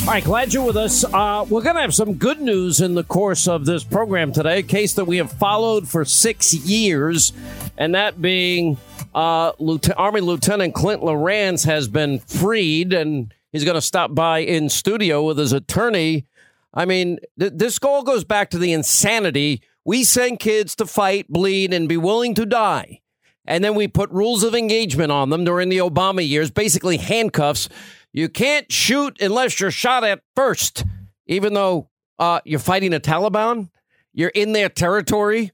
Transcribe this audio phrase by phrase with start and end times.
[0.00, 1.04] All right, glad you're with us.
[1.04, 4.58] Uh, we're going to have some good news in the course of this program today.
[4.58, 7.32] A case that we have followed for six years,
[7.78, 8.76] and that being
[9.14, 14.38] uh, Lieutenant, Army Lieutenant Clint Lorance has been freed, and he's going to stop by
[14.40, 16.26] in studio with his attorney.
[16.74, 19.62] I mean, th- this all goes back to the insanity.
[19.84, 23.00] We send kids to fight, bleed, and be willing to die.
[23.46, 27.68] And then we put rules of engagement on them during the Obama years, basically handcuffs.
[28.12, 30.84] You can't shoot unless you're shot at first,
[31.26, 33.70] even though uh, you're fighting the Taliban.
[34.12, 35.52] You're in their territory.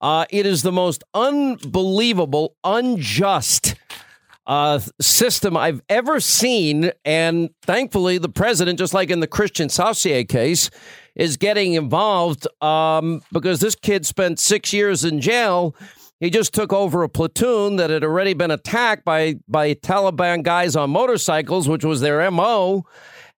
[0.00, 3.74] Uh, it is the most unbelievable, unjust
[4.46, 6.92] uh, system I've ever seen.
[7.04, 10.70] And thankfully, the president, just like in the Kristian Saucier case,
[11.14, 15.74] is getting involved um, because this kid spent six years in jail.
[16.20, 20.74] He just took over a platoon that had already been attacked by by Taliban guys
[20.76, 22.84] on motorcycles, which was their MO.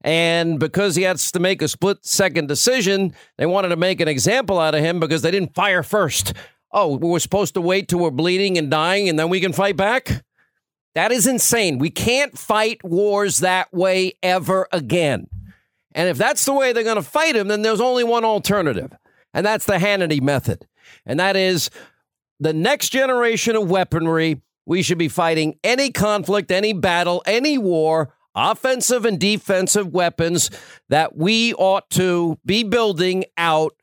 [0.02, 4.08] And because he has to make a split second decision, they wanted to make an
[4.08, 6.32] example out of him because they didn't fire first.
[6.72, 9.76] Oh, we're supposed to wait till we're bleeding and dying and then we can fight
[9.76, 10.24] back?
[10.94, 11.78] That is insane.
[11.78, 15.26] We can't fight wars that way ever again.
[15.92, 18.92] And if that's the way they're going to fight him, then there's only one alternative,
[19.34, 20.66] and that's the Hannity method.
[21.04, 21.70] And that is
[22.40, 24.40] the next generation of weaponry.
[24.66, 30.50] We should be fighting any conflict, any battle, any war, offensive and defensive weapons
[30.88, 33.74] that we ought to be building out,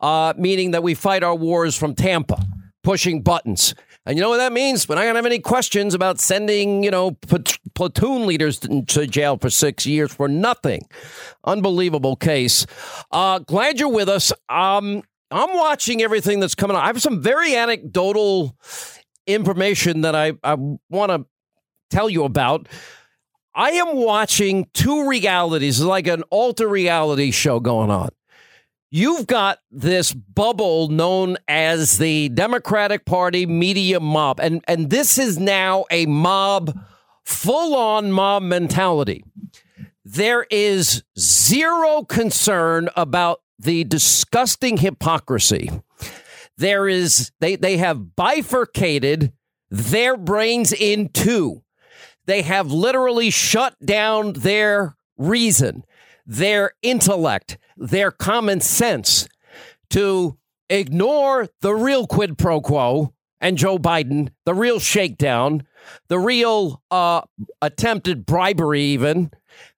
[0.00, 2.42] uh, meaning that we fight our wars from Tampa,
[2.82, 3.74] pushing buttons.
[4.06, 4.86] And you know what that means?
[4.86, 9.06] We're not going to have any questions about sending, you know, pl- platoon leaders to
[9.06, 10.82] jail for six years for nothing.
[11.44, 12.66] Unbelievable case.
[13.10, 14.30] Uh, glad you're with us.
[14.50, 15.02] Um,
[15.34, 16.84] I'm watching everything that's coming out.
[16.84, 18.56] I have some very anecdotal
[19.26, 20.54] information that I, I
[20.88, 21.26] want to
[21.90, 22.68] tell you about.
[23.52, 28.10] I am watching two realities, like an alter reality show going on.
[28.92, 35.36] You've got this bubble known as the Democratic Party media mob, and, and this is
[35.36, 36.78] now a mob,
[37.24, 39.24] full on mob mentality.
[40.04, 45.70] There is zero concern about the disgusting hypocrisy.
[46.56, 49.32] There is, they, they have bifurcated
[49.70, 51.62] their brains in two.
[52.26, 55.84] They have literally shut down their reason,
[56.24, 59.28] their intellect their common sense
[59.90, 60.38] to
[60.68, 65.66] ignore the real quid pro quo and Joe Biden, the real shakedown,
[66.08, 67.22] the real uh,
[67.60, 69.30] attempted bribery, even.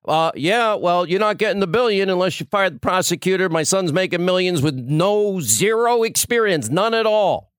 [0.06, 3.48] Uh, yeah, well, you're not getting the billion unless you fire the prosecutor.
[3.48, 7.52] My son's making millions with no zero experience, none at all.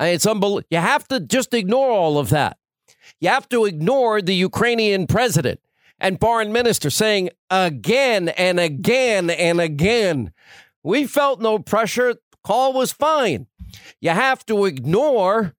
[0.00, 0.66] It's unbelievable.
[0.70, 2.56] You have to just ignore all of that.
[3.20, 5.60] You have to ignore the Ukrainian president
[5.98, 10.32] and foreign minister saying again and again and again,
[10.82, 12.14] we felt no pressure.
[12.44, 13.46] Call was fine.
[14.00, 15.54] You have to ignore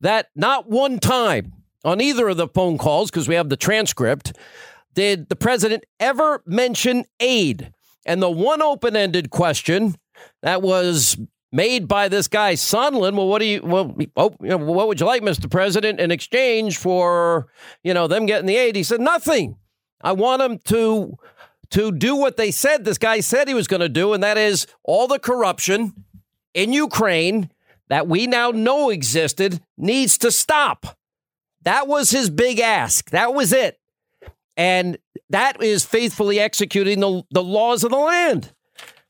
[0.00, 1.52] that not one time
[1.84, 4.36] on either of the phone calls, because we have the transcript,
[4.94, 7.72] did the president ever mention aid.
[8.04, 9.94] And the one open ended question
[10.42, 11.16] that was
[11.52, 13.16] made by this guy Sondland.
[13.16, 13.62] Well, what do you?
[13.62, 15.50] Well, oh, you know, what would you like, Mr.
[15.50, 17.46] President, in exchange for
[17.84, 18.74] you know them getting the aid?
[18.74, 19.56] He said nothing.
[20.00, 21.16] I want them to
[21.70, 24.36] to do what they said this guy said he was going to do, and that
[24.36, 26.04] is all the corruption
[26.54, 27.50] in Ukraine
[27.88, 30.98] that we now know existed needs to stop.
[31.62, 33.10] That was his big ask.
[33.10, 33.78] That was it.
[34.56, 34.98] And
[35.30, 38.52] that is faithfully executing the, the laws of the land.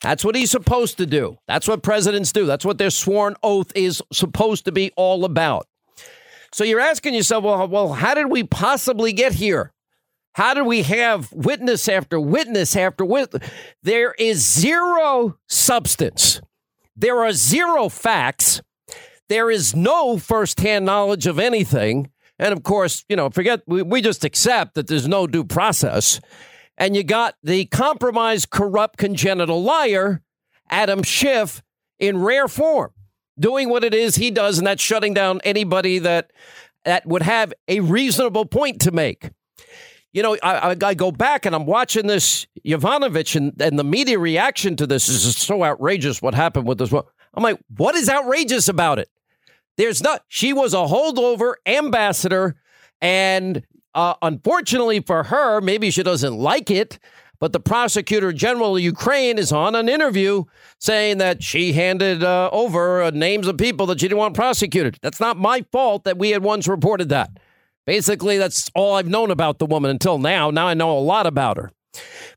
[0.03, 1.39] That's what he's supposed to do.
[1.47, 2.47] That's what presidents do.
[2.47, 5.67] That's what their sworn oath is supposed to be all about.
[6.53, 9.73] So you're asking yourself, well, well, how did we possibly get here?
[10.35, 13.49] How did we have witness after witness after witness?
[13.83, 16.41] There is zero substance.
[16.97, 18.63] There are zero facts.
[19.29, 22.11] There is no firsthand knowledge of anything.
[22.38, 26.20] And of course, you know, forget, we, we just accept that there's no due process.
[26.78, 30.23] And you got the compromised, corrupt, congenital liar,
[30.70, 31.62] Adam Schiff,
[31.99, 32.90] in rare form,
[33.38, 36.32] doing what it is he does, and that's shutting down anybody that
[36.84, 39.31] that would have a reasonable point to make
[40.12, 44.19] you know, I, I, go back and I'm watching this Yovanovitch and, and the media
[44.19, 46.93] reaction to this is so outrageous what happened with this.
[46.93, 49.08] I'm like, what is outrageous about it?
[49.77, 52.57] There's not, she was a holdover ambassador.
[53.01, 53.63] And
[53.95, 56.99] uh, unfortunately for her, maybe she doesn't like it,
[57.41, 60.45] but the prosecutor general of Ukraine is on an interview
[60.79, 64.99] saying that she handed uh, over uh, names of people that she didn't want prosecuted.
[65.03, 67.31] That's not my fault that we had once reported that.
[67.85, 70.51] Basically, that's all I've known about the woman until now.
[70.51, 71.73] Now I know a lot about her.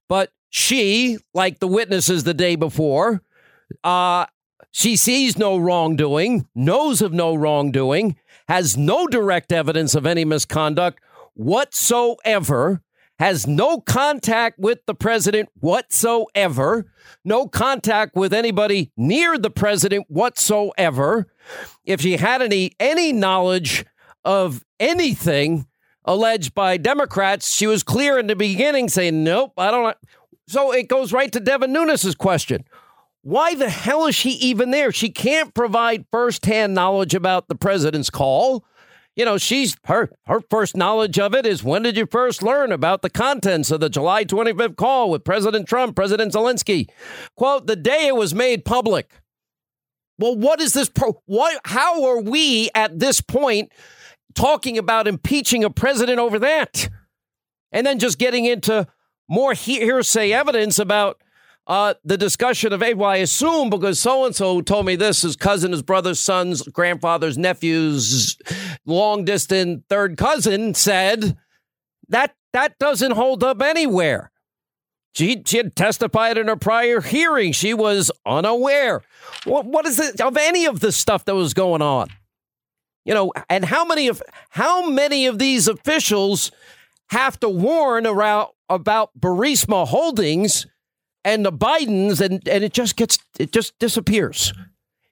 [0.09, 3.21] But she, like the witnesses the day before,
[3.83, 4.25] uh,
[4.77, 8.17] she sees no wrongdoing, knows of no wrongdoing,
[8.49, 10.99] has no direct evidence of any misconduct
[11.33, 12.81] whatsoever,
[13.17, 16.91] has no contact with the president whatsoever,
[17.23, 21.31] no contact with anybody near the president whatsoever.
[21.85, 23.85] If she had any any knowledge
[24.25, 25.67] of anything
[26.03, 29.95] alleged by Democrats, she was clear in the beginning saying, "Nope, I don't."
[30.49, 32.65] So it goes right to Devin Nunes's question.
[33.25, 34.91] Why the hell is she even there?
[34.91, 38.63] She can't provide firsthand knowledge about the president's call.
[39.15, 42.71] You know, she's her her first knowledge of it is when did you first learn
[42.71, 46.87] about the contents of the July 25th call with President Trump, President Zelensky?
[47.35, 49.09] Quote, the day it was made public.
[50.19, 53.71] Well, what is this pro what how are we at this point
[54.35, 56.89] talking about impeaching a president over that?
[57.71, 58.85] And then just getting into
[59.27, 61.19] more hearsay evidence about
[61.67, 65.23] uh, the discussion of, hey, well, I assume because so and so told me this,
[65.23, 68.37] his cousin, his brother's son's grandfather's nephew's
[68.85, 71.37] long distance third cousin said
[72.09, 74.31] that that doesn't hold up anywhere.
[75.15, 77.53] She, she had testified in her prior hearing.
[77.53, 79.01] She was unaware.
[79.45, 82.09] What, what is it of any of the stuff that was going on?
[83.05, 86.51] You know, and how many of how many of these officials
[87.11, 90.65] have to warn around about Burisma Holdings
[91.25, 94.53] and the Bidens, and, and it just gets, it just disappears.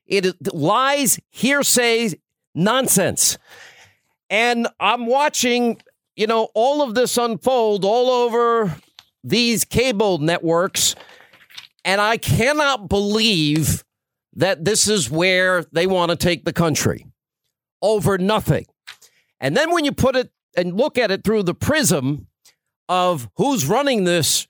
[0.06, 2.12] It is lies, hearsay,
[2.54, 3.40] nonsense.
[4.30, 5.82] And I'm watching,
[6.16, 8.76] you know, all of this unfold all over
[9.24, 10.96] these cable networks.
[11.84, 13.84] And I cannot believe
[14.36, 17.08] that this is where they want to take the country
[17.82, 18.66] over nothing.
[19.40, 22.28] And then when you put it and look at it through the prism
[22.88, 24.48] of who's running this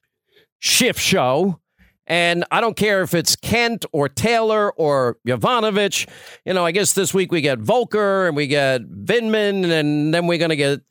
[0.63, 1.59] Schiff show.
[2.07, 6.07] And I don't care if it's Kent or Taylor or Yovanovitch.
[6.45, 10.27] You know, I guess this week we get Volker and we get Vindman, and then
[10.27, 10.81] we're going to get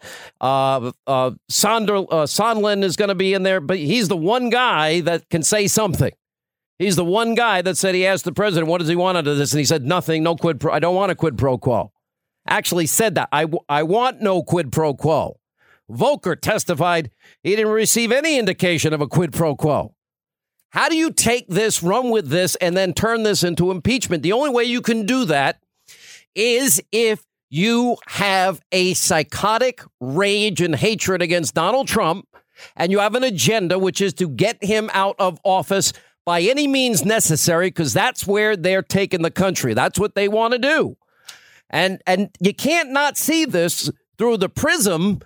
[0.41, 3.61] uh, uh, Sonder, uh, Sondland is going to be in there.
[3.61, 6.13] But he's the one guy that can say something.
[6.79, 9.27] He's the one guy that said he asked the president, what does he want out
[9.27, 9.53] of this?
[9.53, 10.73] And he said, nothing, no quid pro.
[10.73, 11.93] I don't want a quid pro quo.
[12.47, 13.29] Actually said that.
[13.33, 15.39] I, I want no quid pro quo.
[15.93, 17.11] Volker testified
[17.43, 19.95] he didn't receive any indication of a quid pro quo.
[20.71, 24.23] How do you take this, run with this, and then turn this into impeachment?
[24.23, 25.61] The only way you can do that
[26.35, 32.27] is if you have a psychotic rage and hatred against Donald Trump
[32.75, 35.93] and you have an agenda, which is to get him out of office
[36.25, 39.75] by any means necessary, because that's where they're taking the country.
[39.75, 40.97] That's what they want to do.
[41.69, 45.21] And, and you can't not see this through the prism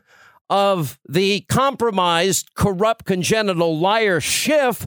[0.48, 4.86] of the compromised, corrupt, congenital liar Schiff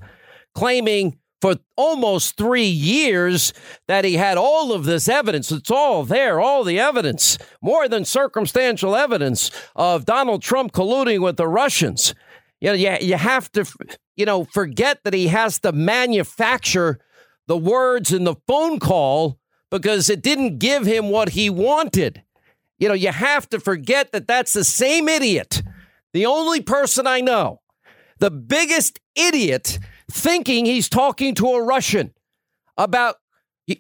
[0.56, 3.54] claiming for almost three years
[3.88, 5.52] that he had all of this evidence.
[5.52, 11.38] It's all there, all the evidence, more than circumstantial evidence of Donald Trump colluding with
[11.38, 12.14] the Russians.
[12.60, 13.66] You know, you, you have to,
[14.18, 17.00] you know, forget that he has to manufacture
[17.48, 19.40] the words in the phone call
[19.72, 22.24] because it didn't give him what he wanted.
[22.80, 25.62] You know, you have to forget that that's the same idiot,
[26.14, 27.62] the only person I know,
[28.20, 29.80] the biggest idiot
[30.12, 32.14] thinking he's talking to a Russian
[32.78, 33.18] about,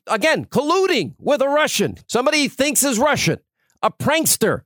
[0.07, 3.39] again, colluding with a Russian, somebody he thinks is Russian,
[3.81, 4.61] a prankster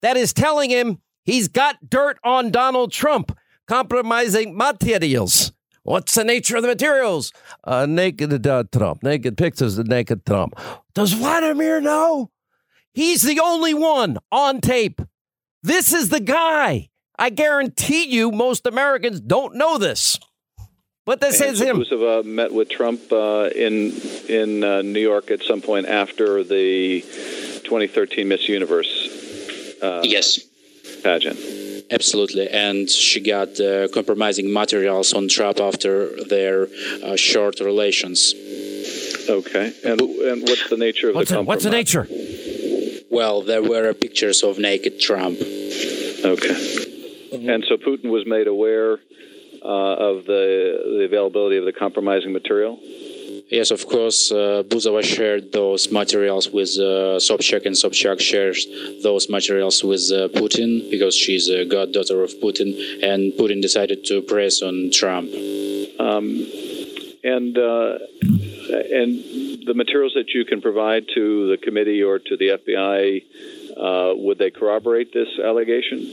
[0.00, 5.52] that is telling him he's got dirt on Donald Trump, compromising materials.
[5.82, 7.32] What's the nature of the materials?
[7.64, 10.54] Uh, naked uh, Trump, naked pictures of naked Trump.
[10.94, 12.30] Does Vladimir know?
[12.92, 15.00] He's the only one on tape.
[15.62, 16.90] This is the guy.
[17.18, 20.18] I guarantee you, most Americans don't know this.
[21.04, 21.82] But this and is him.
[22.02, 23.92] uh, met with Trump uh, in
[24.28, 29.78] in uh, New York at some point after the 2013 Miss Universe.
[29.82, 30.38] Uh, yes.
[31.02, 31.38] Pageant.
[31.90, 36.68] Absolutely, and she got uh, compromising materials on Trump after their
[37.04, 38.32] uh, short relations.
[39.28, 41.36] Okay, and and what's the nature of what's the?
[41.36, 42.06] The, what's the nature?
[43.12, 45.38] Well, there were pictures of naked Trump.
[45.38, 46.56] Okay.
[46.56, 47.48] Mm-hmm.
[47.48, 48.98] And so Putin was made aware
[49.62, 52.78] uh, of the, the availability of the compromising material?
[53.50, 54.32] Yes, of course.
[54.32, 58.66] Uh, Buzova shared those materials with uh, Sobchak, and Sobchak shares
[59.02, 62.70] those materials with uh, Putin because she's a goddaughter of Putin,
[63.02, 65.28] and Putin decided to press on Trump.
[66.00, 66.46] Um,
[67.24, 67.98] and uh,
[68.72, 73.22] and the materials that you can provide to the committee or to the FBI,
[73.76, 76.10] uh, would they corroborate this allegation?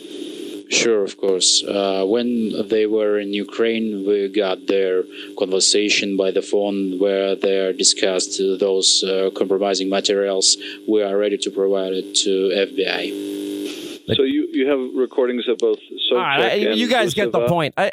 [0.70, 1.64] Sure, of course.
[1.64, 5.04] Uh, when they were in Ukraine, we got their
[5.38, 10.58] conversation by the phone where they discussed those uh, compromising materials.
[10.88, 12.30] We are ready to provide it to
[12.70, 14.16] FBI.
[14.16, 15.80] So you, you have recordings of both
[16.12, 17.74] Sobchak right, and You guys get the point.
[17.76, 17.92] I,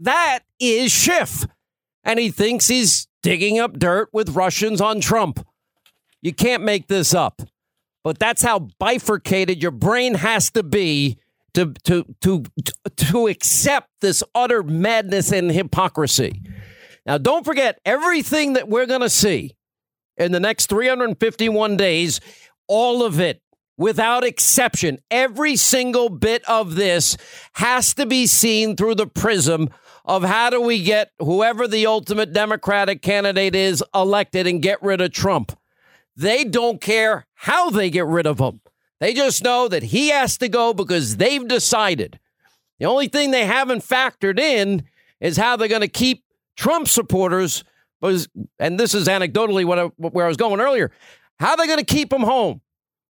[0.00, 1.46] that is Schiff.
[2.04, 5.46] And he thinks he's digging up dirt with Russians on Trump.
[6.22, 7.42] You can't make this up.
[8.02, 11.18] But that's how bifurcated your brain has to be
[11.54, 12.44] to to to
[12.96, 16.42] to accept this utter madness and hypocrisy.
[17.04, 19.56] Now, don't forget everything that we're going to see
[20.16, 22.20] in the next 351 days,
[22.68, 23.42] all of it
[23.80, 27.16] without exception, every single bit of this
[27.54, 29.70] has to be seen through the prism
[30.04, 35.00] of how do we get whoever the ultimate Democratic candidate is elected and get rid
[35.00, 35.56] of Trump.
[36.16, 38.60] They don't care how they get rid of him.
[38.98, 42.18] They just know that he has to go because they've decided.
[42.78, 44.84] The only thing they haven't factored in
[45.20, 46.24] is how they're going to keep
[46.56, 47.64] Trump supporters.
[48.02, 50.90] And this is anecdotally what I, where I was going earlier.
[51.38, 52.60] How they're they going to keep them home?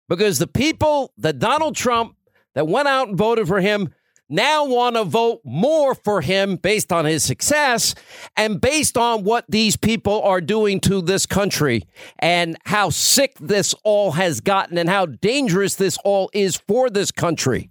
[0.07, 2.15] Because the people that Donald Trump
[2.55, 3.93] that went out and voted for him
[4.29, 7.95] now want to vote more for him based on his success
[8.37, 11.85] and based on what these people are doing to this country
[12.19, 17.11] and how sick this all has gotten and how dangerous this all is for this
[17.11, 17.69] country.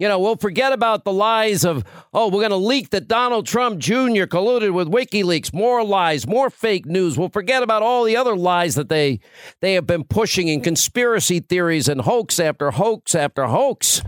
[0.00, 3.44] You know, we'll forget about the lies of, oh, we're going to leak that Donald
[3.46, 4.24] Trump Jr.
[4.24, 5.52] colluded with WikiLeaks.
[5.52, 7.18] More lies, more fake news.
[7.18, 9.20] We'll forget about all the other lies that they
[9.60, 14.00] they have been pushing in conspiracy theories and hoax after hoax after hoax.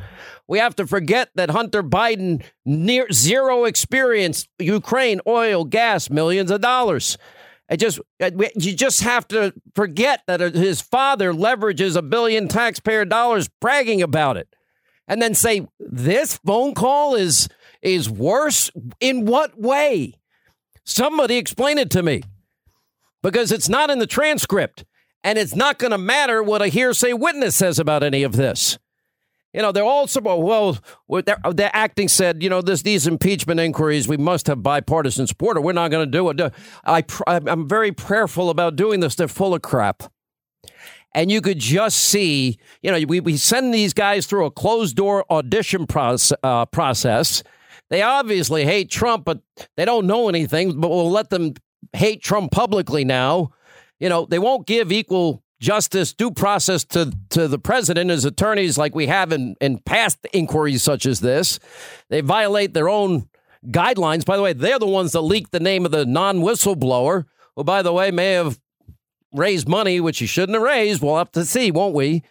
[0.48, 6.62] We have to forget that Hunter Biden, near zero experience, Ukraine, oil, gas, millions of
[6.62, 7.18] dollars.
[7.68, 13.50] I just you just have to forget that his father leverages a billion taxpayer dollars
[13.60, 14.48] bragging about it
[15.08, 17.48] and then say this phone call is
[17.82, 20.14] is worse in what way?
[20.84, 22.22] Somebody explain it to me.
[23.22, 24.84] Because it's not in the transcript
[25.22, 28.78] and it's not going to matter what a hearsay witness says about any of this.
[29.52, 30.78] You know, they're all well,
[31.08, 35.60] the acting said, you know, this these impeachment inquiries, we must have bipartisan support or
[35.60, 36.52] we're not going to do it.
[36.84, 39.14] I, I'm very prayerful about doing this.
[39.14, 40.04] They're full of crap
[41.14, 44.96] and you could just see, you know, we, we send these guys through a closed
[44.96, 47.42] door audition process, uh, process.
[47.90, 49.40] They obviously hate Trump, but
[49.76, 50.80] they don't know anything.
[50.80, 51.54] But we'll let them
[51.92, 53.50] hate Trump publicly now.
[54.00, 58.76] You know, they won't give equal justice, due process to, to the president as attorneys
[58.76, 61.60] like we have in, in past inquiries such as this.
[62.08, 63.28] They violate their own
[63.66, 64.24] guidelines.
[64.24, 67.64] By the way, they're the ones that leaked the name of the non whistleblower, who,
[67.64, 68.58] by the way, may have
[69.32, 71.02] raised money, which he shouldn't have raised.
[71.02, 72.22] We'll have to see, won't we?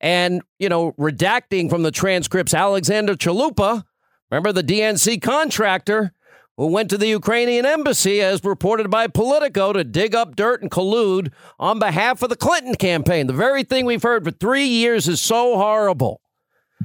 [0.00, 3.84] And, you know, redacting from the transcripts Alexander Chalupa,
[4.30, 6.12] remember the DNC contractor
[6.56, 10.70] who went to the Ukrainian embassy, as reported by Politico, to dig up dirt and
[10.70, 13.28] collude on behalf of the Clinton campaign.
[13.28, 16.20] The very thing we've heard for three years is so horrible,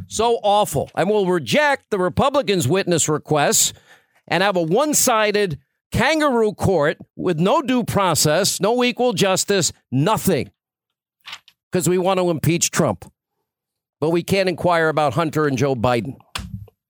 [0.07, 3.73] so awful, and will reject the Republicans' witness requests
[4.27, 5.57] and have a one sided
[5.93, 10.51] kangaroo court with no due process, no equal justice, nothing.
[11.71, 13.09] Because we want to impeach Trump.
[14.01, 16.17] But we can't inquire about Hunter and Joe Biden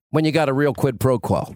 [0.10, 1.54] when you got a real quid pro quo.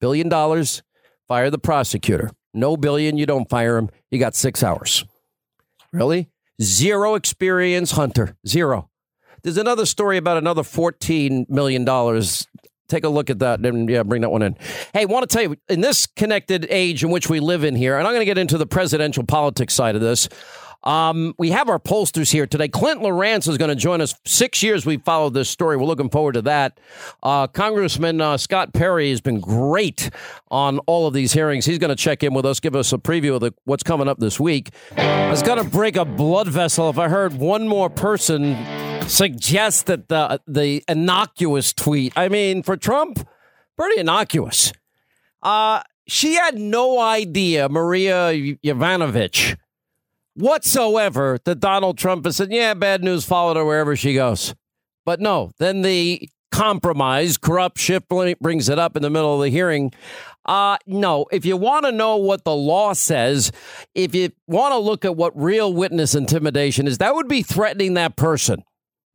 [0.00, 0.82] Billion dollars,
[1.26, 2.30] fire the prosecutor.
[2.54, 3.90] No billion, you don't fire him.
[4.10, 5.04] You got six hours.
[5.92, 6.28] Really?
[6.62, 8.36] Zero experience, Hunter.
[8.46, 8.88] Zero.
[9.42, 11.84] There's another story about another $14 million
[12.88, 14.56] take a look at that and yeah, bring that one in.
[14.92, 17.98] Hey, want to tell you in this connected age in which we live in here,
[17.98, 20.28] and I'm going to get into the presidential politics side of this.
[20.86, 22.68] Um, we have our pollsters here today.
[22.68, 24.14] Clint Lorance is going to join us.
[24.24, 25.76] Six years we've followed this story.
[25.76, 26.78] We're looking forward to that.
[27.24, 30.10] Uh, Congressman uh, Scott Perry has been great
[30.48, 31.66] on all of these hearings.
[31.66, 34.06] He's going to check in with us, give us a preview of the, what's coming
[34.06, 34.70] up this week.
[34.96, 38.54] I was going to break a blood vessel if I heard one more person
[39.08, 42.12] suggest that the the innocuous tweet.
[42.16, 43.26] I mean, for Trump,
[43.76, 44.72] pretty innocuous.
[45.42, 48.32] Uh, she had no idea, Maria
[48.64, 49.56] Yovanovitch,
[50.34, 54.54] whatsoever, that Donald Trump has said, "Yeah, bad news followed her wherever she goes."
[55.04, 59.50] But no, then the compromise, corrupt Schiff brings it up in the middle of the
[59.50, 59.92] hearing.
[60.44, 63.50] Uh, no, if you want to know what the law says,
[63.94, 67.94] if you want to look at what real witness intimidation is, that would be threatening
[67.94, 68.62] that person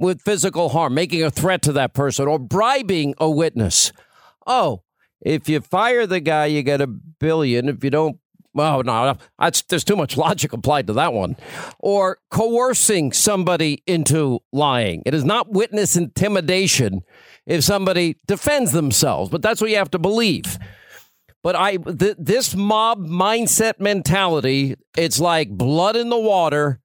[0.02, 3.94] with physical harm, making a threat to that person, or bribing a witness.
[4.48, 4.82] Oh,
[5.22, 7.70] if you fire the guy, you get a billion.
[7.70, 8.18] If you don't,
[8.54, 9.16] well, no,
[9.70, 11.38] there's too much logic applied to that one.
[11.80, 15.04] Or coercing somebody into lying.
[15.06, 17.04] It is not witness intimidation
[17.46, 20.58] if somebody defends themselves, but that's what you have to believe.
[21.44, 26.80] But I th- this mob mindset mentality, it's like blood in the water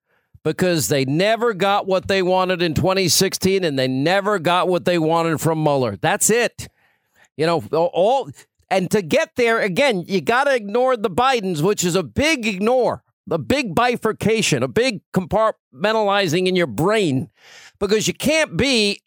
[0.46, 4.96] because they never got what they wanted in 2016 and they never got what they
[4.96, 5.96] wanted from Mueller.
[5.96, 6.68] That's it.
[7.36, 8.30] You know, all
[8.70, 12.46] and to get there again, you got to ignore the Bidens, which is a big
[12.46, 17.28] ignore, a big bifurcation, a big compartmentalizing in your brain
[17.80, 19.00] because you can't be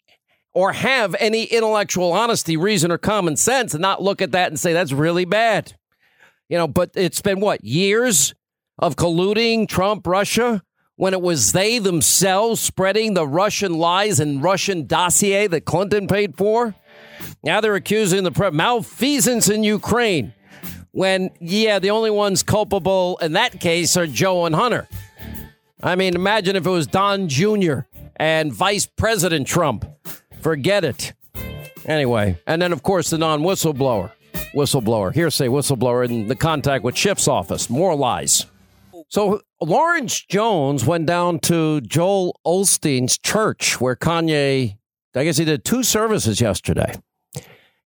[0.52, 4.60] or have any intellectual honesty, reason, or common sense and not look at that and
[4.60, 5.74] say that's really bad.
[6.50, 8.34] You know, but it's been what, years
[8.78, 10.62] of colluding Trump, Russia,
[11.00, 16.36] when it was they themselves spreading the Russian lies and Russian dossier that Clinton paid
[16.36, 16.74] for?
[17.42, 20.34] Now they're accusing the pre- malfeasance in Ukraine.
[20.90, 24.88] When, yeah, the only ones culpable in that case are Joe and Hunter.
[25.82, 27.80] I mean, imagine if it was Don Jr.
[28.16, 29.86] and Vice President Trump.
[30.42, 31.14] Forget it.
[31.86, 34.12] Anyway, and then of course the non whistleblower,
[34.52, 37.70] whistleblower, hearsay whistleblower in the contact with Schiff's office.
[37.70, 38.44] More lies.
[39.10, 44.78] So Lawrence Jones went down to Joel Osteen's church where Kanye,
[45.16, 46.94] I guess he did two services yesterday.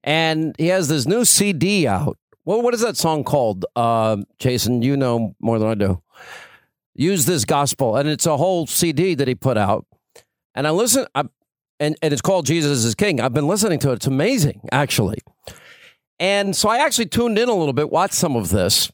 [0.03, 2.19] And he has this new CD out.
[2.45, 3.65] Well, what is that song called?
[3.77, 6.03] Uh, Jason, you know more than I do.
[6.95, 7.97] Use this gospel.
[7.97, 9.87] And it's a whole CD that he put out.
[10.57, 11.23] And I listen, I,
[11.79, 13.21] and, and it's called Jesus is King.
[13.21, 13.95] I've been listening to it.
[13.95, 15.21] It's amazing, actually.
[16.19, 18.91] And so I actually tuned in a little bit, watched some of this.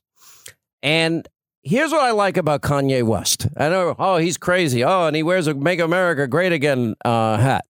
[0.82, 1.26] And
[1.68, 3.46] here's what I like about Kanye West.
[3.56, 4.82] I know, oh, he's crazy.
[4.82, 7.64] Oh, and he wears a Make America Great Again uh, hat.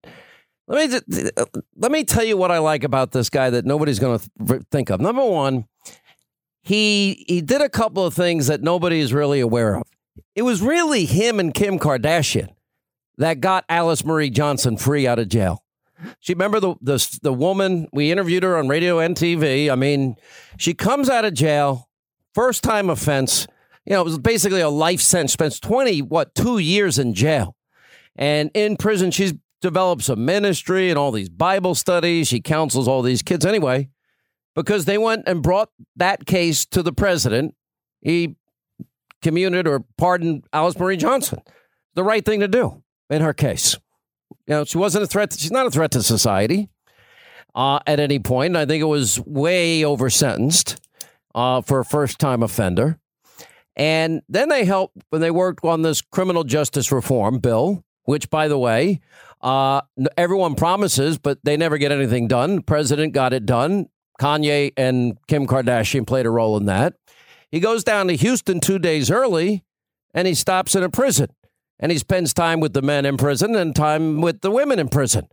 [0.67, 1.29] Let me
[1.75, 4.89] let me tell you what I like about this guy that nobody's going to think
[4.89, 4.99] of.
[4.99, 5.65] Number one,
[6.63, 9.83] he he did a couple of things that nobody is really aware of.
[10.33, 12.49] It was really him and Kim Kardashian
[13.17, 15.63] that got Alice Marie Johnson free out of jail.
[16.19, 19.69] She remember the, the the woman we interviewed her on radio and TV.
[19.71, 20.15] I mean,
[20.57, 21.89] she comes out of jail,
[22.33, 23.47] first time offense.
[23.85, 25.33] You know, it was basically a life sentence.
[25.33, 27.55] Spends twenty what two years in jail,
[28.15, 32.27] and in prison she develops a ministry and all these Bible studies.
[32.27, 33.89] She counsels all these kids anyway,
[34.55, 37.55] because they went and brought that case to the president.
[38.01, 38.35] He
[39.21, 41.41] commuted or pardoned Alice Marie Johnson.
[41.95, 43.77] The right thing to do in her case.
[44.47, 45.31] You know, she wasn't a threat.
[45.31, 46.69] To, she's not a threat to society
[47.55, 48.55] uh, at any point.
[48.55, 50.79] I think it was way over sentenced
[51.33, 52.99] uh, for a first time offender.
[53.75, 58.47] And then they helped when they worked on this criminal justice reform bill, which, by
[58.47, 59.01] the way,
[59.41, 59.81] uh,
[60.17, 62.61] everyone promises, but they never get anything done.
[62.61, 63.87] President got it done.
[64.19, 66.93] Kanye and Kim Kardashian played a role in that.
[67.51, 69.63] He goes down to Houston two days early
[70.13, 71.27] and he stops in a prison
[71.79, 74.87] and he spends time with the men in prison and time with the women in
[74.87, 75.27] prison.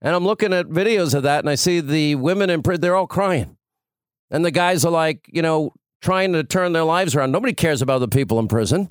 [0.00, 2.96] And I'm looking at videos of that and I see the women in prison, they're
[2.96, 3.56] all crying.
[4.30, 7.32] And the guys are like, you know, trying to turn their lives around.
[7.32, 8.90] Nobody cares about the people in prison.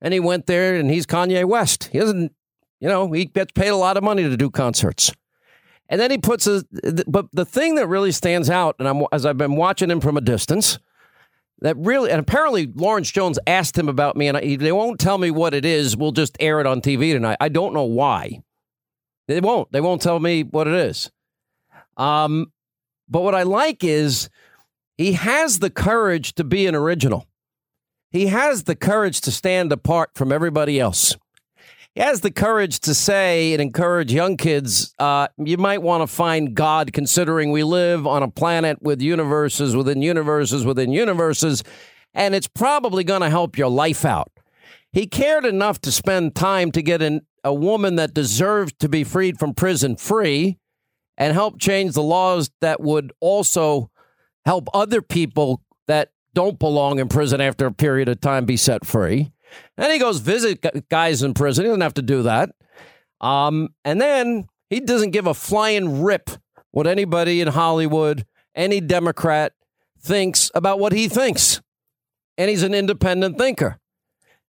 [0.00, 1.90] And he went there and he's Kanye West.
[1.92, 2.32] He doesn't,
[2.80, 5.12] you know, he gets paid a lot of money to do concerts.
[5.88, 6.64] And then he puts a,
[7.06, 10.16] but the thing that really stands out, and I'm, as I've been watching him from
[10.16, 10.78] a distance,
[11.60, 15.18] that really, and apparently Lawrence Jones asked him about me, and I, they won't tell
[15.18, 15.96] me what it is.
[15.96, 17.36] We'll just air it on TV tonight.
[17.40, 18.42] I don't know why.
[19.26, 19.70] They won't.
[19.72, 21.10] They won't tell me what it is.
[21.96, 22.52] Um,
[23.08, 24.30] but what I like is
[25.00, 27.26] he has the courage to be an original.
[28.10, 31.16] He has the courage to stand apart from everybody else.
[31.94, 36.06] He has the courage to say and encourage young kids uh, you might want to
[36.06, 41.64] find God, considering we live on a planet with universes within universes within universes,
[42.12, 44.30] and it's probably going to help your life out.
[44.92, 49.04] He cared enough to spend time to get an, a woman that deserved to be
[49.04, 50.58] freed from prison free
[51.16, 53.90] and help change the laws that would also
[54.44, 58.84] help other people that don't belong in prison after a period of time be set
[58.86, 59.32] free.
[59.76, 61.64] And he goes visit guys in prison.
[61.64, 62.50] He doesn't have to do that.
[63.20, 66.30] Um, and then he doesn't give a flying rip
[66.70, 68.24] what anybody in Hollywood,
[68.54, 69.52] any Democrat
[70.00, 71.60] thinks about what he thinks.
[72.38, 73.78] And he's an independent thinker.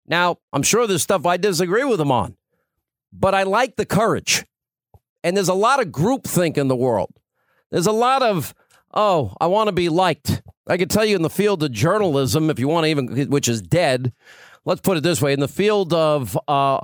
[0.07, 2.37] Now, I'm sure there's stuff I disagree with him on,
[3.11, 4.45] but I like the courage.
[5.23, 7.13] And there's a lot of groupthink in the world.
[7.71, 8.53] There's a lot of,
[8.93, 10.41] oh, I want to be liked.
[10.67, 13.47] I can tell you in the field of journalism, if you want to even, which
[13.47, 14.13] is dead,
[14.65, 16.81] let's put it this way in the field of uh,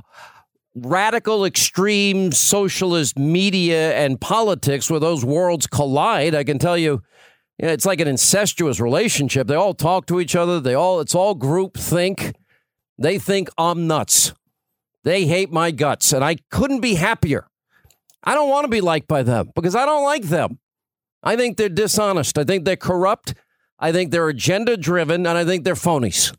[0.75, 7.01] radical extreme socialist media and politics where those worlds collide i can tell you,
[7.57, 9.47] it's like an incestuous relationship.
[9.47, 10.59] They all talk to each other.
[10.59, 12.35] They all it's all group think.
[12.99, 14.33] They think i'm nuts.
[15.03, 17.47] They hate my guts and i couldn't be happier.
[18.23, 20.59] I don't want to be liked by them because I don't like them.
[21.27, 22.37] I think they're dishonest.
[22.37, 23.33] I think they're corrupt.
[23.77, 26.33] I think they're agenda driven, and I think they're phonies.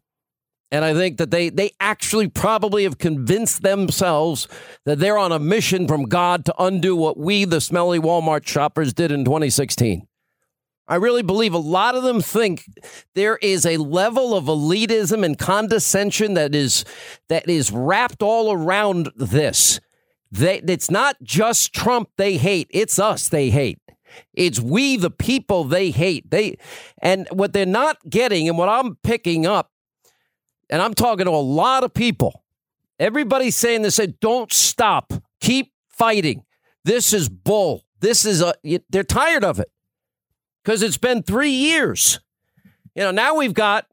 [0.70, 4.48] And I think that they, they actually probably have convinced themselves
[4.86, 8.94] that they're on a mission from God to undo what we, the smelly Walmart shoppers,
[8.94, 10.08] did in 2016.
[10.88, 12.64] I really believe a lot of them think
[13.14, 16.86] there is a level of elitism and condescension that is
[17.28, 19.80] that is wrapped all around this.
[20.32, 23.80] They, it's not just Trump they hate; it's us they hate.
[24.32, 26.30] It's we, the people, they hate.
[26.30, 26.58] They
[27.00, 29.70] and what they're not getting, and what I'm picking up,
[30.70, 32.44] and I'm talking to a lot of people.
[32.98, 36.44] Everybody's saying they said, "Don't stop, keep fighting."
[36.84, 37.84] This is bull.
[38.00, 38.54] This is a.
[38.88, 39.70] They're tired of it
[40.64, 42.20] because it's been three years.
[42.94, 43.86] You know, now we've got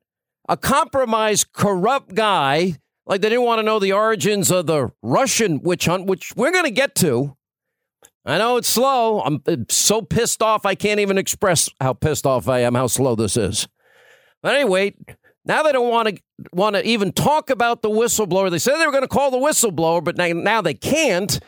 [0.50, 2.76] a compromised, corrupt guy.
[3.06, 6.52] Like they didn't want to know the origins of the Russian witch hunt, which we're
[6.52, 7.38] going to get to.
[8.26, 9.22] I know it's slow.
[9.22, 12.88] I'm uh, so pissed off I can't even express how pissed off I am, how
[12.88, 13.68] slow this is.
[14.42, 14.96] But anyway,
[15.46, 18.50] now they don't want to want to even talk about the whistleblower.
[18.50, 21.40] They said they were going to call the whistleblower, but now, now they can't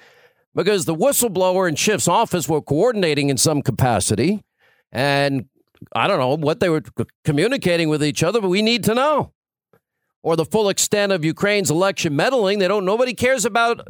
[0.56, 4.44] because the whistleblower and Schiff's office were coordinating in some capacity.
[4.92, 5.46] And
[5.94, 6.84] I don't know what they were
[7.24, 9.34] communicating with each other, but we need to know.
[10.24, 12.60] Or the full extent of Ukraine's election meddling.
[12.60, 13.88] They don't, nobody cares about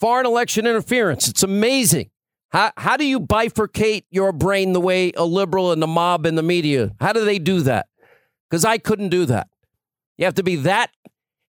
[0.00, 1.28] foreign election interference.
[1.28, 2.10] It's amazing.
[2.50, 6.38] How, how do you bifurcate your brain the way a liberal and the mob and
[6.38, 6.92] the media?
[7.00, 7.86] How do they do that?
[8.48, 9.48] Because I couldn't do that.
[10.16, 10.90] You have to be that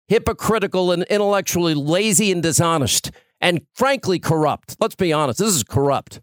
[0.07, 4.75] hypocritical and intellectually lazy and dishonest and frankly corrupt.
[4.79, 5.39] Let's be honest.
[5.39, 6.19] This is corrupt.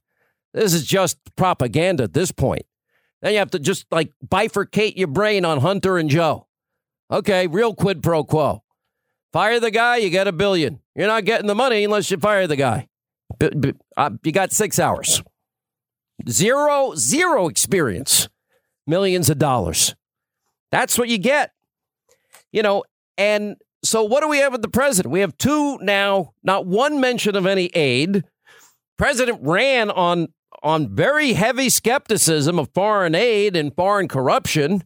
[0.52, 2.66] This is just propaganda at this point.
[3.22, 6.46] Then you have to just like bifurcate your brain on Hunter and Joe.
[7.10, 8.62] Okay, real quid pro quo.
[9.32, 10.80] Fire the guy, you get a billion.
[10.94, 12.88] You're not getting the money unless you fire the guy.
[13.96, 15.22] Uh, you got six hours.
[16.28, 18.28] Zero, zero experience.
[18.86, 19.94] Millions of dollars.
[20.70, 21.52] That's what you get.
[22.52, 22.84] You know,
[23.18, 25.12] and so what do we have with the president?
[25.12, 28.24] We have two now, not one mention of any aid.
[28.96, 30.28] President ran on
[30.62, 34.82] on very heavy skepticism of foreign aid and foreign corruption.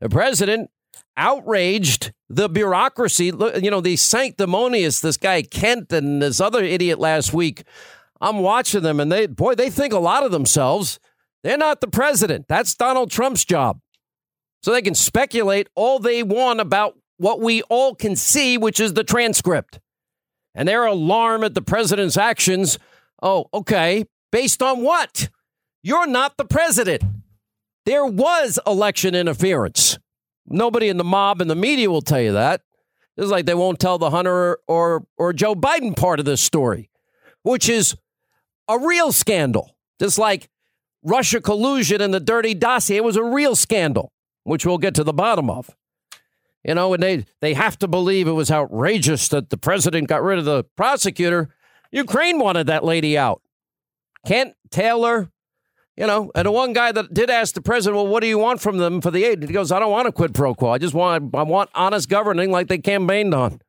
[0.00, 0.70] The president
[1.16, 3.26] outraged the bureaucracy.
[3.26, 7.64] You know, the sanctimonious, this guy Kent and this other idiot last week.
[8.20, 10.98] I'm watching them and they, boy, they think a lot of themselves.
[11.42, 12.46] They're not the president.
[12.48, 13.80] That's Donald Trump's job.
[14.62, 18.94] So they can speculate all they want about what we all can see, which is
[18.94, 19.78] the transcript.
[20.54, 22.78] And their alarm at the president's actions.
[23.22, 24.06] Oh, okay.
[24.32, 25.28] Based on what?
[25.82, 27.02] You're not the president.
[27.84, 29.98] There was election interference.
[30.48, 32.62] Nobody in the mob and the media will tell you that.
[33.16, 36.90] It's like they won't tell the Hunter or, or Joe Biden part of this story,
[37.42, 37.96] which is
[38.68, 39.76] a real scandal.
[39.98, 40.50] Just like
[41.02, 44.12] Russia collusion and the dirty dossier was a real scandal,
[44.44, 45.74] which we'll get to the bottom of.
[46.62, 50.22] You know, and they, they have to believe it was outrageous that the president got
[50.22, 51.54] rid of the prosecutor.
[51.92, 53.40] Ukraine wanted that lady out.
[54.26, 55.30] Kent Taylor,
[55.96, 58.38] you know, and the one guy that did ask the president, well, what do you
[58.38, 59.42] want from them for the aid?
[59.42, 60.70] He goes, I don't want a quid pro quo.
[60.70, 63.60] I just want, I want honest governing like they campaigned on.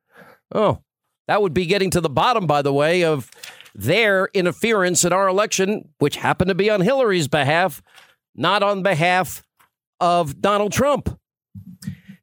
[0.54, 0.82] Oh,
[1.26, 3.30] that would be getting to the bottom, by the way, of
[3.74, 7.82] their interference in our election, which happened to be on Hillary's behalf,
[8.34, 9.42] not on behalf
[10.00, 11.18] of Donald Trump.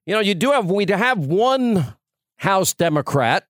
[0.05, 1.95] You know, you do have, we have one
[2.37, 3.47] House Democrat,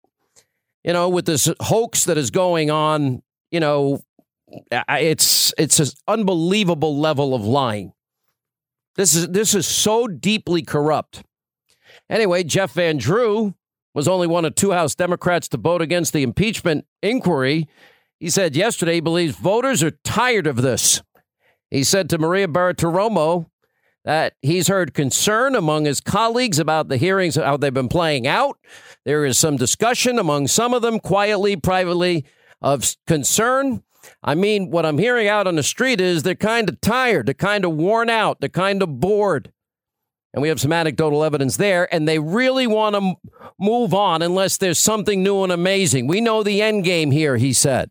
[0.83, 3.99] you know, with this hoax that is going on, you know,
[4.71, 7.93] it's it's an unbelievable level of lying.
[8.95, 11.23] This is this is so deeply corrupt.
[12.09, 13.55] Anyway, Jeff Van Drew
[13.93, 17.67] was only one of two House Democrats to vote against the impeachment inquiry.
[18.19, 21.01] He said yesterday he believes voters are tired of this.
[21.71, 23.47] He said to Maria Bartiromo
[24.03, 28.57] that he's heard concern among his colleagues about the hearings, how they've been playing out.
[29.03, 32.25] There is some discussion among some of them, quietly, privately,
[32.61, 33.83] of concern
[34.23, 37.33] I mean, what I'm hearing out on the street is they're kind of tired, they're
[37.33, 39.51] kind of worn out, they're kind of bored.
[40.33, 43.15] And we have some anecdotal evidence there, and they really want to
[43.57, 46.07] move on unless there's something new and amazing.
[46.07, 47.89] We know the end game here, he said.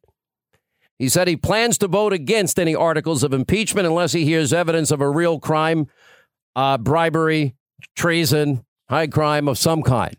[0.98, 4.90] He said he plans to vote against any articles of impeachment unless he hears evidence
[4.90, 5.88] of a real crime,
[6.55, 7.57] uh, bribery,
[7.96, 10.16] treason, high crime of some kind.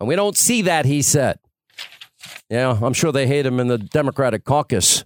[0.00, 1.38] And we don't see that, he said.
[2.50, 5.04] Yeah, I'm sure they hate him in the Democratic caucus.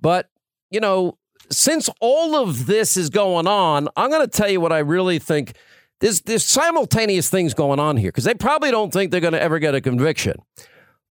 [0.00, 0.28] But,
[0.70, 1.18] you know,
[1.50, 5.18] since all of this is going on, I'm going to tell you what I really
[5.18, 5.56] think.
[6.00, 9.42] There's, there's simultaneous things going on here because they probably don't think they're going to
[9.42, 10.36] ever get a conviction.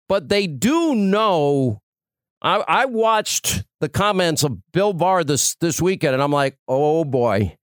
[0.07, 1.81] But they do know
[2.41, 7.03] I, I watched the comments of Bill Barr this this weekend, and I'm like, oh
[7.03, 7.57] boy,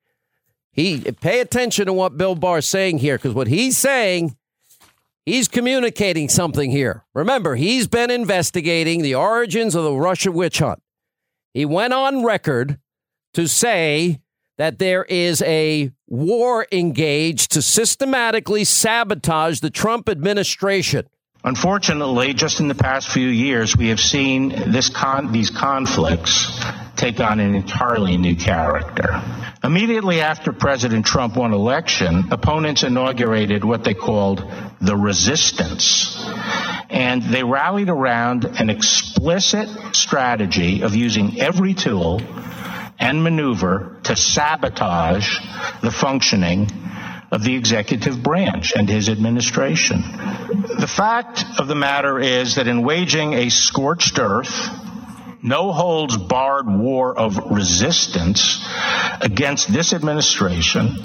[0.72, 4.36] he pay attention to what Bill Barr is saying here, because what he's saying,
[5.24, 7.04] he's communicating something here.
[7.14, 10.80] Remember, he's been investigating the origins of the Russia witch hunt.
[11.56, 12.78] He went on record
[13.32, 14.20] to say
[14.58, 21.08] that there is a war engaged to systematically sabotage the Trump administration.
[21.46, 24.50] Unfortunately, just in the past few years, we have seen
[24.92, 26.60] con- these conflicts
[26.96, 29.22] take on an entirely new character.
[29.62, 34.42] Immediately after President Trump won election, opponents inaugurated what they called
[34.80, 36.20] the resistance.
[36.90, 42.22] And they rallied around an explicit strategy of using every tool
[42.98, 45.38] and maneuver to sabotage
[45.80, 46.68] the functioning
[47.30, 50.02] of the executive branch and his administration.
[50.78, 54.70] The fact of the matter is that in waging a scorched earth,
[55.42, 58.66] no holds barred war of resistance
[59.20, 60.96] against this administration.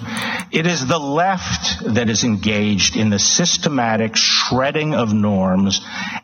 [0.51, 5.81] It is the left that is engaged in the systematic shredding of norms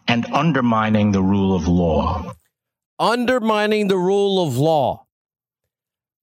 [0.07, 2.33] and undermining the rule of law.
[2.99, 5.06] Undermining the rule of law.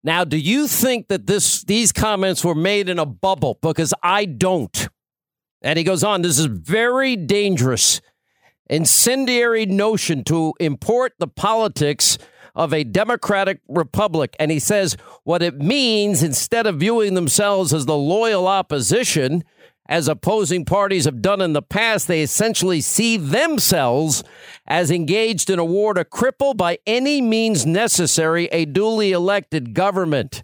[0.05, 3.59] Now, do you think that this these comments were made in a bubble?
[3.63, 4.89] Because I don't.
[5.63, 8.03] And he goes on, this is very dangerous,
[8.69, 12.19] incendiary notion to import the politics
[12.55, 14.37] of a democratic republic.
[14.39, 19.43] And he says what it means instead of viewing themselves as the loyal opposition,
[19.87, 24.25] as opposing parties have done in the past, they essentially see themselves
[24.67, 30.43] as engaged in a war to cripple by any means necessary a duly elected government.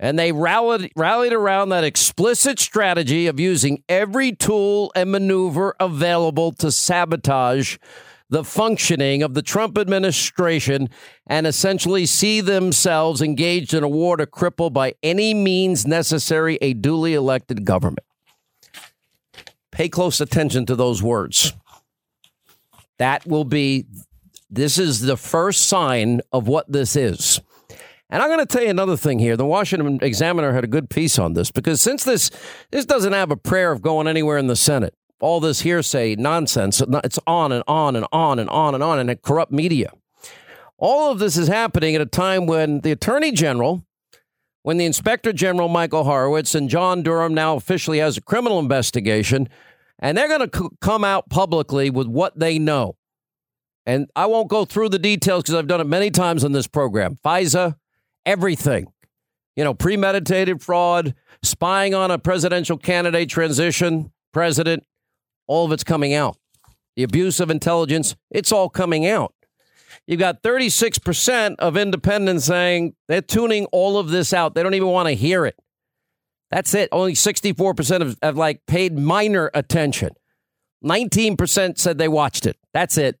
[0.00, 6.52] And they rallied, rallied around that explicit strategy of using every tool and maneuver available
[6.52, 7.78] to sabotage
[8.30, 10.88] the functioning of the Trump administration
[11.26, 16.74] and essentially see themselves engaged in a war to cripple by any means necessary a
[16.74, 18.07] duly elected government.
[19.78, 21.52] Pay close attention to those words.
[22.98, 23.86] That will be,
[24.50, 27.40] this is the first sign of what this is.
[28.10, 29.36] And I'm going to tell you another thing here.
[29.36, 32.32] The Washington Examiner had a good piece on this because since this
[32.72, 36.82] this doesn't have a prayer of going anywhere in the Senate, all this hearsay nonsense,
[37.04, 39.92] it's on and on and on and on and on, and corrupt media.
[40.76, 43.84] All of this is happening at a time when the Attorney General,
[44.62, 49.48] when the Inspector General Michael Horowitz and John Durham now officially has a criminal investigation
[49.98, 52.96] and they're going to c- come out publicly with what they know.
[53.86, 56.66] And I won't go through the details because I've done it many times on this
[56.66, 57.18] program.
[57.24, 57.76] FISA,
[58.26, 58.92] everything.
[59.56, 64.84] You know, premeditated fraud, spying on a presidential candidate transition, president,
[65.46, 66.36] all of it's coming out.
[66.96, 69.34] The abuse of intelligence, it's all coming out.
[70.06, 74.54] You've got 36% of independents saying they're tuning all of this out.
[74.54, 75.56] They don't even want to hear it.
[76.50, 76.88] That's it.
[76.92, 80.10] Only 64% have, have like paid minor attention.
[80.84, 82.56] 19% said they watched it.
[82.72, 83.18] That's it.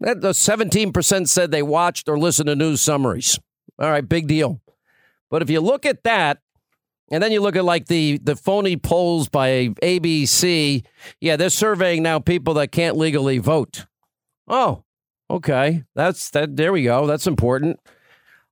[0.00, 3.38] The 17% said they watched or listened to news summaries.
[3.78, 4.60] All right, big deal.
[5.30, 6.40] But if you look at that,
[7.10, 10.84] and then you look at like the the phony polls by ABC,
[11.20, 13.86] yeah, they're surveying now people that can't legally vote.
[14.46, 14.84] Oh,
[15.28, 15.84] okay.
[15.94, 17.06] That's that there we go.
[17.06, 17.80] That's important.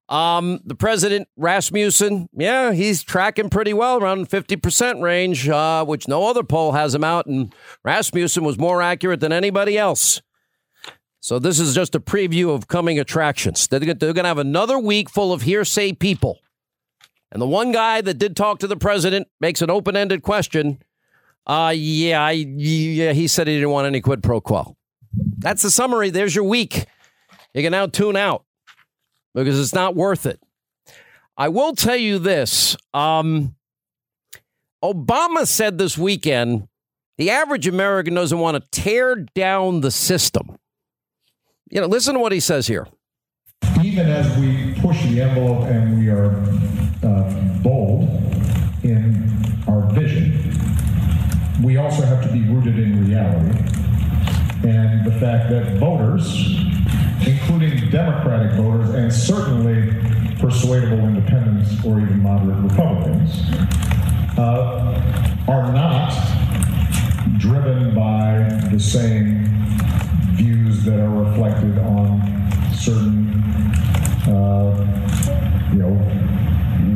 [0.08, 6.26] Um, the president, Rasmussen, yeah, he's tracking pretty well around 50% range, uh, which no
[6.26, 7.26] other poll has him out.
[7.26, 10.22] And Rasmussen was more accurate than anybody else.
[11.20, 13.68] So this is just a preview of coming attractions.
[13.68, 16.38] They're, going to have another week full of hearsay people.
[17.30, 20.82] And the one guy that did talk to the president makes an open ended question.
[21.46, 24.74] Uh, yeah, I, yeah, he said he didn't want any quid pro quo.
[25.38, 26.08] That's the summary.
[26.08, 26.86] There's your week.
[27.52, 28.44] You can now tune out
[29.44, 30.40] because it's not worth it.
[31.36, 32.76] I will tell you this.
[32.92, 33.54] Um,
[34.82, 36.68] Obama said this weekend
[37.16, 40.56] the average American doesn't want to tear down the system.
[41.70, 42.86] You know, listen to what he says here.
[43.82, 46.32] Even as we push the envelope and we are
[47.04, 48.08] uh, bold
[48.84, 49.28] in
[49.66, 50.54] our vision,
[51.62, 53.58] we also have to be rooted in reality.
[54.68, 56.56] And the fact that voters
[57.26, 57.57] including
[57.90, 59.92] Democratic voters and certainly
[60.38, 63.42] persuadable independents or even moderate Republicans,
[64.38, 64.94] uh,
[65.48, 66.12] are not
[67.38, 69.46] driven by the same
[70.34, 72.20] views that are reflected on
[72.74, 73.30] certain,
[74.28, 74.76] uh,
[75.72, 75.94] you know,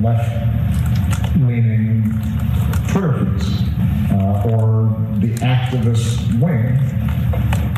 [0.03, 2.03] left-leaning
[2.89, 3.49] Twitter feeds
[4.13, 6.79] uh, or the activist wing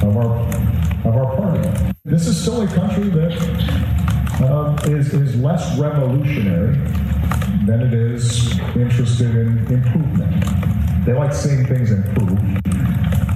[0.03, 1.95] of our of our party.
[2.05, 3.33] This is still a country that
[4.41, 6.77] uh, is is less revolutionary
[7.67, 10.45] than it is interested in improvement.
[11.05, 12.39] They like seeing things improve,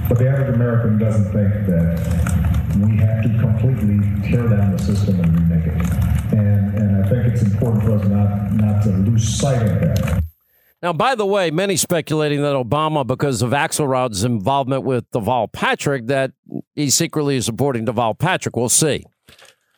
[0.09, 2.39] but the average American doesn't think that
[2.77, 6.33] we have to completely tear down the system and remake it.
[6.33, 10.28] And, and I think it's important for us not, not to lose sight of that.
[10.81, 16.07] Now, by the way, many speculating that Obama, because of Axelrod's involvement with Deval Patrick,
[16.07, 16.31] that
[16.73, 18.55] he secretly is supporting Deval Patrick.
[18.55, 19.03] We'll see.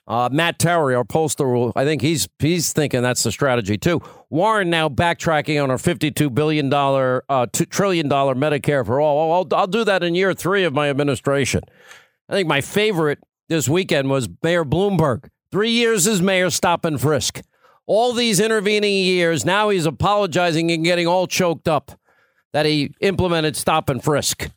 [0.08, 4.02] Uh, Matt Towery, our pollster, I think he's he's thinking that's the strategy too.
[4.30, 9.32] Warren now backtracking on our fifty-two billion dollar, uh, two trillion dollar Medicare for all.
[9.32, 11.62] I'll, I'll do that in year three of my administration.
[12.28, 15.30] I think my favorite this weekend was Mayor Bloomberg.
[15.52, 17.42] Three years as mayor, stop and frisk.
[17.94, 21.92] All these intervening years, now he's apologizing and getting all choked up
[22.54, 24.50] that he implemented stop and frisk,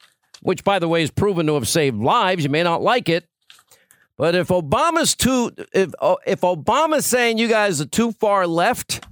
[0.42, 2.44] which, by the way, is proven to have saved lives.
[2.44, 3.28] You may not like it,
[4.16, 9.04] but if Obama's too, if oh, if Obama's saying you guys are too far left,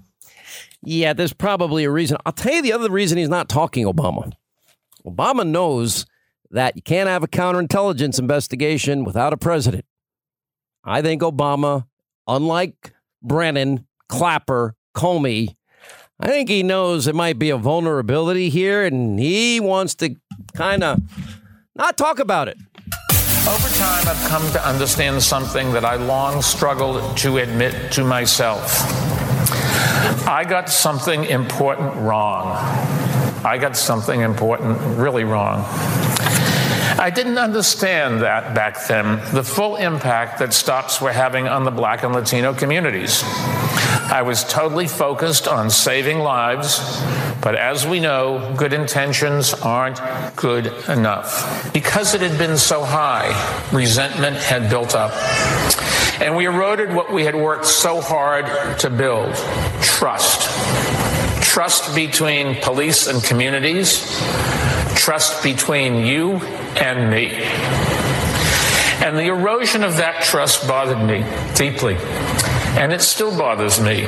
[0.85, 2.17] yeah, there's probably a reason.
[2.25, 4.31] I'll tell you the other reason he's not talking Obama.
[5.05, 6.07] Obama knows
[6.53, 9.85] that you can't have a counterintelligence investigation without a president.
[10.85, 11.87] I think Obama,
[12.29, 15.57] unlike Brennan, Clapper, Comey,
[16.21, 20.17] I think he knows there might be a vulnerability here, and he wants to
[20.53, 21.01] kind of
[21.75, 22.59] not talk about it.
[23.49, 28.83] Over time, I've come to understand something that I long struggled to admit to myself.
[30.29, 32.49] I got something important wrong.
[33.47, 35.65] I got something important really wrong.
[36.99, 41.71] I didn't understand that back then, the full impact that stops were having on the
[41.71, 43.23] black and Latino communities.
[43.25, 46.81] I was totally focused on saving lives,
[47.41, 50.01] but as we know, good intentions aren't
[50.37, 51.73] good enough.
[51.73, 53.31] Because it had been so high,
[53.73, 55.13] resentment had built up.
[56.21, 58.47] And we eroded what we had worked so hard
[58.81, 59.35] to build
[59.81, 60.43] trust.
[61.43, 64.21] Trust between police and communities,
[65.03, 66.35] trust between you
[66.79, 67.33] and me.
[69.05, 71.25] And the erosion of that trust bothered me
[71.57, 71.97] deeply.
[72.79, 74.05] And it still bothers me.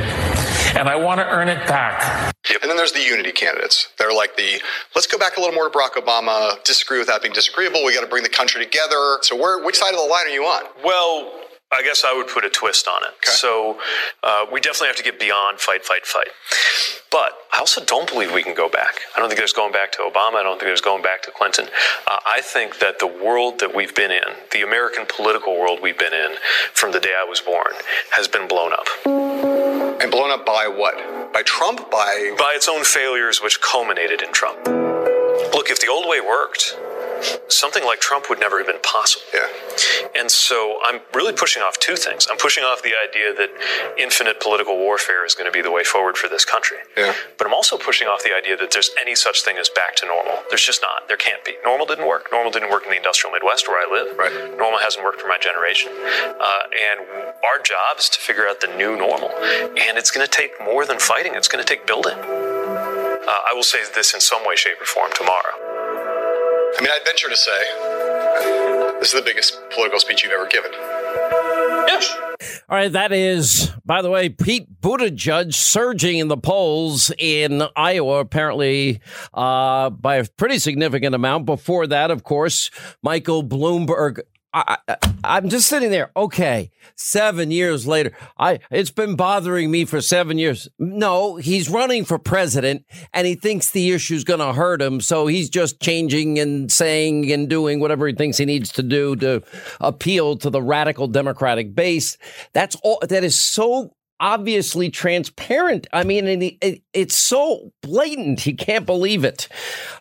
[0.76, 2.33] And I want to earn it back.
[2.48, 2.62] Yep.
[2.62, 3.88] And then there's the unity candidates.
[3.98, 4.61] They're like the
[4.94, 7.85] let's go back a little more to Barack Obama, disagree without being disagreeable.
[7.85, 9.18] We got to bring the country together.
[9.22, 10.62] So where which side of the line are you on?
[10.85, 11.43] Well,
[11.75, 13.09] I guess I would put a twist on it.
[13.09, 13.33] Okay.
[13.33, 13.79] So
[14.23, 16.29] uh, we definitely have to get beyond fight, fight, fight.
[17.11, 19.01] But I also don't believe we can go back.
[19.15, 20.37] I don't think there's going back to Obama.
[20.37, 21.67] I don't think there's going back to Clinton.
[22.07, 25.99] Uh, I think that the world that we've been in, the American political world we've
[25.99, 26.37] been in
[26.73, 27.73] from the day I was born,
[28.13, 28.87] has been blown up.
[29.07, 31.33] And blown up by what?
[31.33, 31.91] By Trump?
[31.91, 34.67] By by its own failures, which culminated in Trump.
[35.55, 36.77] Look, if the old way worked,
[37.49, 39.25] something like Trump would never have been possible.
[39.33, 39.49] Yeah.
[40.17, 42.27] And so I'm really pushing off two things.
[42.31, 43.51] I'm pushing off the idea that
[43.99, 46.79] infinite political warfare is going to be the way forward for this country.
[46.97, 47.15] Yeah.
[47.39, 50.07] But I'm also pushing off the idea that there's any such thing as back to
[50.07, 50.43] normal.
[50.49, 51.09] There's just not.
[51.09, 51.55] There can't be.
[51.65, 52.29] Normal didn't work.
[52.31, 54.17] Normal didn't work in the industrial Midwest where I live.
[54.17, 54.57] Right.
[54.59, 55.93] Normal hasn't worked for my generation.
[55.95, 57.01] Uh, and
[57.45, 59.31] our job is to figure out the new normal.
[59.31, 61.35] And it's going to take more than fighting.
[61.35, 62.19] It's going to take building.
[62.19, 65.84] Uh, I will say this in some way, shape, or form tomorrow.
[66.77, 70.73] I mean, I'd venture to say this is the biggest political speech you've ever given.
[71.87, 72.17] Yes.
[72.69, 78.21] All right, that is, by the way, Pete Buttigieg surging in the polls in Iowa,
[78.21, 79.01] apparently
[79.33, 81.47] uh, by a pretty significant amount.
[81.47, 82.71] Before that, of course,
[83.03, 84.21] Michael Bloomberg
[84.55, 84.79] I,
[85.25, 86.12] am just sitting there.
[86.17, 90.69] Okay, seven years later, I it's been bothering me for seven years.
[90.79, 95.27] No, he's running for president, and he thinks the issue's going to hurt him, so
[95.27, 99.43] he's just changing and saying and doing whatever he thinks he needs to do to
[99.81, 102.17] appeal to the radical Democratic base.
[102.53, 103.01] That's all.
[103.03, 105.87] That is so obviously transparent.
[105.92, 106.27] I mean,
[106.61, 108.46] it, it's so blatant.
[108.46, 109.48] You can't believe it.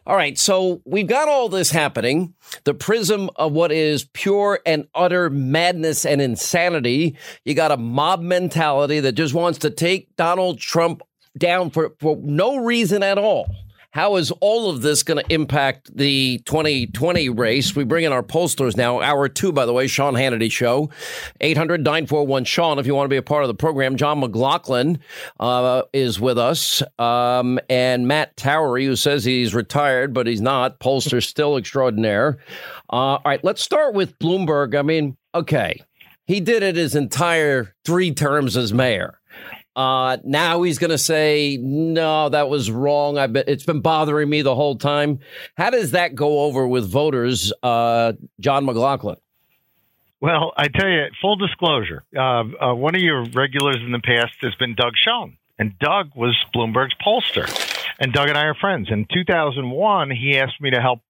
[0.05, 0.37] All right.
[0.37, 2.33] So we've got all this happening.
[2.63, 7.17] The prism of what is pure and utter madness and insanity.
[7.45, 11.01] You got a mob mentality that just wants to take Donald Trump
[11.37, 13.47] down for, for no reason at all.
[13.93, 17.75] How is all of this going to impact the 2020 race?
[17.75, 18.99] We bring in our pollsters now.
[19.01, 20.89] Hour two, by the way, Sean Hannity Show.
[21.41, 23.95] 800 941 Sean, if you want to be a part of the program.
[23.95, 24.97] John McLaughlin
[25.39, 26.81] uh, is with us.
[26.97, 30.79] Um, and Matt Towery, who says he's retired, but he's not.
[30.79, 32.39] Pollster still extraordinaire.
[32.91, 34.75] Uh, all right, let's start with Bloomberg.
[34.75, 35.79] I mean, okay,
[36.25, 39.19] he did it his entire three terms as mayor.
[39.75, 43.17] Uh, now he's going to say, no, that was wrong.
[43.17, 45.19] I bet it's been bothering me the whole time.
[45.57, 49.17] How does that go over with voters, uh, John McLaughlin?
[50.21, 54.35] Well, I tell you, full disclosure, uh, uh, one of your regulars in the past
[54.41, 55.37] has been Doug Schoen.
[55.59, 57.47] And Doug was Bloomberg's pollster.
[57.99, 58.89] And Doug and I are friends.
[58.89, 61.01] In 2001, he asked me to help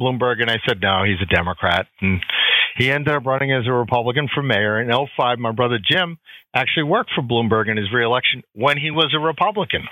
[0.00, 1.86] Bloomberg, and I said, no, he's a Democrat.
[2.00, 2.20] And
[2.76, 4.80] he ended up running as a Republican for mayor.
[4.80, 6.18] In 05, my brother Jim
[6.54, 9.82] actually worked for Bloomberg in his reelection when he was a Republican.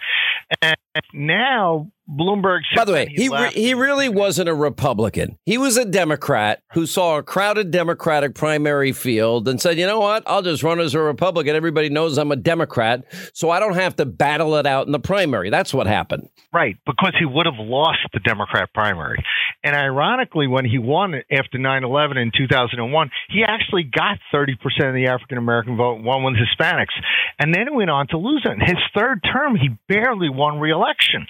[0.62, 0.76] And
[1.12, 2.60] now Bloomberg.
[2.74, 5.38] By the way, he re- he really wasn't a Republican.
[5.44, 10.00] He was a Democrat who saw a crowded Democratic primary field and said, "You know
[10.00, 10.22] what?
[10.26, 11.54] I'll just run as a Republican.
[11.54, 13.04] Everybody knows I'm a Democrat,
[13.34, 16.28] so I don't have to battle it out in the primary." That's what happened.
[16.52, 19.22] Right, because he would have lost the Democrat primary.
[19.64, 24.54] And ironically, when he won after 9/11 in 2001, he actually got 30%
[24.88, 26.94] of the African American vote, and won with Hispanics,
[27.38, 28.52] and then went on to lose it.
[28.52, 31.26] In his third term, he barely won re-election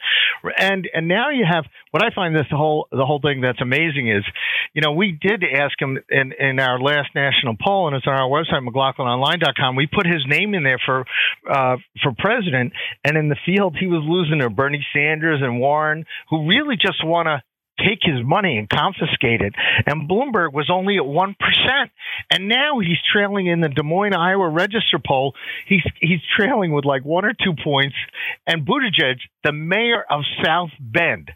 [0.59, 4.11] and and now you have what I find this whole the whole thing that's amazing
[4.11, 4.25] is,
[4.75, 8.15] you know, we did ask him in in our last national poll, and it's on
[8.15, 9.77] our website McLaughlinOnline.com.
[9.77, 11.05] We put his name in there for
[11.51, 12.73] uh, for president,
[13.05, 17.05] and in the field he was losing to Bernie Sanders and Warren, who really just
[17.05, 17.43] want to
[17.79, 19.55] take his money and confiscate it.
[19.87, 21.35] And Bloomberg was only at 1%.
[22.31, 25.35] And now he's trailing in the Des Moines, Iowa Register poll.
[25.67, 27.97] He's, he's trailing with like one or two points.
[28.47, 31.31] And Buttigieg, the mayor of South Bend,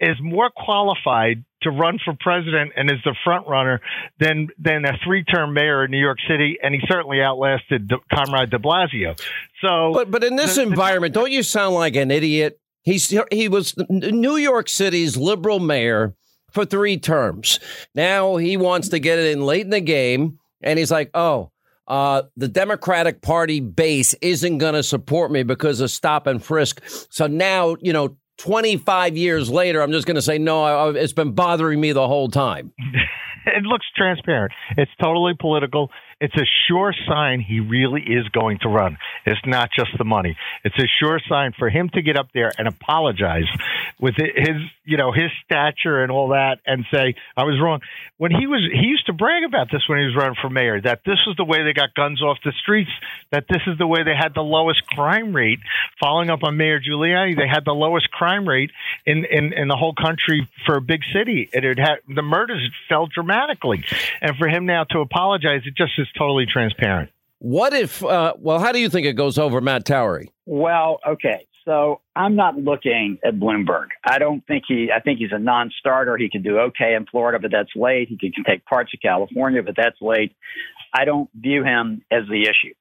[0.00, 3.80] is more qualified to run for president and is the front runner
[4.20, 7.96] than than a three term mayor in New York City, and he certainly outlasted De,
[8.12, 9.18] Comrade De Blasio.
[9.62, 12.60] So, but but in this the, environment, the, don't you sound like an idiot?
[12.86, 16.14] He's he was New York City's liberal mayor
[16.52, 17.58] for three terms.
[17.96, 21.50] Now he wants to get it in late in the game, and he's like, "Oh,
[21.88, 26.80] uh, the Democratic Party base isn't going to support me because of stop and frisk."
[27.10, 31.12] So now, you know, 25 years later, I'm just going to say, "No, I, it's
[31.12, 32.72] been bothering me the whole time."
[33.46, 34.52] it looks transparent.
[34.76, 35.90] It's totally political.
[36.18, 38.96] It's a sure sign he really is going to run.
[39.26, 40.34] It's not just the money.
[40.64, 43.44] It's a sure sign for him to get up there and apologize
[44.00, 47.80] with his, you know, his stature and all that and say, I was wrong.
[48.16, 50.80] When he was, he used to brag about this when he was running for mayor,
[50.80, 52.90] that this was the way they got guns off the streets,
[53.30, 55.58] that this is the way they had the lowest crime rate.
[56.00, 58.70] Following up on Mayor Giuliani, they had the lowest crime rate
[59.04, 61.50] in, in, in the whole country for a big city.
[61.52, 63.84] It had, the murders fell dramatically.
[64.22, 67.10] And for him now to apologize, it just is totally transparent.
[67.38, 70.30] What if, uh, well, how do you think it goes over Matt Towery?
[70.46, 71.46] Well, okay.
[71.66, 73.88] So I'm not looking at Bloomberg.
[74.04, 76.16] I don't think he, I think he's a non starter.
[76.16, 78.08] He can do okay in Florida, but that's late.
[78.08, 80.34] He can take parts of California, but that's late.
[80.94, 82.74] I don't view him as the issue.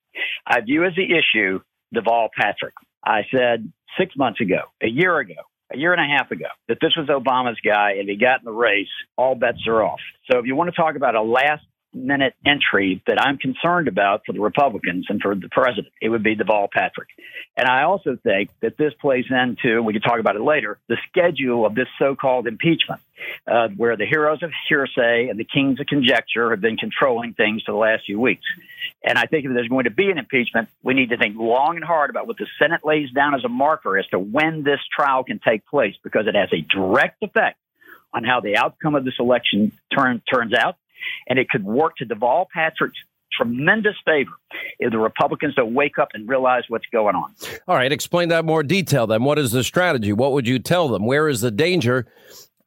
[0.45, 1.59] I view as the issue
[1.93, 2.75] Deval Patrick.
[3.03, 5.33] I said six months ago, a year ago,
[5.73, 7.93] a year and a half ago that this was Obama's guy.
[7.99, 9.99] and he got in the race, all bets are off.
[10.31, 11.63] So if you want to talk about a last
[11.95, 15.87] minute entry that I'm concerned about for the Republicans and for the president.
[16.01, 17.09] It would be Deval Patrick.
[17.57, 20.97] And I also think that this plays into, we can talk about it later, the
[21.09, 23.01] schedule of this so called impeachment,
[23.47, 27.63] uh, where the heroes of hearsay and the kings of conjecture have been controlling things
[27.63, 28.45] for the last few weeks.
[29.03, 31.77] And I think if there's going to be an impeachment, we need to think long
[31.77, 34.81] and hard about what the Senate lays down as a marker as to when this
[34.95, 37.57] trial can take place, because it has a direct effect
[38.13, 40.77] on how the outcome of this election turn, turns out
[41.27, 42.99] and it could work to Deval Patrick's
[43.31, 44.31] tremendous favor
[44.79, 47.33] if the Republicans don't wake up and realize what's going on.
[47.67, 49.23] All right, explain that more detail then.
[49.23, 50.13] What is the strategy?
[50.13, 51.05] What would you tell them?
[51.05, 52.07] Where is the danger?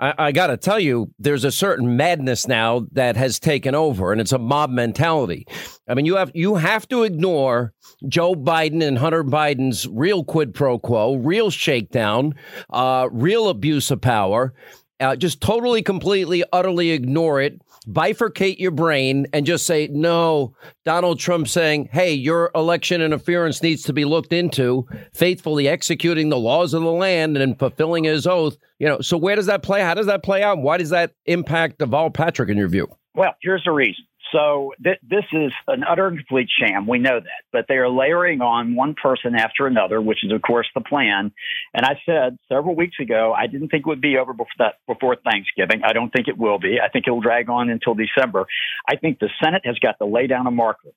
[0.01, 4.13] I, I got to tell you, there's a certain madness now that has taken over,
[4.13, 5.47] and it's a mob mentality.
[5.89, 7.73] I mean, you have you have to ignore
[8.07, 12.35] Joe Biden and Hunter Biden's real quid pro quo, real shakedown,
[12.71, 14.55] uh, real abuse of power.
[15.01, 21.19] Uh, just totally, completely, utterly ignore it bifurcate your brain and just say, no, Donald
[21.19, 26.75] Trump saying, hey, your election interference needs to be looked into, faithfully executing the laws
[26.75, 28.57] of the land and fulfilling his oath.
[28.79, 29.81] You know, so where does that play?
[29.81, 30.59] How does that play out?
[30.59, 32.89] Why does that impact Deval Patrick in your view?
[33.15, 34.05] Well, here's the reason.
[34.33, 36.87] So th- this is an utter and complete sham.
[36.87, 40.43] We know that, but they are layering on one person after another, which is of
[40.43, 41.33] course the plan.
[41.73, 44.75] And I said several weeks ago, I didn't think it would be over before, that,
[44.87, 45.83] before Thanksgiving.
[45.85, 46.79] I don't think it will be.
[46.83, 48.47] I think it will drag on until December.
[48.89, 50.91] I think the Senate has got to lay down a marker,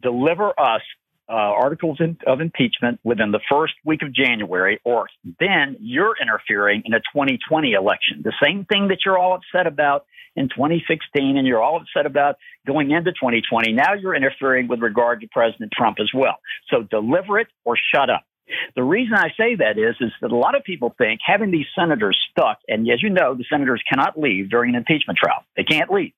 [0.00, 0.82] deliver us
[1.28, 5.08] uh, articles in, of impeachment within the first week of January, or
[5.38, 8.22] then you're interfering in a 2020 election.
[8.24, 10.06] The same thing that you're all upset about
[10.38, 12.36] in 2016 and you're all upset about
[12.66, 13.72] going into 2020.
[13.72, 16.36] Now you're interfering with regard to President Trump as well.
[16.70, 18.24] So deliver it or shut up.
[18.76, 21.66] The reason I say that is, is that a lot of people think having these
[21.78, 25.44] senators stuck, and as you know, the senators cannot leave during an impeachment trial.
[25.56, 26.12] They can't leave.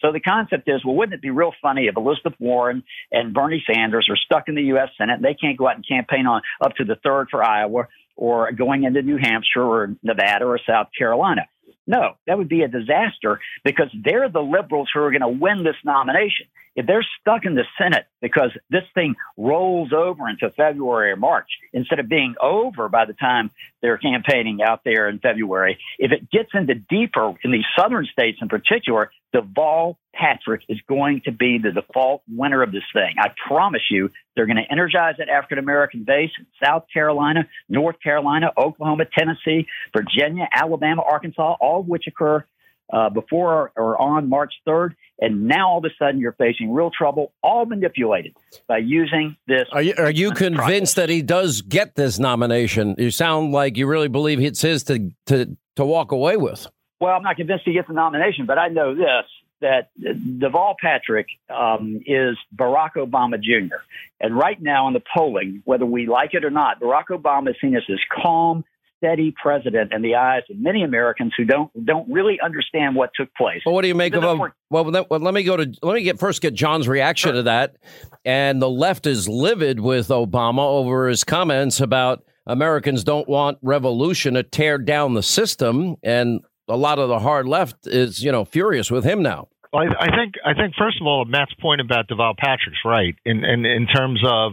[0.00, 3.64] So the concept is, well, wouldn't it be real funny if Elizabeth Warren and Bernie
[3.66, 4.90] Sanders are stuck in the U.S.
[4.98, 7.88] Senate and they can't go out and campaign on up to the third for Iowa
[8.14, 11.42] or going into New Hampshire or Nevada or South Carolina?
[11.86, 15.64] No, that would be a disaster because they're the liberals who are going to win
[15.64, 16.46] this nomination.
[16.74, 21.48] If they're stuck in the Senate because this thing rolls over into February or March
[21.72, 23.50] instead of being over by the time
[23.82, 28.38] they're campaigning out there in February, if it gets into deeper in these southern states
[28.40, 33.14] in particular, Deval Patrick is going to be the default winner of this thing.
[33.18, 37.96] I promise you, they're going to energize that African American base in South Carolina, North
[38.02, 39.66] Carolina, Oklahoma, Tennessee,
[39.96, 42.44] Virginia, Alabama, Arkansas, all of which occur
[42.92, 44.94] uh, before or on March 3rd.
[45.20, 49.64] And now all of a sudden you're facing real trouble, all manipulated by using this.
[49.72, 52.96] Are you, are you convinced that he does get this nomination?
[52.98, 56.66] You sound like you really believe it's his to, to, to walk away with.
[57.02, 59.24] Well, I'm not convinced he gets the nomination, but I know this
[59.60, 63.74] that Deval Patrick um, is Barack Obama Jr.
[64.20, 67.56] And right now in the polling, whether we like it or not, Barack Obama is
[67.60, 68.64] seen as this calm,
[68.98, 73.34] steady president in the eyes of many Americans who don't don't really understand what took
[73.34, 73.62] place.
[73.66, 74.38] Well, what do you make of him?
[74.70, 77.34] Well, well, let me go to let me get first get John's reaction sure.
[77.34, 77.78] to that.
[78.24, 84.34] And the left is livid with Obama over his comments about Americans don't want revolution
[84.34, 88.44] to tear down the system, and a lot of the hard left is you know
[88.44, 89.48] furious with him now.
[89.72, 93.16] Well, I, I think I think first of all, Matt's point about Deval Patrick's right
[93.24, 94.52] in, in in terms of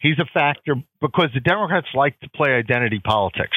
[0.00, 3.56] he's a factor because the Democrats like to play identity politics,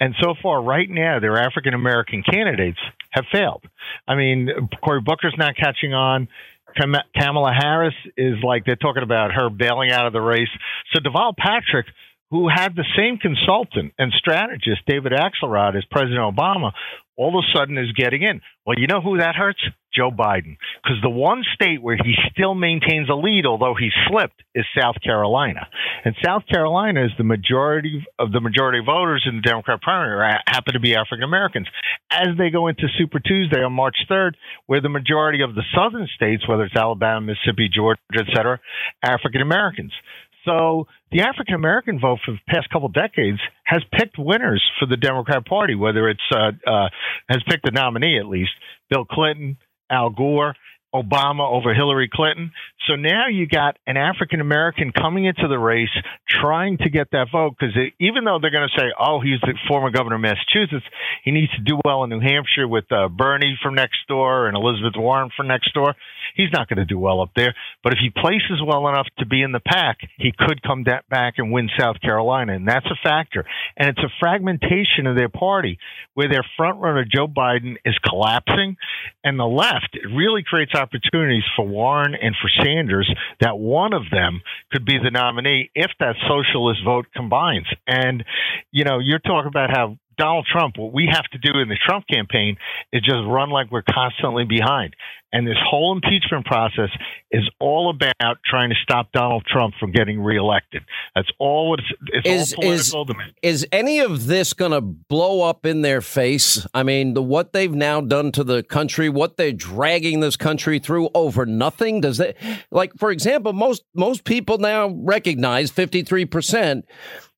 [0.00, 2.78] and so far right now their African American candidates
[3.10, 3.64] have failed.
[4.06, 4.48] I mean,
[4.82, 6.28] Cory Booker's not catching on.
[6.76, 10.48] Kamala Harris is like they're talking about her bailing out of the race.
[10.92, 11.86] So Deval Patrick
[12.30, 16.72] who had the same consultant and strategist, David Axelrod, as President Obama,
[17.16, 18.40] all of a sudden is getting in.
[18.66, 19.60] Well, you know who that hurts?
[19.94, 20.56] Joe Biden.
[20.82, 24.96] Because the one state where he still maintains a lead, although he slipped, is South
[25.02, 25.68] Carolina.
[26.04, 30.34] And South Carolina is the majority of the majority of voters in the Democrat primary
[30.48, 31.68] happen to be African Americans.
[32.10, 34.32] As they go into Super Tuesday on March 3rd,
[34.66, 38.58] where the majority of the southern states, whether it's Alabama, Mississippi, Georgia, et cetera,
[39.02, 39.92] African Americans.
[40.44, 44.96] So the African American vote for the past couple decades has picked winners for the
[44.96, 46.88] Democrat Party, whether it's uh, uh,
[47.28, 48.52] has picked a nominee at least,
[48.90, 49.56] Bill Clinton,
[49.90, 50.54] Al Gore,
[50.94, 52.52] Obama over Hillary Clinton.
[52.86, 55.88] So now you got an African American coming into the race
[56.28, 59.54] trying to get that vote because even though they're going to say, oh, he's the
[59.66, 60.84] former governor of Massachusetts,
[61.24, 64.56] he needs to do well in New Hampshire with uh, Bernie from next door and
[64.56, 65.94] Elizabeth Warren from next door.
[66.34, 67.54] He's not going to do well up there.
[67.82, 71.34] But if he places well enough to be in the pack, he could come back
[71.38, 72.54] and win South Carolina.
[72.54, 73.44] And that's a factor.
[73.76, 75.78] And it's a fragmentation of their party
[76.14, 78.76] where their frontrunner, Joe Biden, is collapsing.
[79.22, 84.02] And the left, it really creates opportunities for Warren and for Sanders that one of
[84.10, 87.66] them could be the nominee if that socialist vote combines.
[87.86, 88.24] And,
[88.70, 91.78] you know, you're talking about how Donald Trump, what we have to do in the
[91.86, 92.56] Trump campaign
[92.92, 94.94] is just run like we're constantly behind.
[95.32, 96.90] And this whole impeachment process
[97.32, 100.84] is all about trying to stop Donald Trump from getting reelected.
[101.16, 102.54] That's all it's, it's is,
[102.94, 106.64] all political is, is any of this going to blow up in their face?
[106.72, 110.78] I mean, the what they've now done to the country, what they're dragging this country
[110.78, 112.00] through over nothing.
[112.00, 112.36] Does it
[112.70, 116.84] like, for example, most most people now recognize fifty three percent.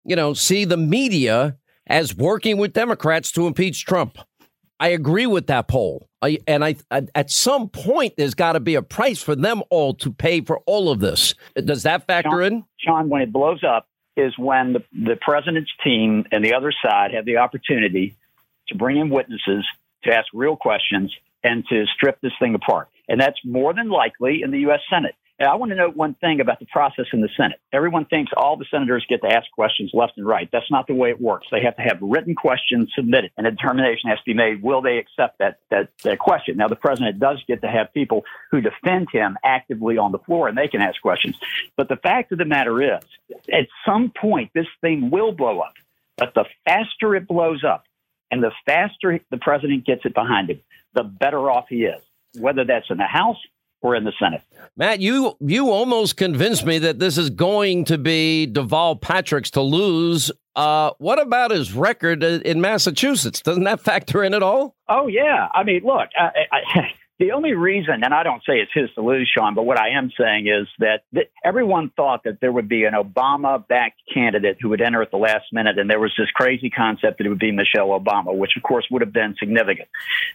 [0.04, 1.56] You know, see the media
[1.86, 4.18] as working with Democrats to impeach Trump.
[4.78, 6.08] I agree with that poll.
[6.20, 9.94] I, and I, at some point, there's got to be a price for them all
[9.94, 11.34] to pay for all of this.
[11.54, 12.64] Does that factor Sean, in?
[12.78, 17.12] Sean, when it blows up is when the, the president's team and the other side
[17.14, 18.16] have the opportunity
[18.68, 19.66] to bring in witnesses,
[20.04, 22.88] to ask real questions, and to strip this thing apart.
[23.08, 24.80] And that's more than likely in the U.S.
[24.90, 25.14] Senate.
[25.38, 27.60] I want to note one thing about the process in the Senate.
[27.70, 30.48] Everyone thinks all the senators get to ask questions left and right.
[30.50, 31.46] That's not the way it works.
[31.50, 34.62] They have to have written questions submitted, and a determination has to be made.
[34.62, 36.56] Will they accept that, that, that question?
[36.56, 40.48] Now, the president does get to have people who defend him actively on the floor,
[40.48, 41.36] and they can ask questions.
[41.76, 43.04] But the fact of the matter is,
[43.52, 45.74] at some point, this thing will blow up.
[46.16, 47.84] But the faster it blows up,
[48.30, 50.60] and the faster the president gets it behind him,
[50.94, 52.00] the better off he is.
[52.38, 53.38] Whether that's in the House
[53.86, 54.42] or in the Senate.
[54.76, 59.62] Matt, you you almost convinced me that this is going to be Deval Patrick's to
[59.62, 60.30] lose.
[60.56, 63.40] Uh, what about his record in Massachusetts?
[63.40, 64.74] Doesn't that factor in at all?
[64.88, 68.72] Oh yeah, I mean, look, I, I, the only reason, and I don't say it's
[68.74, 72.40] his to lose, Sean, but what I am saying is that th- everyone thought that
[72.40, 75.78] there would be an Obama backed candidate who would enter at the last minute.
[75.78, 78.86] And there was this crazy concept that it would be Michelle Obama, which of course
[78.90, 79.88] would have been significant.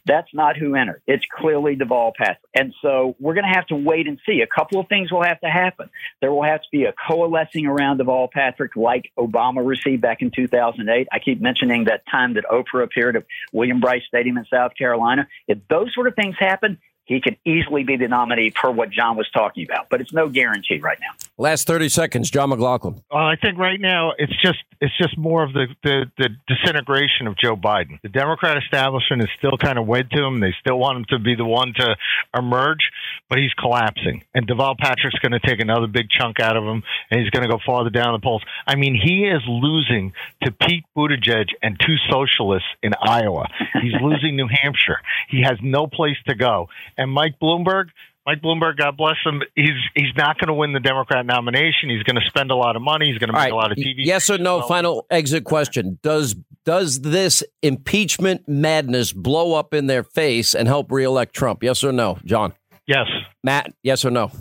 [0.07, 1.03] That's not who entered.
[1.05, 2.39] It's clearly Deval Patrick.
[2.55, 4.41] And so we're going to have to wait and see.
[4.41, 5.89] A couple of things will have to happen.
[6.19, 10.31] There will have to be a coalescing around Deval Patrick like Obama received back in
[10.31, 11.07] 2008.
[11.11, 15.27] I keep mentioning that time that Oprah appeared at Williams-Brice Stadium in South Carolina.
[15.47, 16.70] If those sort of things happen,
[17.05, 20.29] he could easily be the nominee per what John was talking about, but it's no
[20.29, 21.13] guarantee right now.
[21.41, 23.01] Last thirty seconds, John McLaughlin.
[23.11, 27.25] Uh, I think right now it's just it's just more of the, the, the disintegration
[27.25, 27.99] of Joe Biden.
[28.03, 30.39] The Democrat establishment is still kind of wed to him.
[30.39, 31.95] They still want him to be the one to
[32.37, 32.91] emerge,
[33.27, 34.23] but he's collapsing.
[34.35, 37.43] And Deval Patrick's going to take another big chunk out of him, and he's going
[37.43, 38.43] to go farther down the polls.
[38.67, 40.13] I mean, he is losing
[40.43, 43.47] to Pete Buttigieg and two socialists in Iowa.
[43.81, 45.01] He's losing New Hampshire.
[45.27, 46.69] He has no place to go.
[46.97, 47.85] And Mike Bloomberg,
[48.25, 51.89] Mike Bloomberg, God bless him, he's he's not going to win the Democrat nomination.
[51.89, 53.07] He's going to spend a lot of money.
[53.07, 53.51] He's going to make right.
[53.51, 53.95] a lot of TV.
[53.97, 54.61] Yes or no?
[54.61, 60.91] Final exit question: Does does this impeachment madness blow up in their face and help
[60.91, 61.63] reelect Trump?
[61.63, 62.53] Yes or no, John?
[62.85, 63.07] Yes.
[63.43, 64.31] Matt, yes or no?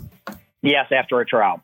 [0.61, 1.61] Yes, after a trial.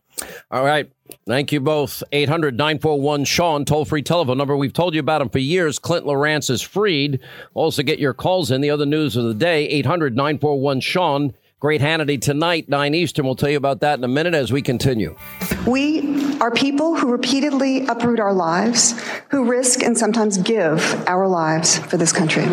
[0.50, 0.92] All right.
[1.28, 2.02] Thank you both.
[2.12, 4.58] 800 941 Sean, toll free telephone number.
[4.58, 5.78] We've told you about him for years.
[5.78, 7.20] Clint Lorance is freed.
[7.54, 8.62] Also, get your calls in.
[8.62, 11.34] The other news of the day 800 941 Sean.
[11.60, 13.26] Great Hannity tonight, 9 Eastern.
[13.26, 15.18] We'll tell you about that in a minute as we continue.
[15.66, 18.94] We are people who repeatedly uproot our lives,
[19.30, 22.46] who risk and sometimes give our lives for this country.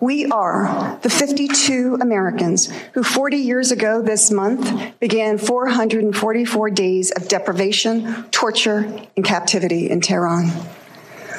[0.00, 7.28] We are the 52 Americans who 40 years ago this month began 444 days of
[7.28, 10.50] deprivation, torture, and captivity in Tehran.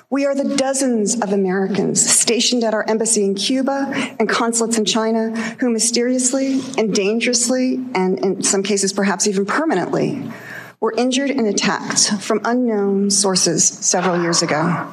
[0.10, 4.86] We are the dozens of Americans stationed at our embassy in Cuba and consulates in
[4.86, 10.32] China who mysteriously and dangerously, and in some cases perhaps even permanently,
[10.80, 14.90] were injured and attacked from unknown sources several years ago.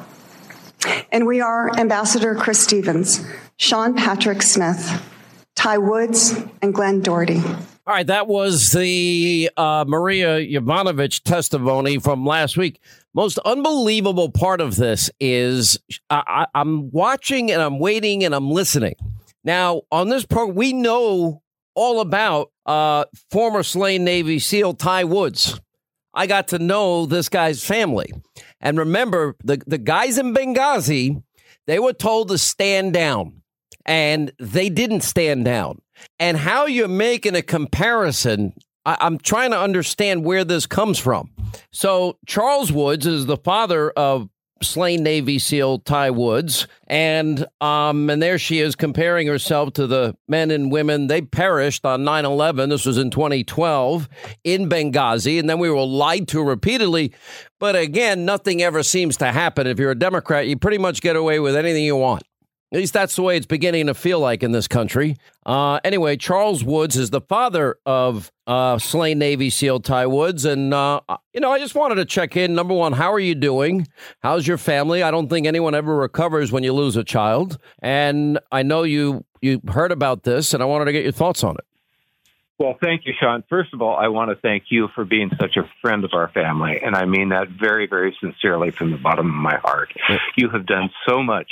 [1.13, 5.01] And we are Ambassador Chris Stevens, Sean Patrick Smith,
[5.55, 7.41] Ty Woods, and Glenn Doherty.
[7.87, 12.81] All right, that was the uh, Maria Yovanovitch testimony from last week.
[13.15, 18.95] Most unbelievable part of this is I, am watching and I'm waiting and I'm listening.
[19.45, 21.41] Now, on this program, we know
[21.75, 25.57] all about uh, former slain Navy SEAL Ty Woods.
[26.13, 28.11] I got to know this guy's family.
[28.59, 31.23] And remember, the, the guys in Benghazi,
[31.67, 33.43] they were told to stand down,
[33.85, 35.81] and they didn't stand down.
[36.19, 38.53] And how you're making a comparison,
[38.85, 41.31] I, I'm trying to understand where this comes from.
[41.71, 44.29] So, Charles Woods is the father of
[44.61, 50.15] slain Navy SEAL Ty Woods, and um, and there she is comparing herself to the
[50.27, 52.69] men and women they perished on 9/11.
[52.69, 54.09] This was in 2012
[54.43, 57.13] in Benghazi, and then we were lied to repeatedly.
[57.59, 59.67] But again, nothing ever seems to happen.
[59.67, 62.23] If you're a Democrat, you pretty much get away with anything you want.
[62.71, 65.17] At least that's the way it's beginning to feel like in this country.
[65.45, 70.45] Uh, anyway, Charles Woods is the father of uh, slain Navy SEAL Ty Woods.
[70.45, 70.99] And, uh,
[71.31, 72.55] you know, I just wanted to check in.
[72.55, 73.87] Number one, how are you doing?
[74.21, 75.03] How's your family?
[75.03, 77.59] I don't think anyone ever recovers when you lose a child.
[77.83, 81.43] And I know you, you heard about this, and I wanted to get your thoughts
[81.43, 81.65] on it.
[82.57, 83.43] Well, thank you, Sean.
[83.47, 86.29] First of all, I want to thank you for being such a friend of our
[86.29, 86.79] family.
[86.81, 89.93] And I mean that very, very sincerely from the bottom of my heart.
[90.35, 91.49] You have done so much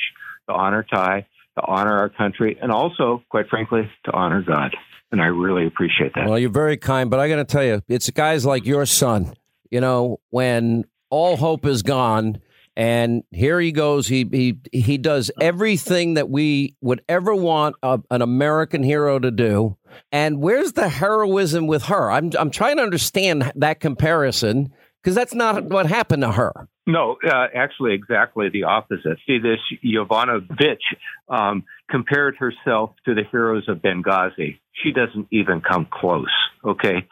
[0.50, 1.28] to honor Ty,
[1.58, 4.76] to honor our country, and also, quite frankly, to honor God.
[5.12, 6.28] And I really appreciate that.
[6.28, 9.34] Well, you're very kind, but I got to tell you, it's guys like your son,
[9.70, 12.42] you know, when all hope is gone.
[12.76, 14.08] And here he goes.
[14.08, 19.30] He he he does everything that we would ever want a, an American hero to
[19.30, 19.78] do.
[20.12, 22.10] And where's the heroism with her?
[22.10, 24.74] I'm I'm trying to understand that comparison
[25.04, 26.68] because that's not what happened to her.
[26.86, 29.18] No, uh, actually, exactly the opposite.
[29.26, 30.82] See, this Yovanovitch
[31.30, 34.60] um, compared herself to the heroes of Benghazi.
[34.84, 36.34] She doesn't even come close.
[36.66, 37.08] Okay,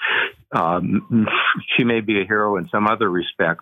[0.51, 1.27] um,
[1.77, 3.61] she may be a hero in some other respect,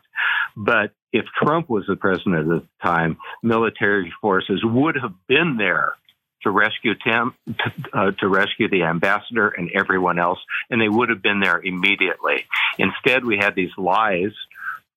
[0.57, 5.93] but if Trump was the president at the time, military forces would have been there
[6.43, 7.33] to rescue Tim,
[7.93, 10.39] uh, to, rescue the ambassador and everyone else,
[10.69, 12.45] and they would have been there immediately.
[12.77, 14.31] Instead, we had these lies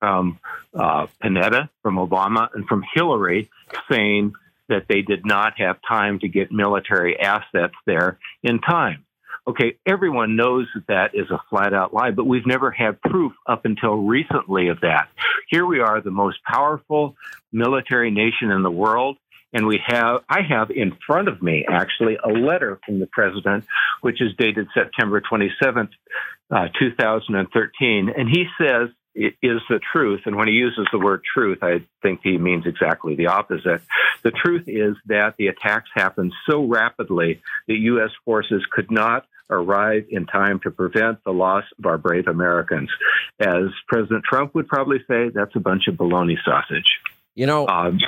[0.02, 0.40] from
[0.74, 3.48] uh, Panetta, from Obama, and from Hillary
[3.88, 4.32] saying
[4.68, 9.04] that they did not have time to get military assets there in time.
[9.46, 13.32] Okay, everyone knows that that is a flat out lie, but we've never had proof
[13.46, 15.08] up until recently of that.
[15.48, 17.14] Here we are, the most powerful
[17.52, 19.18] military nation in the world.
[19.52, 23.66] And we have, I have in front of me actually a letter from the president,
[24.00, 25.90] which is dated September 27th,
[26.50, 28.12] uh, 2013.
[28.16, 30.22] And he says, is the truth.
[30.24, 33.82] And when he uses the word truth, I think he means exactly the opposite.
[34.22, 38.10] The truth is that the attacks happened so rapidly that U.S.
[38.24, 42.88] forces could not arrive in time to prevent the loss of our brave Americans.
[43.38, 46.86] As President Trump would probably say, that's a bunch of baloney sausage.
[47.34, 47.98] You know, um,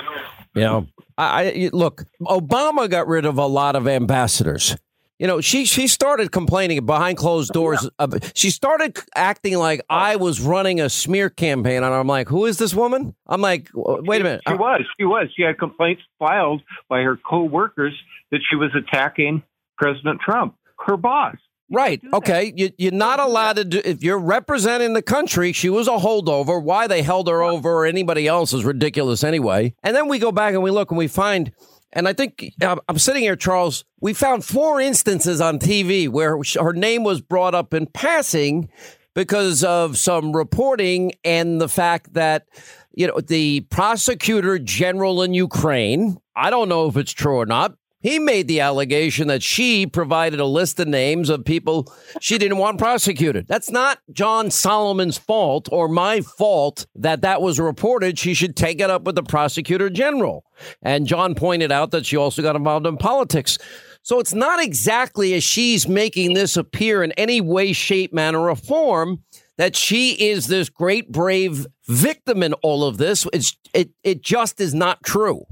[0.53, 0.87] you know,
[1.17, 2.05] I, I look.
[2.21, 4.75] Obama got rid of a lot of ambassadors.
[5.19, 7.89] You know, she she started complaining behind closed oh, doors.
[7.99, 8.19] Yeah.
[8.33, 9.95] She started acting like oh.
[9.95, 13.69] I was running a smear campaign, and I'm like, "Who is this woman?" I'm like,
[13.73, 14.81] "Wait a minute." She uh, was.
[14.99, 15.27] She was.
[15.35, 17.93] She had complaints filed by her co-workers
[18.31, 19.43] that she was attacking
[19.77, 20.55] President Trump,
[20.85, 21.35] her boss.
[21.71, 21.99] Right.
[22.13, 22.53] Okay.
[22.55, 26.61] You, you're not allowed to do, if you're representing the country, she was a holdover.
[26.61, 29.73] Why they held her over or anybody else is ridiculous anyway.
[29.81, 31.51] And then we go back and we look and we find,
[31.95, 36.37] and I think um, I'm sitting here, Charles, we found four instances on TV where
[36.61, 38.69] her name was brought up in passing
[39.13, 42.45] because of some reporting and the fact that,
[42.93, 47.75] you know, the prosecutor general in Ukraine, I don't know if it's true or not,
[48.05, 51.91] he made the allegation that she provided a list of names of people
[52.21, 53.47] she didn't want prosecuted.
[53.47, 58.19] That's not John Solomon's fault or my fault that that was reported.
[58.19, 60.45] She should take it up with the prosecutor general.
[60.83, 63.57] And John pointed out that she also got involved in politics.
[64.03, 68.55] So it's not exactly as she's making this appear in any way, shape, manner, or
[68.55, 69.23] form
[69.57, 73.25] that she is this great, brave victim in all of this.
[73.33, 75.47] It's, it, it just is not true.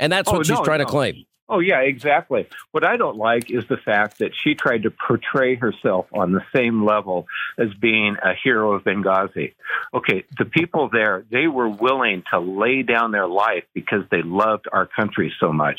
[0.00, 0.86] And that's oh, what she's no, trying no.
[0.86, 1.26] to claim.
[1.54, 2.48] Oh, yeah, exactly.
[2.70, 6.40] What I don't like is the fact that she tried to portray herself on the
[6.56, 7.26] same level
[7.58, 9.52] as being a hero of Benghazi.
[9.92, 14.64] Okay, the people there, they were willing to lay down their life because they loved
[14.72, 15.78] our country so much.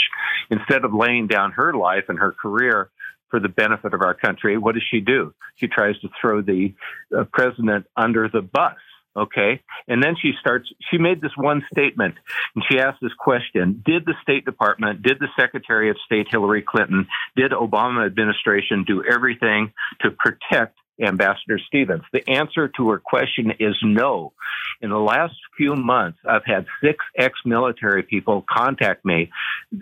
[0.51, 2.91] Instead of laying down her life and her career
[3.31, 5.33] for the benefit of our country, what does she do?
[5.55, 6.75] She tries to throw the
[7.17, 8.77] uh, president under the bus
[9.15, 9.61] Okay.
[9.87, 12.15] And then she starts, she made this one statement
[12.55, 16.63] and she asked this question Did the State Department, did the Secretary of State Hillary
[16.63, 22.03] Clinton, did Obama administration do everything to protect Ambassador Stevens?
[22.11, 24.33] The answer to her question is no.
[24.81, 29.31] In the last few months, I've had six ex military people contact me.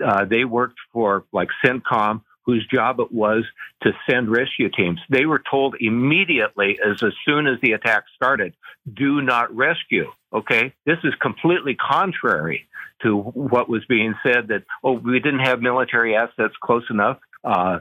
[0.03, 2.21] Uh, they worked for like CENTCOM
[2.51, 3.45] whose job it was
[3.83, 4.99] to send rescue teams.
[5.09, 8.53] They were told immediately, as, as soon as the attack started,
[8.93, 10.11] do not rescue.
[10.33, 10.73] Okay.
[10.85, 12.67] This is completely contrary
[13.03, 17.19] to what was being said that, oh, we didn't have military assets close enough.
[17.43, 17.79] Uh,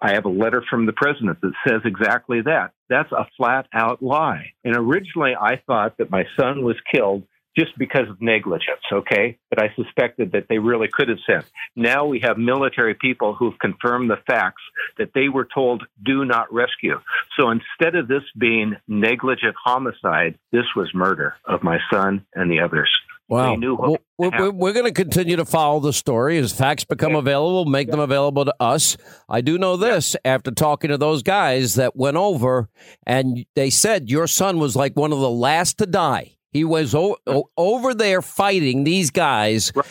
[0.00, 2.72] I have a letter from the president that says exactly that.
[2.88, 4.52] That's a flat out lie.
[4.64, 7.24] And originally I thought that my son was killed
[7.56, 9.38] just because of negligence, okay?
[9.50, 11.44] But I suspected that they really could have sent.
[11.74, 14.62] Now we have military people who've confirmed the facts
[14.98, 17.00] that they were told do not rescue.
[17.38, 22.60] So instead of this being negligent homicide, this was murder of my son and the
[22.60, 22.90] others.
[23.28, 23.56] Wow.
[23.58, 27.18] Well, we're, we're, going to continue to follow the story as facts become yeah.
[27.18, 27.92] available, make yeah.
[27.92, 28.96] them available to us.
[29.28, 30.32] I do know this yeah.
[30.32, 32.68] after talking to those guys that went over
[33.04, 36.35] and they said your son was like one of the last to die.
[36.56, 39.86] He was o- o- over there fighting these guys, right.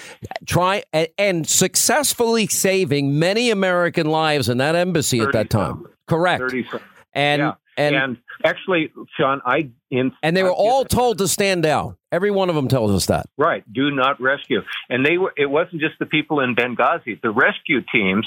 [0.48, 5.86] try and, and, successfully saving many American lives in that embassy at that time.
[6.08, 6.40] Correct.
[6.40, 6.66] 30,
[7.14, 7.54] and, yeah.
[7.78, 11.98] and and actually, Sean, I in and they were all told to stand down.
[12.12, 13.28] Every one of them tells us that.
[13.38, 13.64] Right.
[13.72, 14.62] Do not rescue.
[14.90, 15.34] And they were.
[15.38, 17.22] It wasn't just the people in Benghazi.
[17.22, 18.26] The rescue teams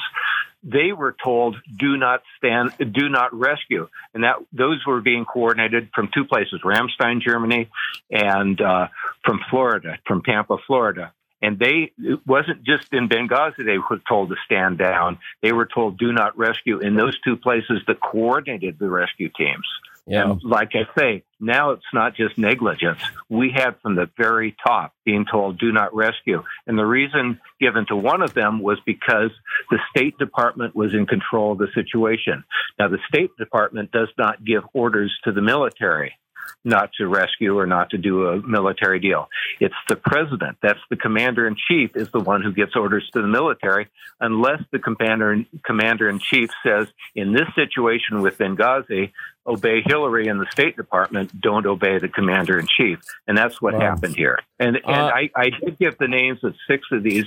[0.62, 5.90] they were told do not stand, do not rescue, and that those were being coordinated
[5.94, 7.68] from two places: Ramstein, Germany,
[8.10, 8.88] and uh,
[9.24, 11.12] from Florida, from Tampa, Florida.
[11.40, 15.18] And they it wasn't just in Benghazi they were told to stand down.
[15.40, 19.66] They were told do not rescue in those two places that coordinated the rescue teams.
[20.08, 20.30] Yeah.
[20.30, 22.98] And like I say, now it's not just negligence.
[23.28, 26.42] We had from the very top being told do not rescue.
[26.66, 29.30] And the reason given to one of them was because
[29.70, 32.44] the State Department was in control of the situation.
[32.78, 36.14] Now, the State Department does not give orders to the military
[36.64, 39.28] not to rescue or not to do a military deal.
[39.60, 43.22] It's the president, that's the commander in chief, is the one who gets orders to
[43.22, 43.88] the military,
[44.20, 49.12] unless the commander commander in chief says, in this situation with Benghazi,
[49.46, 52.98] obey Hillary and the State Department, don't obey the commander in chief.
[53.26, 53.80] And that's what wow.
[53.80, 54.38] happened here.
[54.58, 57.24] And, and uh, I, I, did give the names of six of these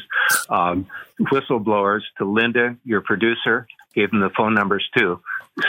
[0.50, 0.88] um,
[1.20, 5.20] whistleblowers to Linda, your producer, gave them the phone numbers too.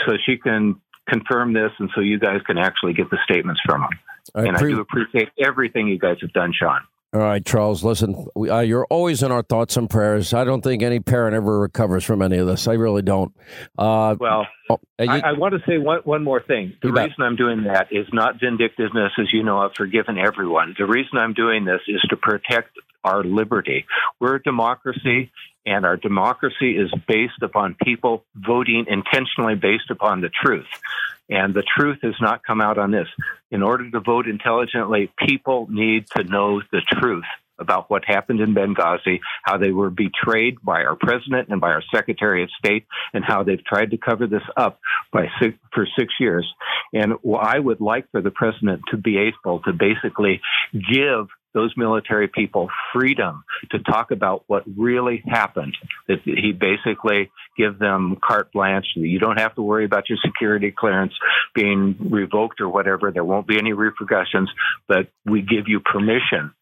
[0.05, 3.81] so she can confirm this, and so you guys can actually get the statements from
[3.81, 3.89] them.
[4.35, 6.81] I and pre- I do appreciate everything you guys have done, Sean.
[7.13, 7.83] All right, Charles.
[7.83, 10.33] Listen, we, uh, you're always in our thoughts and prayers.
[10.33, 12.67] I don't think any parent ever recovers from any of this.
[12.67, 13.31] I really don't.
[13.77, 16.73] Uh, Well, oh, you- I, I want to say one, one more thing.
[16.81, 17.09] The You bet.
[17.09, 20.73] reason I'm doing that is not vindictiveness, as you know, I've forgiven everyone.
[20.79, 22.69] The reason I'm doing this is to protect
[23.03, 23.85] our liberty.
[24.19, 25.31] We're a democracy,
[25.65, 30.67] and our democracy is based upon people voting intentionally based upon the truth.
[31.29, 33.07] And the truth has not come out on this.
[33.49, 37.23] In order to vote intelligently, people need to know the truth
[37.59, 41.83] about what happened in Benghazi, how they were betrayed by our president and by our
[41.93, 44.79] secretary of state, and how they've tried to cover this up
[45.11, 46.51] by six, for six years.
[46.93, 50.41] And I would like for the president to be able to basically
[50.73, 55.75] give those military people freedom to talk about what really happened.
[56.07, 58.85] That he basically give them carte blanche.
[58.95, 61.13] You don't have to worry about your security clearance
[61.53, 63.11] being revoked or whatever.
[63.11, 64.49] There won't be any repercussions,
[64.87, 66.53] but we give you permission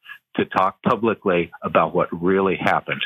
[0.43, 3.01] to talk publicly about what really happened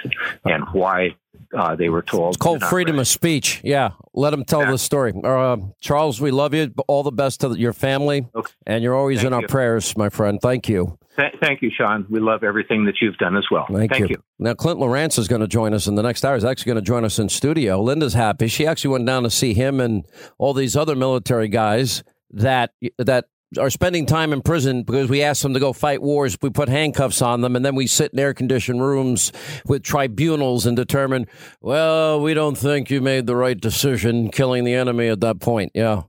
[0.45, 1.15] and why
[1.55, 2.35] uh, they were told.
[2.35, 3.61] It's called freedom of speech.
[3.63, 5.13] Yeah, let them tell the story.
[5.23, 6.73] Uh, Charles, we love you.
[6.87, 8.27] All the best to your family,
[8.65, 10.39] and you're always Thank in our prayers, my friend.
[10.41, 10.97] Thank you.
[11.17, 12.05] Th- thank you, Sean.
[12.09, 13.65] We love everything that you've done as well.
[13.71, 14.21] Thank, you.
[14.37, 16.35] Now, Clint Lorance is going to join us in the next hour.
[16.35, 17.81] He's actually going to join us in studio.
[17.81, 18.47] Linda's happy.
[18.47, 20.05] She actually went down to see him and
[20.37, 23.25] all these other military guys that that
[23.57, 26.37] are spending time in prison because we ask them to go fight wars.
[26.41, 29.31] We put handcuffs on them, and then we sit in air conditioned rooms
[29.65, 31.27] with tribunals and determine,
[31.61, 35.71] well, we don't think you made the right decision killing the enemy at that point.
[35.73, 36.03] Yeah.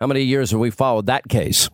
[0.00, 1.68] How many years have we followed that case?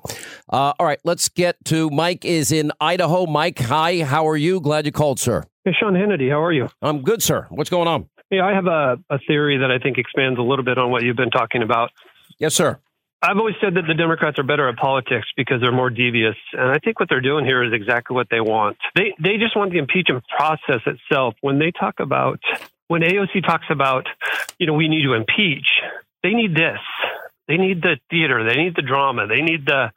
[0.50, 3.26] Uh, all right, let's get to Mike is in Idaho.
[3.26, 4.60] Mike, hi, how are you?
[4.60, 5.44] Glad you called, sir.
[5.64, 6.68] Hey, Sean Hannity, how are you?
[6.80, 7.46] I'm good, sir.
[7.50, 8.08] What's going on?
[8.30, 11.02] Yeah, I have a, a theory that I think expands a little bit on what
[11.02, 11.90] you've been talking about.
[12.38, 12.78] Yes, sir.
[13.24, 16.70] I've always said that the Democrats are better at politics because they're more devious, and
[16.70, 18.76] I think what they're doing here is exactly what they want.
[18.94, 21.34] They they just want the impeachment process itself.
[21.40, 22.40] When they talk about
[22.88, 24.06] when AOC talks about,
[24.58, 25.66] you know, we need to impeach,
[26.22, 26.78] they need this.
[27.48, 28.44] They need the theater.
[28.44, 29.26] They need the drama.
[29.26, 29.90] They need the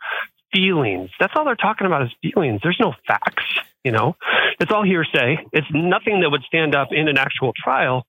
[0.53, 1.09] feelings.
[1.19, 2.61] That's all they're talking about is feelings.
[2.63, 3.43] There's no facts.
[3.84, 4.15] You know,
[4.59, 5.38] it's all hearsay.
[5.53, 8.05] It's nothing that would stand up in an actual trial,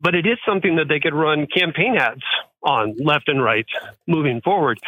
[0.00, 2.22] but it is something that they could run campaign ads
[2.62, 3.66] on left and right
[4.06, 4.78] moving forward.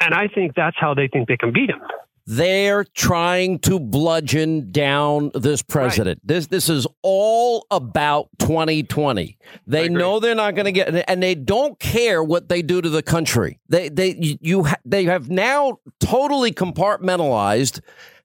[0.00, 1.80] And I think that's how they think they can beat him.
[2.26, 6.20] They're trying to bludgeon down this president.
[6.22, 9.36] This this is all about 2020.
[9.66, 12.88] They know they're not going to get, and they don't care what they do to
[12.88, 13.58] the country.
[13.68, 17.80] They they you ha- they have now totally compartmentalized.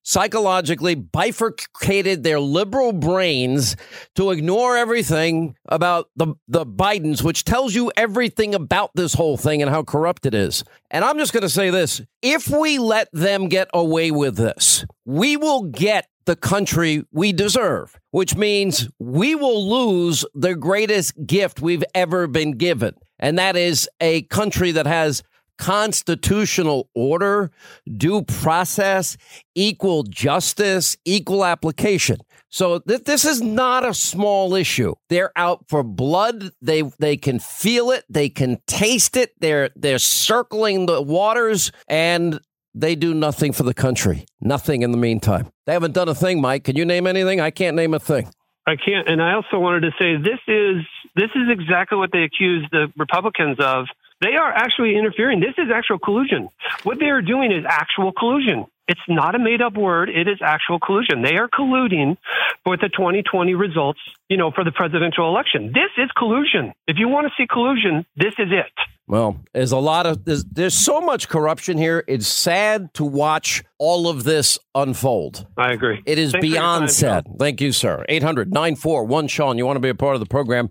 [0.07, 3.75] Psychologically bifurcated their liberal brains
[4.13, 9.63] to ignore everything about the, the Bidens, which tells you everything about this whole thing
[9.63, 10.63] and how corrupt it is.
[10.91, 14.85] And I'm just going to say this if we let them get away with this,
[15.05, 21.61] we will get the country we deserve, which means we will lose the greatest gift
[21.61, 22.93] we've ever been given.
[23.17, 25.23] And that is a country that has
[25.57, 27.51] constitutional order,
[27.97, 29.17] due process,
[29.53, 32.17] equal justice, equal application.
[32.49, 34.95] So th- this is not a small issue.
[35.09, 36.51] They're out for blood.
[36.61, 38.05] They they can feel it.
[38.09, 39.33] They can taste it.
[39.39, 42.39] They're they're circling the waters and
[42.73, 44.25] they do nothing for the country.
[44.41, 45.49] Nothing in the meantime.
[45.65, 46.65] They haven't done a thing, Mike.
[46.65, 47.39] Can you name anything?
[47.39, 48.29] I can't name a thing.
[48.67, 49.07] I can't.
[49.09, 50.85] And I also wanted to say this is
[51.15, 53.85] this is exactly what they accuse the Republicans of.
[54.25, 55.39] They are actually interfering.
[55.39, 56.49] This is actual collusion.
[56.81, 58.65] What they are doing is actual collusion.
[58.87, 60.09] It's not a made up word.
[60.09, 61.21] It is actual collusion.
[61.21, 62.17] They are colluding
[62.65, 65.73] with the 2020 results, you know, for the presidential election.
[65.73, 66.73] This is collusion.
[66.87, 68.71] If you want to see collusion, this is it.
[69.07, 72.03] Well, there's a lot of there's, there's so much corruption here.
[72.07, 75.45] It's sad to watch all of this unfold.
[75.55, 76.01] I agree.
[76.07, 77.27] It is Thanks beyond time, sad.
[77.37, 78.03] Thank you, sir.
[78.09, 79.59] 800 941 Sean.
[79.59, 80.69] You want to be a part of the program?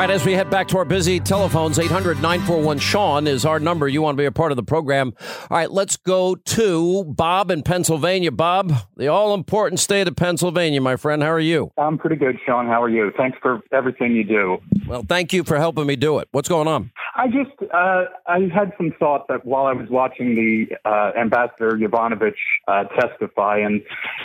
[0.00, 3.60] All right, as we head back to our busy telephones, 800 941 Sean is our
[3.60, 3.86] number.
[3.86, 5.12] You want to be a part of the program.
[5.50, 8.32] All right, let's go to Bob in Pennsylvania.
[8.32, 11.22] Bob, the all important state of Pennsylvania, my friend.
[11.22, 11.70] How are you?
[11.76, 12.66] I'm pretty good, Sean.
[12.66, 13.12] How are you?
[13.14, 14.56] Thanks for everything you do.
[14.86, 16.28] Well, thank you for helping me do it.
[16.32, 16.92] What's going on?
[17.14, 21.72] I just uh, I had some thought that while I was watching the uh, Ambassador
[21.72, 22.32] Yovanovitch
[22.66, 23.82] uh, testify, and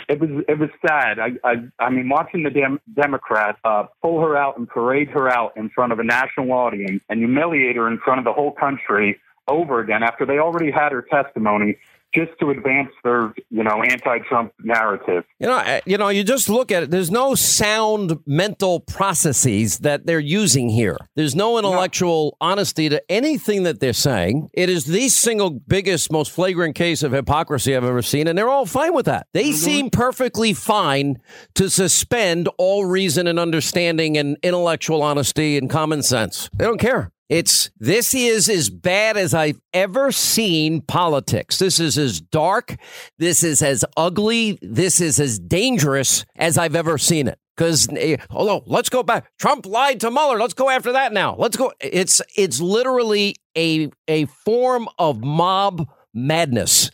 [0.08, 1.18] it was it was sad.
[1.18, 5.28] I I, I mean, watching the Dem- Democrats uh, pull her out and parade her
[5.28, 8.52] out in front of a national audience and humiliate her in front of the whole
[8.52, 11.76] country over again after they already had her testimony
[12.16, 15.24] just to advance their, you know, anti-Trump narrative.
[15.38, 16.90] You know, you know, you just look at it.
[16.90, 20.96] There's no sound mental processes that they're using here.
[21.14, 22.48] There's no intellectual no.
[22.48, 24.48] honesty to anything that they're saying.
[24.54, 28.48] It is the single biggest, most flagrant case of hypocrisy I've ever seen, and they're
[28.48, 29.26] all fine with that.
[29.34, 29.56] They mm-hmm.
[29.56, 31.16] seem perfectly fine
[31.54, 36.48] to suspend all reason and understanding and intellectual honesty and common sense.
[36.56, 37.12] They don't care.
[37.28, 41.58] It's this is as bad as I've ever seen politics.
[41.58, 42.76] This is as dark.
[43.18, 44.58] This is as ugly.
[44.62, 47.38] This is as dangerous as I've ever seen it.
[47.56, 50.38] Because eh, although let's go back, Trump lied to Mueller.
[50.38, 51.34] Let's go after that now.
[51.36, 51.72] Let's go.
[51.80, 56.90] It's it's literally a a form of mob madness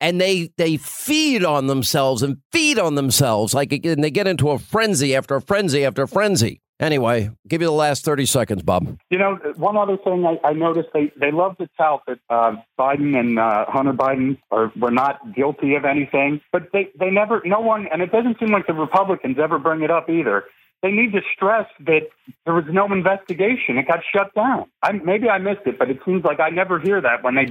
[0.00, 4.50] and they they feed on themselves and feed on themselves like and they get into
[4.50, 8.62] a frenzy after a frenzy after a frenzy Anyway, give you the last 30 seconds,
[8.62, 8.98] Bob.
[9.10, 12.56] You know, one other thing I, I noticed they, they love to tout that uh,
[12.78, 17.42] Biden and uh, Hunter Biden are were not guilty of anything, but they, they never,
[17.44, 20.44] no one, and it doesn't seem like the Republicans ever bring it up either
[20.84, 22.10] they need to stress that
[22.44, 23.78] there was no investigation.
[23.78, 24.66] It got shut down.
[24.82, 27.46] I, maybe I missed it, but it seems like I never hear that when they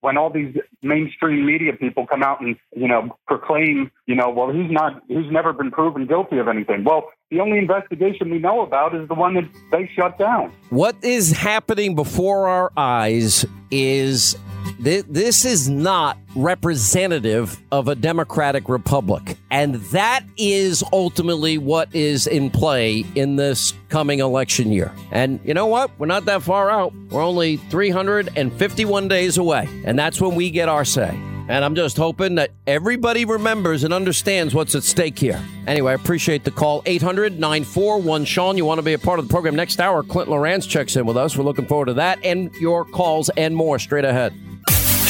[0.00, 4.52] when, all these mainstream media people come out and you know proclaim, you know, well
[4.52, 6.84] he's not he's never been proven guilty of anything.
[6.84, 10.52] Well, the only investigation we know about is the one that they shut down.
[10.70, 14.36] What is happening before our eyes is
[14.78, 19.36] this is not representative of a democratic republic.
[19.50, 24.92] And that is ultimately what is in play in this coming election year.
[25.12, 25.88] And you know what?
[26.00, 26.92] We're not that far out.
[27.10, 29.68] We're only 351 days away.
[29.84, 31.16] And that's when we get our say.
[31.46, 35.40] And I'm just hoping that everybody remembers and understands what's at stake here.
[35.68, 36.82] Anyway, I appreciate the call.
[36.86, 38.56] 800 941 Sean.
[38.56, 40.02] You want to be a part of the program next hour?
[40.02, 41.36] Clint Lorance checks in with us.
[41.38, 44.34] We're looking forward to that and your calls and more straight ahead.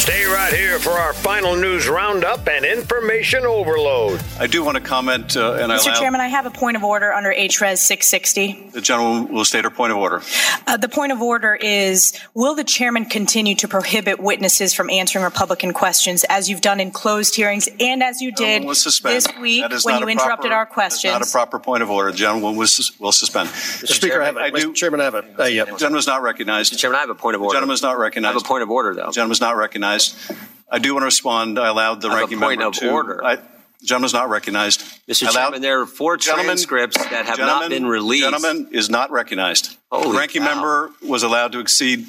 [0.05, 4.23] Stay right here for our final news roundup and information overload.
[4.39, 5.93] I do want to comment, uh, and Mr.
[5.93, 8.69] I Chairman, I have a point of order under HRES 660.
[8.75, 10.21] The gentleman will state her point of order.
[10.67, 15.25] Uh, the point of order is: Will the chairman continue to prohibit witnesses from answering
[15.25, 20.01] Republican questions, as you've done in closed hearings and as you did this week when
[20.01, 21.15] you interrupted proper, our questions?
[21.15, 22.11] Not a proper point of order.
[22.11, 23.49] The gentleman will, will suspend.
[23.49, 23.87] Mr.
[23.87, 24.73] Speaker, I, have a, I do.
[24.73, 24.75] Mr.
[24.75, 25.45] Chairman, I have a.
[25.45, 25.65] Uh, yeah.
[25.65, 26.75] The gentleman is not recognized.
[26.75, 26.79] Mr.
[26.79, 27.55] Chairman, I have a point of order.
[27.55, 28.33] The gentleman is not recognized.
[28.33, 29.07] I have a point of order, though.
[29.07, 30.33] The gentleman is not recognized recognized.
[30.71, 31.59] I do want to respond.
[31.59, 32.91] I allowed the ranking point member of to.
[32.91, 33.25] Order.
[33.25, 34.81] I, the gentleman's not recognized.
[35.09, 35.31] Mr.
[35.31, 38.25] Chairman, there are four transcripts that have not been released.
[38.25, 39.77] Gentleman is not recognized.
[39.91, 40.55] Holy the ranking cow.
[40.55, 42.07] member was allowed to exceed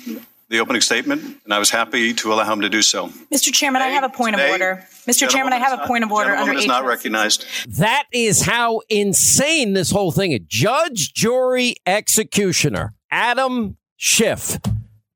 [0.48, 3.08] the opening statement, and I was happy to allow him to do so.
[3.34, 3.52] Mr.
[3.52, 4.88] Chairman, today, I have a point today, of order.
[5.08, 5.28] Mr.
[5.28, 7.46] Chairman, I have a point of order under is not recognized.
[7.78, 10.42] That is how insane this whole thing is.
[10.48, 14.60] Judge, jury, executioner, Adam Schiff,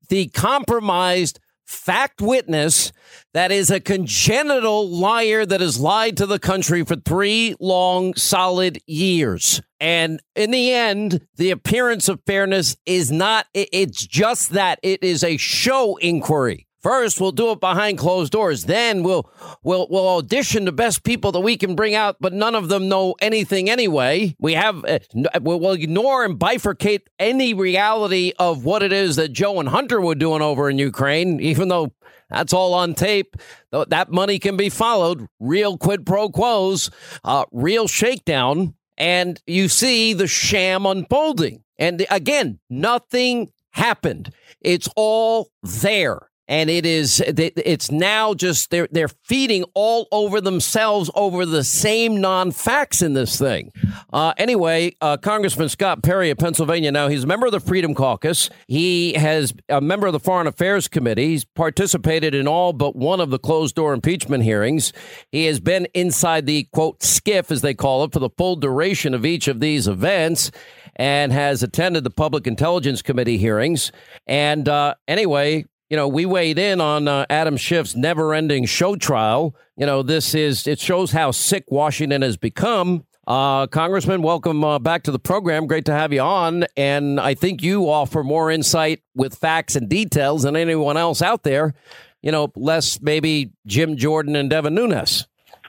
[0.08, 1.38] the compromised
[1.70, 2.92] fact witness
[3.32, 8.78] that is a congenital liar that has lied to the country for three long, solid
[8.86, 9.62] years.
[9.78, 15.22] And in the end, the appearance of fairness is not, it's just that it is
[15.22, 16.66] a show inquiry.
[16.80, 18.64] First, we'll do it behind closed doors.
[18.64, 19.30] Then we'll
[19.62, 22.88] we'll we'll audition the best people that we can bring out, but none of them
[22.88, 24.34] know anything anyway.
[24.38, 25.00] We have uh,
[25.42, 30.14] we'll ignore and bifurcate any reality of what it is that Joe and Hunter were
[30.14, 31.92] doing over in Ukraine, even though
[32.30, 33.36] that's all on tape.
[33.72, 35.26] That money can be followed.
[35.38, 36.90] Real quid pro quos,
[37.24, 41.62] uh, real shakedown, and you see the sham unfolding.
[41.78, 44.32] And again, nothing happened.
[44.62, 51.08] It's all there and it is it's now just they're they're feeding all over themselves
[51.14, 53.70] over the same non-facts in this thing.
[54.12, 56.90] Uh, anyway, uh, Congressman Scott Perry of Pennsylvania.
[56.90, 58.50] Now he's a member of the Freedom Caucus.
[58.66, 61.28] He has a member of the Foreign Affairs Committee.
[61.28, 64.92] He's participated in all but one of the closed-door impeachment hearings.
[65.30, 69.14] He has been inside the quote SCIF as they call it for the full duration
[69.14, 70.50] of each of these events
[70.96, 73.92] and has attended the Public Intelligence Committee hearings.
[74.26, 78.94] And uh, anyway, you know, we weighed in on uh, Adam Schiff's never ending show
[78.94, 79.56] trial.
[79.76, 83.04] You know, this is, it shows how sick Washington has become.
[83.26, 85.66] Uh, Congressman, welcome uh, back to the program.
[85.66, 86.64] Great to have you on.
[86.76, 91.42] And I think you offer more insight with facts and details than anyone else out
[91.42, 91.74] there.
[92.22, 95.26] You know, less maybe Jim Jordan and Devin Nunes.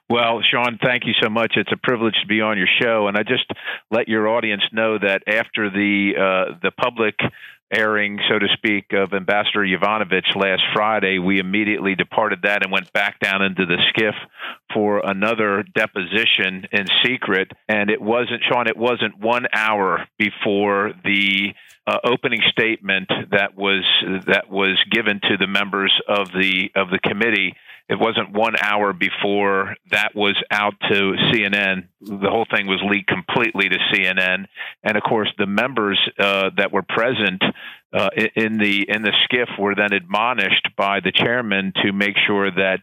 [0.10, 1.54] Well, Sean, thank you so much.
[1.56, 3.50] It's a privilege to be on your show, and I just
[3.92, 7.16] let your audience know that after the uh, the public
[7.72, 12.92] airing, so to speak, of Ambassador Yovanovitch last Friday, we immediately departed that and went
[12.94, 14.14] back down into the SCIF
[14.74, 17.52] for another deposition in secret.
[17.68, 21.54] And it wasn't, Sean, it wasn't one hour before the
[21.88, 23.84] uh, opening statement that was
[24.28, 27.56] that was given to the members of the of the committee
[27.92, 31.90] it wasn't one hour before that was out to CNN.
[32.00, 34.46] The whole thing was leaked completely to CNN,
[34.82, 37.44] and of course, the members uh, that were present
[37.92, 42.50] uh, in the in the SCIF were then admonished by the chairman to make sure
[42.50, 42.80] that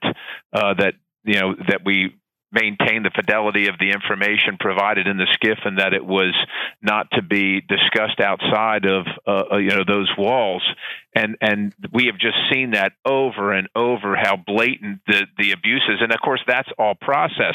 [0.52, 0.92] uh, that
[1.24, 2.14] you know that we
[2.52, 6.34] maintain the fidelity of the information provided in the SCIF and that it was
[6.82, 10.62] not to be discussed outside of uh, uh, you know those walls.
[11.14, 16.00] And and we have just seen that over and over how blatant the the abuses
[16.00, 17.54] and of course that's all process.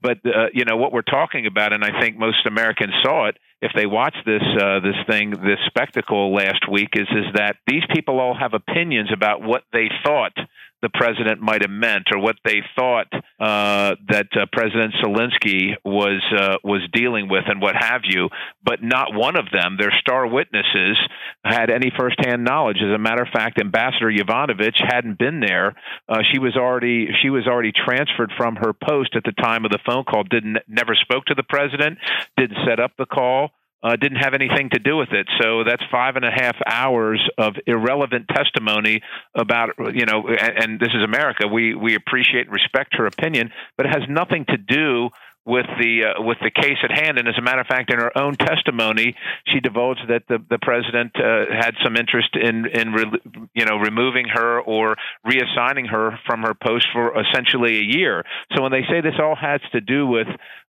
[0.00, 3.38] But uh, you know what we're talking about and I think most Americans saw it
[3.62, 7.82] if they watched this uh, this thing this spectacle last week is is that these
[7.94, 10.36] people all have opinions about what they thought
[10.82, 13.06] the president might have meant or what they thought
[13.40, 18.28] uh, that uh, President Zelensky was uh, was dealing with and what have you.
[18.64, 20.98] But not one of them, their star witnesses,
[21.44, 22.78] had any firsthand knowledge.
[22.82, 25.74] As a matter of fact, Ambassador Yovanovitch hadn't been there.
[26.08, 29.70] Uh, she was already she was already transferred from her post at the time of
[29.70, 30.24] the phone call.
[30.24, 31.98] Didn't never spoke to the president.
[32.36, 33.50] Didn't set up the call
[33.82, 35.26] uh, didn't have anything to do with it.
[35.40, 39.00] So that's five and a half hours of irrelevant testimony
[39.34, 41.46] about, you know, and, and this is America.
[41.46, 45.10] We we appreciate and respect her opinion, but it has nothing to do
[45.46, 47.18] with the uh, with the case at hand.
[47.18, 49.14] And as a matter of fact, in her own testimony,
[49.46, 53.20] she divulged that the the president uh, had some interest in in re-
[53.54, 58.24] you know removing her or reassigning her from her post for essentially a year.
[58.54, 60.26] So when they say this all has to do with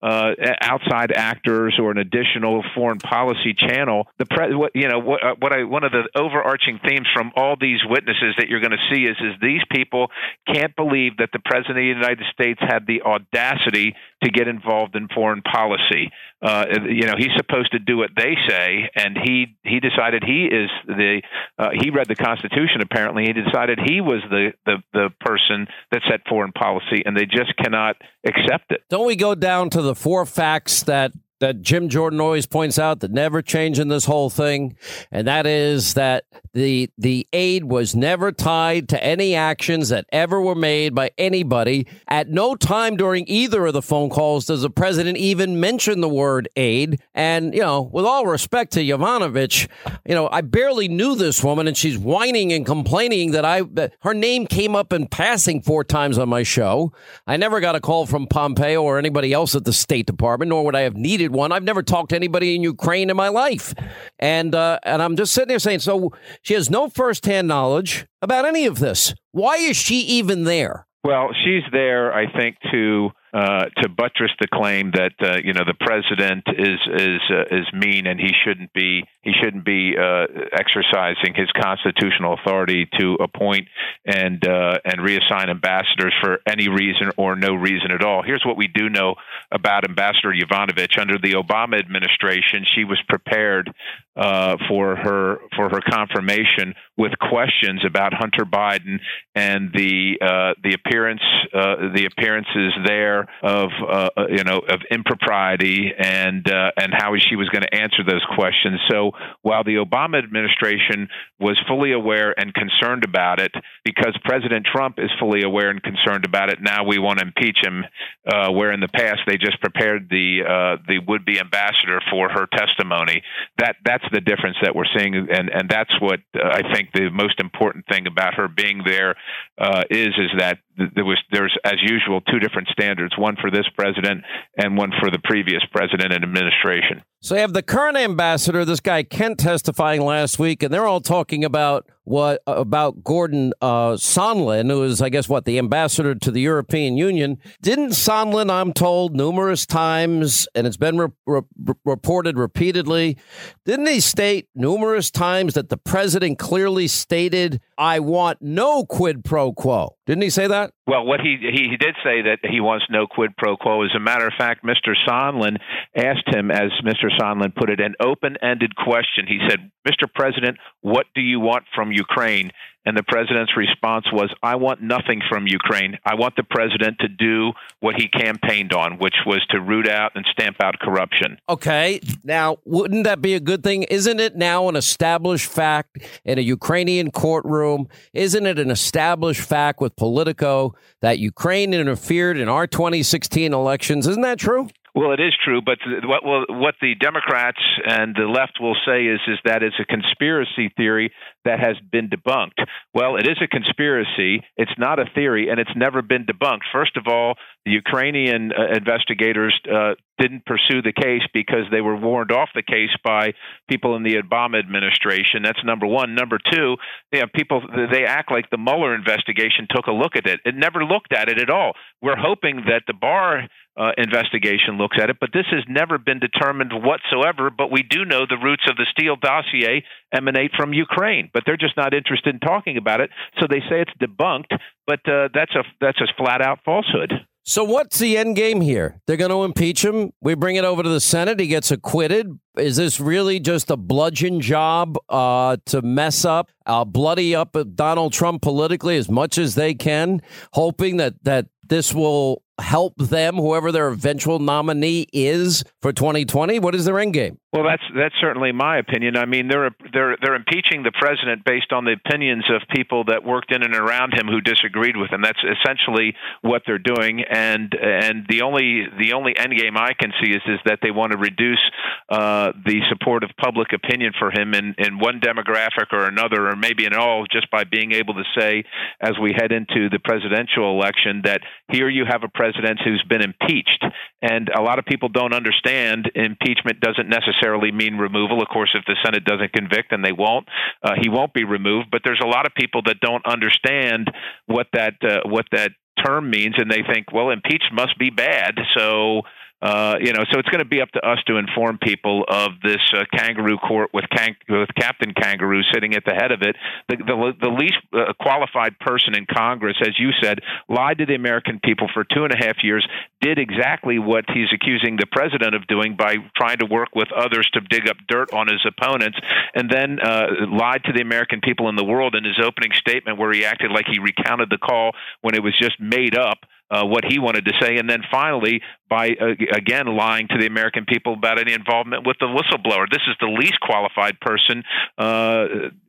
[0.05, 4.07] uh, outside actors or an additional foreign policy channel.
[4.19, 7.33] The pre- what you know what, uh, what I one of the overarching themes from
[7.35, 10.09] all these witnesses that you're going to see is is these people
[10.47, 14.95] can't believe that the president of the United States had the audacity to get involved
[14.95, 16.11] in foreign policy.
[16.43, 20.45] Uh, you know, he's supposed to do what they say, and he he decided he
[20.45, 21.23] is the
[21.59, 22.83] uh, he read the Constitution.
[22.83, 27.25] Apparently, he decided he was the, the the person that set foreign policy, and they
[27.25, 27.97] just cannot
[28.27, 28.83] accept it.
[28.91, 31.13] Don't we go down to the four facts that
[31.45, 34.79] that Jim Jordan always points out that never change in this whole thing,
[35.11, 36.25] and that is that
[36.55, 41.87] the the aid was never tied to any actions that ever were made by anybody.
[42.09, 46.09] At no time during either of the phone calls does the president even mention the
[46.09, 47.03] word aid.
[47.15, 49.69] And you know, with all respect to Yovanovitch,
[50.07, 53.95] you know, I barely knew this woman, and she's whining and complaining that I that
[54.01, 56.93] her name came up in passing four times on my show.
[57.27, 60.65] I never got a call from Pompeo or anybody else at the State Department, nor
[60.65, 61.53] would I have needed one.
[61.53, 63.75] I've never talked to anybody in Ukraine in my life,
[64.19, 66.13] and uh, and I'm just sitting there saying, so
[66.43, 69.15] she has no firsthand knowledge about any of this.
[69.33, 70.87] Why is she even there?
[71.03, 75.65] Well, she's there, I think, to uh, to buttress the claim that uh, you know
[75.67, 80.27] the president is is uh, is mean and he shouldn't be he shouldn't be uh,
[80.53, 83.67] exercising his constitutional authority to appoint
[84.07, 88.23] and uh, and reassign ambassadors for any reason or no reason at all.
[88.23, 89.17] Here's what we do know
[89.51, 92.65] about Ambassador Yovanovitch under the Obama administration.
[92.73, 93.75] She was prepared
[94.15, 99.01] for her for her confirmation with questions about Hunter Biden
[99.35, 101.23] and the uh, the appearance
[101.53, 107.13] uh, the appearances there of uh, uh, you know of impropriety and uh, and how
[107.19, 108.81] she was going to answer those questions.
[108.91, 109.11] So
[109.43, 111.09] while the Obama administration
[111.41, 113.53] was fully aware and concerned about it,
[113.85, 117.59] because President Trump is fully aware and concerned about it, now we want to impeach
[117.63, 117.85] him.
[118.27, 122.47] Uh, where in the past they just prepared the the would be ambassador for her
[122.57, 123.23] testimony.
[123.59, 127.41] That that's the difference that we're seeing, and and that's what I think the most
[127.41, 129.17] important thing about her being there
[129.59, 133.67] uh, is is that there was there's as usual two different standards one for this
[133.77, 134.23] president
[134.57, 138.81] and one for the previous president and administration so you have the current ambassador this
[138.81, 144.71] guy kent testifying last week and they're all talking about what about Gordon uh, Sondland,
[144.71, 147.39] who is, I guess, what the ambassador to the European Union.
[147.63, 153.17] Didn't Sondland, I'm told, numerous times, and it's been re- re- reported repeatedly,
[153.65, 159.53] didn't he state numerous times that the president clearly stated, "I want no quid pro
[159.53, 159.97] quo"?
[160.07, 160.71] Didn't he say that?
[160.87, 163.85] Well, what he he did say that he wants no quid pro quo.
[163.85, 164.93] As a matter of fact, Mr.
[165.09, 165.59] Sondland
[165.97, 167.09] asked him, as Mr.
[167.19, 169.27] Sondland put it, an open-ended question.
[169.27, 170.13] He said, "Mr.
[170.15, 172.51] President, what do you want from Ukraine?"
[172.87, 175.97] And the president's response was, I want nothing from Ukraine.
[176.05, 180.13] I want the president to do what he campaigned on, which was to root out
[180.15, 181.39] and stamp out corruption.
[181.49, 182.01] Okay.
[182.23, 183.85] Now, wouldn't that be a good thing?
[183.85, 187.89] Isn't it now an established fact in a Ukrainian courtroom?
[188.13, 194.07] Isn't it an established fact with Politico that Ukraine interfered in our 2016 elections?
[194.07, 194.69] Isn't that true?
[194.95, 199.19] Well, it is true, but what what the Democrats and the left will say is
[199.27, 201.13] is that it's a conspiracy theory
[201.45, 202.65] that has been debunked.
[202.95, 204.43] Well, it is a conspiracy.
[204.57, 206.63] It's not a theory, and it's never been debunked.
[206.73, 207.35] First of all,
[207.65, 212.63] the Ukrainian uh, investigators uh, didn't pursue the case because they were warned off the
[212.63, 213.33] case by
[213.69, 215.43] people in the Obama administration.
[215.43, 216.15] That's number one.
[216.15, 216.77] Number two,
[217.11, 220.41] they have people they act like the Mueller investigation took a look at it.
[220.45, 221.73] It never looked at it at all.
[222.03, 226.21] We're hoping that the Barr uh, investigation looks at it, but this has never been
[226.21, 227.51] determined whatsoever.
[227.51, 229.85] But we do know the roots of the Steele dossier
[230.15, 233.11] emanate from Ukraine, but they're just not interested in talking about it.
[233.41, 237.13] So they say it's debunked, but uh, that's a that's a flat out falsehood.
[237.47, 239.03] So what's the end game here?
[239.07, 240.13] They're going to impeach him.
[240.23, 241.39] We bring it over to the Senate.
[241.39, 242.39] He gets acquitted.
[242.57, 248.15] Is this really just a bludgeon job uh, to mess up, uh, bloody up Donald
[248.15, 250.23] Trump politically as much as they can,
[250.55, 256.59] hoping that that this will help them, whoever their eventual nominee is for 2020?
[256.59, 257.39] What is their end game?
[257.53, 259.17] Well, that's that's certainly my opinion.
[259.17, 263.25] I mean, they're they're they're impeaching the president based on the opinions of people that
[263.25, 265.23] worked in and around him who disagreed with him.
[265.23, 270.13] That's essentially what they're doing, and and the only the only end game I can
[270.21, 271.63] see is is that they want to reduce
[272.09, 276.57] uh, the support of public opinion for him in in one demographic or another, or
[276.57, 278.65] maybe in all, just by being able to say,
[279.01, 281.41] as we head into the presidential election, that
[281.71, 282.44] here you have a president
[282.85, 283.85] who's been impeached,
[284.23, 288.43] and a lot of people don't understand impeachment doesn't necessarily mean removal.
[288.43, 290.49] Of course, if the Senate doesn't convict, and they won't,
[290.83, 291.91] uh, he won't be removed.
[291.91, 294.11] But there's a lot of people that don't understand
[294.47, 295.71] what that uh, what that
[296.05, 299.23] term means, and they think, well, impeached must be bad, so
[299.63, 302.53] uh, you know, so it's going to be up to us to inform people of
[302.63, 306.55] this uh, kangaroo court with, can- with Captain Kangaroo sitting at the head of it.
[306.89, 311.15] The, the, the least uh, qualified person in Congress, as you said, lied to the
[311.15, 312.87] American people for two and a half years,
[313.23, 317.49] did exactly what he's accusing the president of doing by trying to work with others
[317.55, 319.19] to dig up dirt on his opponents,
[319.55, 323.19] and then uh, lied to the American people in the world in his opening statement
[323.19, 326.85] where he acted like he recounted the call when it was just made up uh,
[326.85, 330.85] what he wanted to say, and then finally by uh, again lying to the American
[330.87, 332.87] people about any involvement with the whistleblower.
[332.91, 334.63] This is the least qualified person
[334.99, 335.47] uh,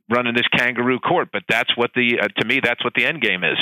[0.08, 3.20] running this kangaroo court, but that's what the uh, to me that's what the end
[3.20, 3.58] game is.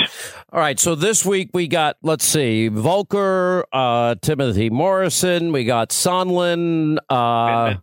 [0.51, 5.89] All right, so this week we got let's see Volker, uh, Timothy Morrison, we got
[5.89, 6.97] Sondland.
[7.09, 7.75] Uh.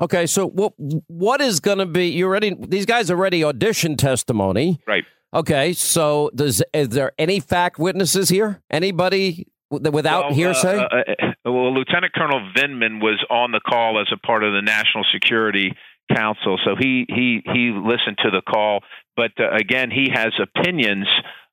[0.00, 2.08] Okay, so what what is going to be?
[2.08, 5.04] You already these guys already audition testimony, right?
[5.34, 8.62] Okay, so does is there any fact witnesses here?
[8.70, 10.78] Anybody without well, hearsay?
[10.78, 14.62] Uh, uh, well, Lieutenant Colonel Vindman was on the call as a part of the
[14.62, 15.74] National Security
[16.14, 18.80] Council, so he he he listened to the call.
[19.16, 21.06] But uh, again, he has opinions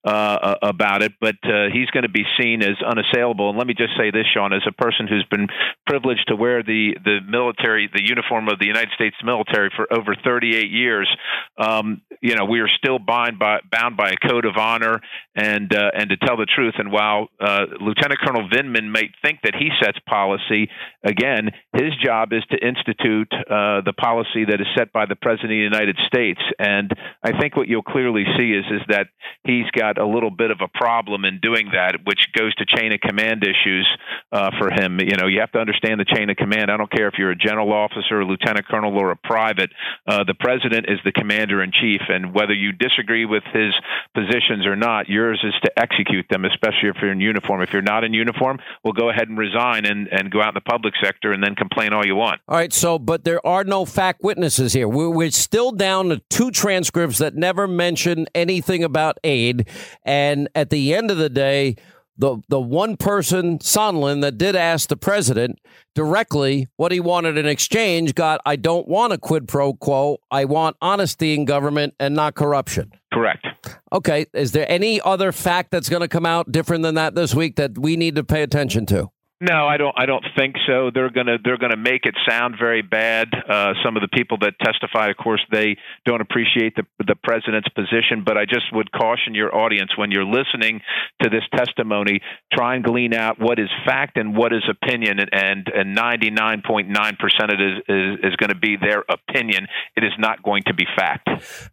[0.05, 3.49] uh, about it, but uh, he's going to be seen as unassailable.
[3.49, 5.47] And let me just say this, Sean, as a person who's been
[5.87, 10.15] privileged to wear the the military, the uniform of the United States military for over
[10.23, 11.09] 38 years,
[11.57, 15.01] um, you know, we are still bound by bound by a code of honor
[15.35, 16.75] and uh, and to tell the truth.
[16.77, 20.69] And while uh, Lieutenant Colonel Vindman may think that he sets policy,
[21.03, 25.51] again, his job is to institute uh, the policy that is set by the President
[25.51, 26.41] of the United States.
[26.59, 26.91] And
[27.23, 29.07] I think what you'll clearly see is is that
[29.43, 32.93] he's got a little bit of a problem in doing that, which goes to chain
[32.93, 33.87] of command issues
[34.31, 34.99] uh, for him.
[34.99, 36.71] You know, you have to understand the chain of command.
[36.71, 39.71] I don't care if you're a general officer, a lieutenant colonel, or a private.
[40.07, 43.73] Uh, the president is the commander in chief, and whether you disagree with his
[44.13, 47.61] positions or not, yours is to execute them, especially if you're in uniform.
[47.61, 50.53] If you're not in uniform, well, go ahead and resign and, and go out in
[50.55, 52.41] the public sector and then complain all you want.
[52.47, 54.87] All right, so, but there are no fact witnesses here.
[54.87, 59.67] We're, we're still down to two transcripts that never mention anything about aid.
[60.03, 61.75] And at the end of the day,
[62.17, 65.59] the the one person Sondland that did ask the president
[65.93, 70.45] directly what he wanted in exchange got I don't want a quid pro quo I
[70.45, 72.93] want honesty in government and not corruption.
[73.13, 73.45] Correct.
[73.91, 77.33] Okay, is there any other fact that's going to come out different than that this
[77.33, 79.09] week that we need to pay attention to?
[79.41, 79.93] No, I don't.
[79.97, 80.91] I don't think so.
[80.93, 83.27] They're gonna they're gonna make it sound very bad.
[83.33, 85.75] Uh, some of the people that testify, of course, they
[86.05, 88.23] don't appreciate the the president's position.
[88.25, 90.79] But I just would caution your audience when you're listening
[91.21, 92.21] to this testimony,
[92.53, 95.19] try and glean out what is fact and what is opinion.
[95.19, 99.67] And and 99.9 percent of it is is, is going to be their opinion.
[99.97, 101.27] It is not going to be fact.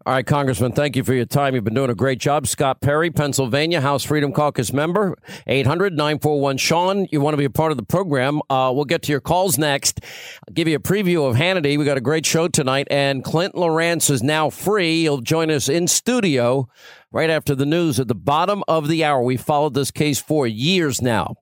[0.04, 1.54] All right, Congressman, thank you for your time.
[1.54, 2.48] You've been doing a great job.
[2.48, 5.16] Scott Perry, Pennsylvania House Freedom Caucus member,
[5.46, 7.06] 800 941 Sean.
[7.12, 8.40] You want to be part of the program.
[8.50, 10.00] Uh, we'll get to your calls next.
[10.48, 11.78] I'll give you a preview of Hannity.
[11.78, 15.02] We got a great show tonight, and Clint Lorance is now free.
[15.02, 16.68] He'll join us in studio
[17.12, 19.22] right after the news at the bottom of the hour.
[19.22, 21.36] We followed this case for years now.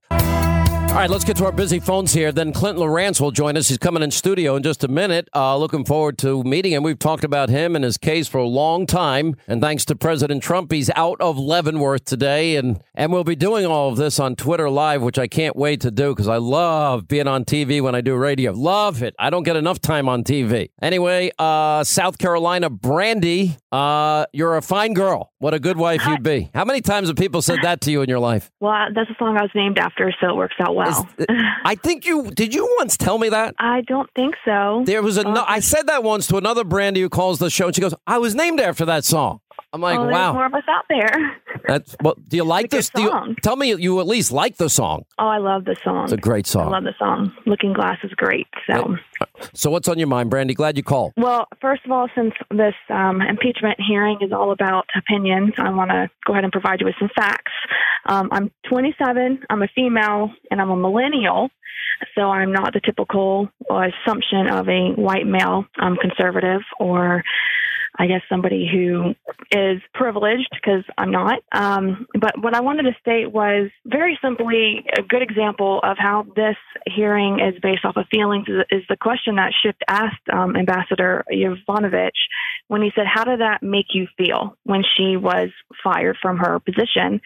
[0.90, 2.32] All right, let's get to our busy phones here.
[2.32, 3.68] Then Clint Lorance will join us.
[3.68, 5.28] He's coming in studio in just a minute.
[5.32, 6.82] Uh, looking forward to meeting him.
[6.82, 9.36] We've talked about him and his case for a long time.
[9.46, 12.56] And thanks to President Trump, he's out of Leavenworth today.
[12.56, 15.80] And, and we'll be doing all of this on Twitter Live, which I can't wait
[15.82, 18.50] to do because I love being on TV when I do radio.
[18.52, 19.14] Love it.
[19.16, 20.70] I don't get enough time on TV.
[20.82, 25.30] Anyway, uh, South Carolina, Brandy, uh, you're a fine girl.
[25.38, 26.50] What a good wife you'd be.
[26.52, 28.50] How many times have people said that to you in your life?
[28.58, 30.79] Well, that's the song I was named after, so it works out well.
[30.88, 31.26] Is,
[31.64, 32.54] I think you did.
[32.54, 34.82] You once tell me that I don't think so.
[34.86, 35.24] there was a.
[35.24, 37.94] No, I said that once to another Brandy who calls the show, and she goes,
[38.06, 39.40] "I was named after that song."
[39.72, 40.32] I'm like, oh, there's wow.
[40.32, 41.36] more of us out there.
[41.66, 42.16] That's well.
[42.26, 42.90] Do you like this?
[42.90, 43.36] Do you, song.
[43.42, 45.04] tell me you at least like the song.
[45.18, 46.04] Oh, I love the song.
[46.04, 46.68] It's a great song.
[46.68, 47.32] I love the song.
[47.46, 48.48] Looking Glass is great.
[48.68, 48.96] So,
[49.52, 50.54] So what's on your mind, Brandy?
[50.54, 51.12] Glad you called.
[51.16, 55.90] well, first of all, since this um, impeachment hearing is all about opinions, I want
[55.90, 57.52] to go ahead and provide you with some facts.
[58.06, 59.44] Um, I'm 27.
[59.48, 61.50] I'm a female, and I'm a millennial.
[62.14, 65.66] So I'm not the typical assumption of a white male.
[66.00, 67.22] Conservative or
[68.00, 69.14] I guess somebody who
[69.52, 71.40] is privileged because I'm not.
[71.52, 76.24] Um, but what I wanted to state was very simply a good example of how
[76.34, 76.56] this
[76.86, 82.16] hearing is based off of feelings is, the question that Schiff asked um, Ambassador Yovanovitch
[82.68, 85.50] when he said, How did that make you feel when she was
[85.84, 87.20] fired from her position?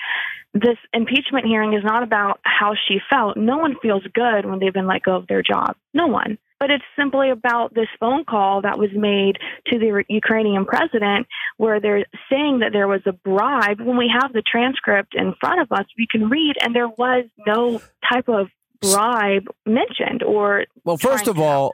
[0.55, 3.37] This impeachment hearing is not about how she felt.
[3.37, 5.77] No one feels good when they've been let go of their job.
[5.95, 9.37] No one but it's simply about this phone call that was made
[9.67, 11.27] to the Ukrainian president
[11.57, 13.81] where they're saying that there was a bribe.
[13.81, 17.25] When we have the transcript in front of us, we can read, and there was
[17.47, 18.49] no type of
[18.81, 21.73] bribe mentioned or Well, first of all,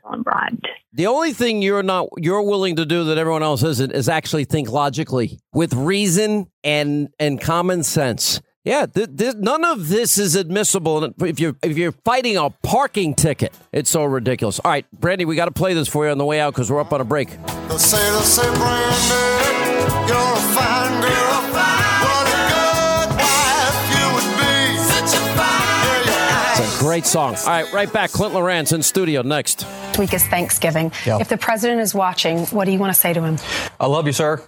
[0.93, 4.45] the only thing you're not you're willing to do that everyone else isn't is actually
[4.45, 8.41] think logically with reason and and common sense.
[8.71, 13.17] Yeah, th- th- none of this is admissible if you're if you're fighting a parking
[13.17, 13.53] ticket.
[13.73, 14.61] It's so ridiculous.
[14.61, 16.71] All right, Brandy, we got to play this for you on the way out because
[16.71, 17.31] we're up on a break.
[17.77, 17.99] Say,
[26.63, 27.37] It's a great song.
[27.37, 28.11] All right, right back.
[28.11, 29.67] Clint Lorance in studio next.
[29.99, 30.93] Week is Thanksgiving.
[31.07, 31.17] Yeah.
[31.19, 33.39] If the president is watching, what do you want to say to him?
[33.81, 34.43] I love you, sir.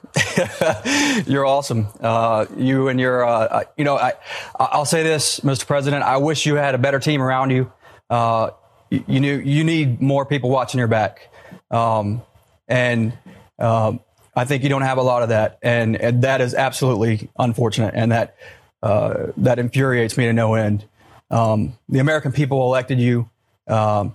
[1.26, 1.86] You're awesome.
[2.00, 4.12] Uh, you and your, uh, uh, you know, I,
[4.60, 5.66] I'll say this, Mr.
[5.66, 6.04] President.
[6.04, 7.72] I wish you had a better team around you.
[8.10, 8.50] Uh,
[8.90, 11.30] you, you knew you need more people watching your back,
[11.70, 12.20] um,
[12.68, 13.16] and
[13.58, 14.00] um,
[14.36, 17.94] I think you don't have a lot of that, and, and that is absolutely unfortunate,
[17.96, 18.36] and that
[18.82, 20.86] uh, that infuriates me to no end.
[21.32, 23.28] Um, the American people elected you,
[23.66, 24.14] um,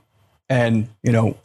[0.49, 1.35] and you know,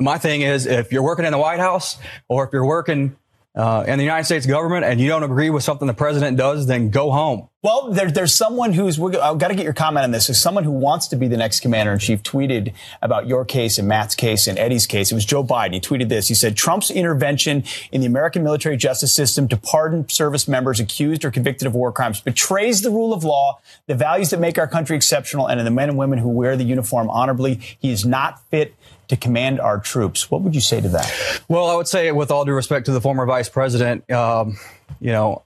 [0.00, 1.98] my thing is if you're working in the White House
[2.28, 3.16] or if you're working
[3.54, 6.66] uh, in the United States government and you don't agree with something the president does,
[6.66, 7.48] then go home.
[7.66, 8.96] Well, there, there's someone who's.
[9.00, 10.28] I've got to get your comment on this.
[10.28, 12.22] There's someone who wants to be the next commander in chief.
[12.22, 12.72] Tweeted
[13.02, 15.10] about your case and Matt's case and Eddie's case.
[15.10, 15.74] It was Joe Biden.
[15.74, 16.28] He tweeted this.
[16.28, 21.24] He said Trump's intervention in the American military justice system to pardon service members accused
[21.24, 24.68] or convicted of war crimes betrays the rule of law, the values that make our
[24.68, 27.54] country exceptional, and in the men and women who wear the uniform honorably.
[27.80, 28.76] He is not fit
[29.08, 30.30] to command our troops.
[30.30, 31.42] What would you say to that?
[31.48, 34.56] Well, I would say, with all due respect to the former vice president, um,
[35.00, 35.42] you know,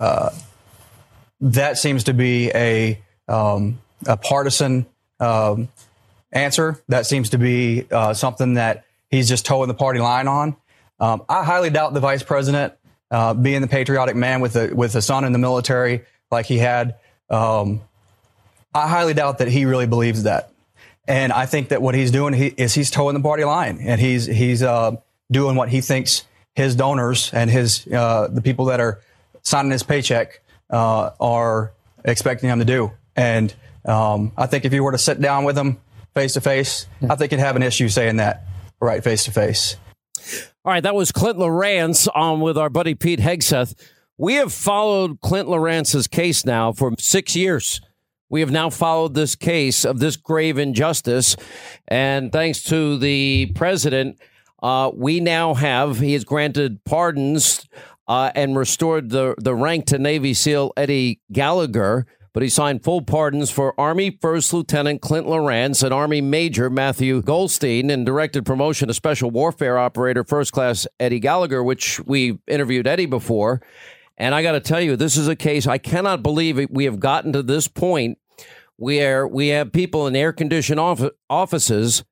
[0.00, 0.30] uh,
[1.40, 4.86] that seems to be a um, a partisan
[5.20, 5.68] um,
[6.32, 6.82] answer.
[6.88, 10.56] That seems to be uh, something that he's just toeing the party line on.
[10.98, 12.74] Um, I highly doubt the vice president,
[13.10, 16.58] uh, being the patriotic man with a with a son in the military like he
[16.58, 16.96] had.
[17.30, 17.82] Um,
[18.74, 20.50] I highly doubt that he really believes that.
[21.08, 24.00] And I think that what he's doing he, is he's toeing the party line, and
[24.00, 24.96] he's he's uh,
[25.30, 29.00] doing what he thinks his donors and his uh, the people that are
[29.42, 30.40] signing his paycheck
[30.70, 31.72] uh, are
[32.04, 32.92] expecting him to do.
[33.14, 35.78] And um, I think if you were to sit down with him
[36.14, 38.44] face to face, I think you'd have an issue saying that
[38.80, 39.76] right face to face.
[40.64, 43.74] All right, that was Clint Lorance on with our buddy Pete Hegseth.
[44.18, 47.80] We have followed Clint Lorance's case now for six years.
[48.28, 51.36] We have now followed this case of this grave injustice,
[51.86, 54.18] and thanks to the president,
[54.62, 57.68] uh, we now have he has granted pardons
[58.08, 62.06] uh, and restored the the rank to Navy SEAL Eddie Gallagher.
[62.32, 67.22] But he signed full pardons for Army First Lieutenant Clint Lorance and Army Major Mathew
[67.22, 72.86] Golsteyn and directed promotion to Special Warfare Operator First Class Eddie Gallagher, which we interviewed
[72.86, 73.62] Eddie before.
[74.18, 77.00] And I got to tell you, this is a case I cannot believe we have
[77.00, 78.18] gotten to this point
[78.76, 82.04] where we have people in air conditioned off- offices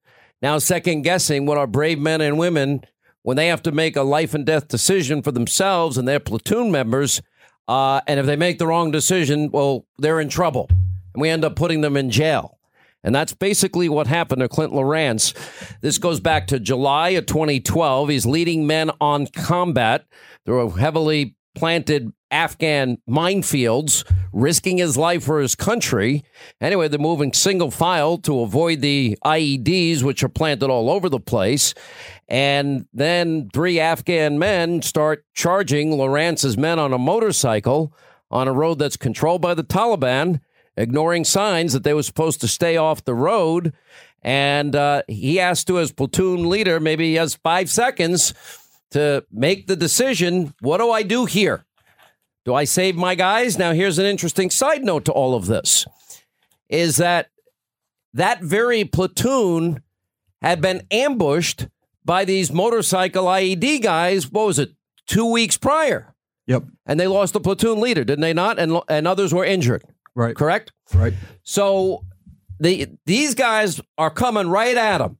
[0.44, 2.82] now second guessing what our brave men and women,
[3.24, 6.70] when they have to make a life and death decision for themselves and their platoon
[6.70, 7.22] members,
[7.66, 10.68] uh, and if they make the wrong decision, well, they're in trouble.
[11.14, 12.58] And we end up putting them in jail.
[13.02, 15.34] And that's basically what happened to Clint Lorance.
[15.80, 18.10] This goes back to July of 2012.
[18.10, 20.04] He's leading men on combat
[20.44, 26.24] through heavily planted Afghan minefields, risking his life for his country.
[26.60, 31.20] Anyway, they're moving single file to avoid the IEDs, which are planted all over the
[31.20, 31.74] place.
[32.28, 37.92] And then three Afghan men start charging Lorance's men on a motorcycle
[38.30, 40.40] on a road that's controlled by the Taliban,
[40.76, 43.72] ignoring signs that they were supposed to stay off the road.
[44.22, 48.32] And uh, he asked to his platoon leader, maybe he has five seconds
[48.90, 51.64] to make the decision what do I do here?
[52.44, 53.58] Do I save my guys?
[53.58, 55.86] Now, here's an interesting side note to all of this
[56.68, 57.30] is that
[58.14, 59.82] that very platoon
[60.42, 61.68] had been ambushed
[62.04, 64.30] by these motorcycle IED guys.
[64.30, 64.72] What was it?
[65.06, 66.14] Two weeks prior.
[66.46, 66.64] Yep.
[66.86, 68.58] And they lost the platoon leader, didn't they not?
[68.58, 69.84] And and others were injured.
[70.14, 70.36] Right.
[70.36, 70.72] Correct.
[70.92, 71.14] Right.
[71.42, 72.04] So
[72.60, 75.18] the these guys are coming right at him.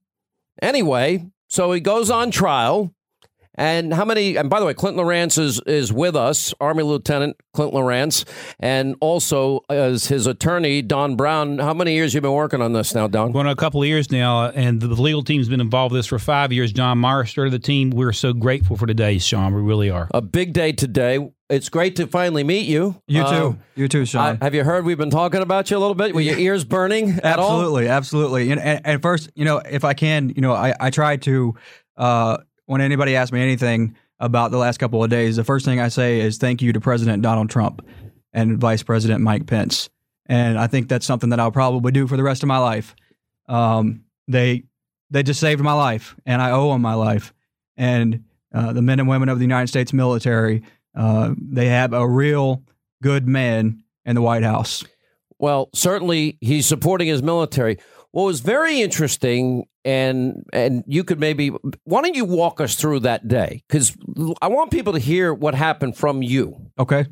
[0.62, 2.94] Anyway, so he goes on trial.
[3.56, 4.36] And how many?
[4.36, 8.24] And by the way, Clint Lorance is is with us, Army Lieutenant Clint Lorance,
[8.58, 11.58] and also as his attorney Don Brown.
[11.58, 13.32] How many years you been working on this now, Don?
[13.32, 16.06] Going on a couple of years now, and the legal team's been involved with this
[16.06, 16.72] for five years.
[16.72, 17.90] John Myers started the team.
[17.90, 19.54] We're so grateful for today, Sean.
[19.54, 20.08] We really are.
[20.12, 21.30] A big day today.
[21.50, 23.00] It's great to finally meet you.
[23.06, 23.28] You too.
[23.28, 24.38] Uh, you too, Sean.
[24.40, 26.14] I- have you heard we've been talking about you a little bit?
[26.14, 27.50] Were your ears burning at all?
[27.52, 28.50] absolutely, absolutely.
[28.50, 31.54] And, and, and first, you know, if I can, you know, I, I try to,
[31.98, 35.80] uh, when anybody asks me anything about the last couple of days, the first thing
[35.80, 37.86] I say is thank you to President Donald Trump
[38.32, 39.88] and Vice President Mike Pence.
[40.26, 42.94] And I think that's something that I'll probably do for the rest of my life.
[43.48, 44.64] Um, they
[45.10, 47.34] they just saved my life, and I owe them my life.
[47.76, 50.62] And uh, the men and women of the United States military,
[50.96, 52.62] uh, they have a real
[53.02, 54.82] good man in the White House.
[55.38, 57.78] Well, certainly he's supporting his military.
[58.12, 61.48] What was very interesting, and and you could maybe
[61.84, 63.62] why don't you walk us through that day?
[63.68, 63.96] Because
[64.40, 66.70] I want people to hear what happened from you.
[66.78, 67.06] Okay.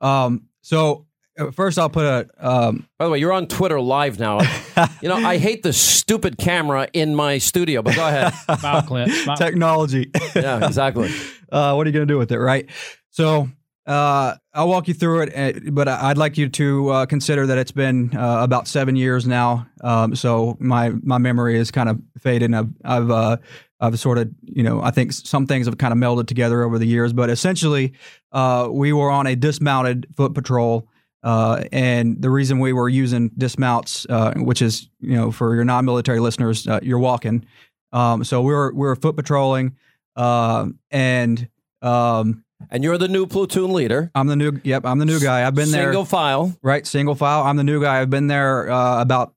[0.00, 1.06] Um, so
[1.38, 2.28] uh, first, I'll put a.
[2.38, 4.40] Um, By the way, you're on Twitter live now.
[5.02, 8.34] you know, I hate the stupid camera in my studio, but go ahead.
[8.58, 9.12] Smile, Clint.
[9.24, 9.36] Smile.
[9.36, 10.10] technology.
[10.34, 11.10] Yeah, exactly.
[11.52, 12.68] uh, what are you going to do with it, right?
[13.10, 13.48] So
[13.86, 17.58] uh, I'll walk you through it, uh, but I'd like you to uh, consider that
[17.58, 19.66] it's been uh, about seven years now.
[19.82, 22.54] Um, so my my memory is kind of fading.
[22.54, 23.36] I've I've, uh,
[23.80, 26.78] I've sort of you know I think some things have kind of melded together over
[26.78, 27.92] the years, but essentially
[28.30, 30.88] uh, we were on a dismounted foot patrol.
[31.24, 34.06] Uh, and the reason we were using dismounts,
[34.36, 37.44] which is you know for your non-military listeners, you're walking.
[37.92, 39.76] Um, so we were we were foot patrolling,
[40.16, 41.48] and
[41.80, 44.10] um, and you're the new platoon leader.
[44.14, 44.60] I'm the new.
[44.62, 45.46] Yep, I'm the new guy.
[45.46, 46.56] I've been there Single file.
[46.62, 46.86] right?
[46.86, 47.42] Single file.
[47.42, 48.00] I'm the new guy.
[48.00, 49.34] I've been there uh, about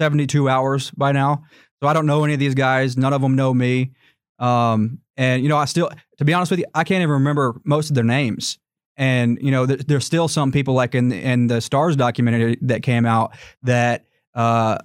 [0.00, 1.44] 72 hours by now,
[1.82, 2.96] so I don't know any of these guys.
[2.96, 3.92] None of them know me.
[4.38, 7.60] Um, and you know, I still, to be honest with you, I can't even remember
[7.64, 8.58] most of their names.
[8.96, 12.82] And you know, there, there's still some people like in in the Starz documentary that
[12.82, 14.04] came out that
[14.34, 14.78] uh,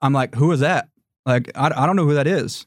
[0.00, 0.88] I'm like, who is that?
[1.24, 2.66] Like, I, I don't know who that is.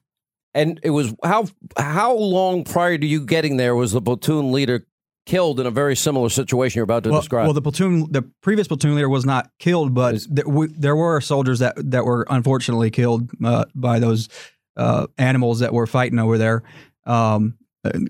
[0.56, 4.88] And it was how how long prior to you getting there was the platoon leader
[5.26, 7.46] killed in a very similar situation you're about to well, describe?
[7.46, 11.20] Well, the platoon, the previous platoon leader was not killed, but there, we, there were
[11.20, 14.30] soldiers that that were unfortunately killed uh, by those
[14.78, 16.64] uh, animals that were fighting over there,
[17.06, 17.58] um,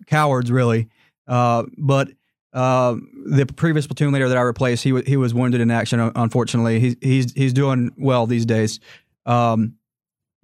[0.06, 0.88] cowards really.
[1.28, 2.10] Uh, but
[2.54, 2.96] uh,
[3.26, 6.00] the previous platoon leader that I replaced, he was he was wounded in action.
[6.16, 8.80] Unfortunately, he's he's he's doing well these days.
[9.26, 9.78] Um,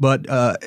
[0.02, 0.58] but uh,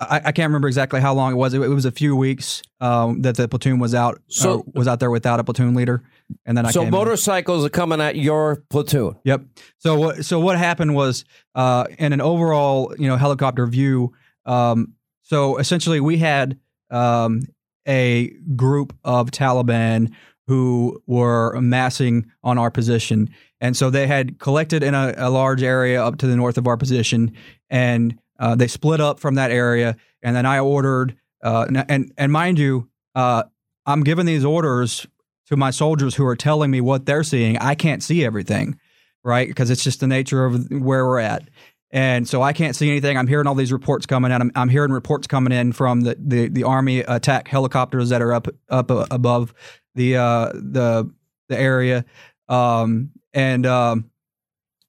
[0.00, 1.54] I, I, can't remember exactly how long it was.
[1.54, 4.88] It, it was a few weeks um, that the platoon was out So- uh, was
[4.88, 6.02] out there without a platoon leader,
[6.44, 6.92] and then I so came in.
[6.92, 9.16] motorcycles are coming at your platoon.
[9.24, 9.42] Yep.
[9.78, 14.12] So what so what happened was uh, in an overall you know helicopter view.
[14.44, 16.58] Um, so essentially, we had
[16.90, 17.42] um,
[17.86, 20.12] a group of Taliban
[20.46, 23.28] who were amassing on our position.
[23.60, 26.66] And so they had collected in a, a large area up to the north of
[26.66, 27.32] our position,
[27.70, 29.96] and uh, they split up from that area.
[30.22, 33.44] And then I ordered, uh, and and mind you, uh,
[33.84, 35.06] I'm giving these orders
[35.48, 37.56] to my soldiers who are telling me what they're seeing.
[37.58, 38.78] I can't see everything,
[39.22, 39.46] right?
[39.46, 41.48] Because it's just the nature of where we're at.
[41.92, 43.16] And so I can't see anything.
[43.16, 44.40] I'm hearing all these reports coming in.
[44.40, 48.32] I'm, I'm hearing reports coming in from the, the, the Army attack helicopters that are
[48.32, 49.54] up up above
[49.94, 51.10] the uh, the
[51.48, 52.04] the area.
[52.48, 54.10] Um, and um,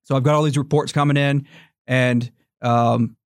[0.03, 1.47] so I've got all these reports coming in,
[1.85, 3.16] and um,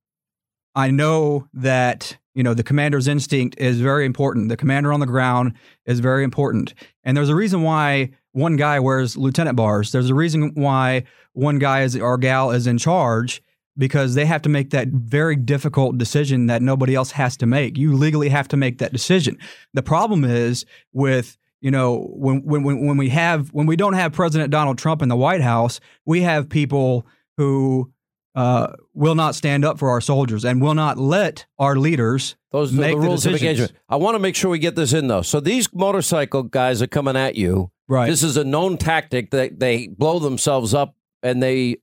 [0.75, 4.49] I know that you know the commander's instinct is very important.
[4.49, 5.53] The commander on the ground
[5.85, 6.73] is very important,
[7.03, 9.91] and there's a reason why one guy wears lieutenant bars.
[9.91, 11.03] There's a reason why
[11.33, 13.41] one guy is or gal is in charge
[13.77, 17.77] because they have to make that very difficult decision that nobody else has to make.
[17.77, 19.37] You legally have to make that decision.
[19.73, 24.13] The problem is with you know when when when we have when we don't have
[24.13, 27.05] President Donald Trump in the White House, we have people
[27.37, 27.91] who
[28.35, 32.71] uh, will not stand up for our soldiers and will not let our leaders those
[32.71, 33.73] make are the rules the of engagement.
[33.89, 35.21] I want to make sure we get this in though.
[35.21, 37.71] So these motorcycle guys are coming at you.
[37.87, 38.07] Right.
[38.07, 41.77] This is a known tactic that they blow themselves up and they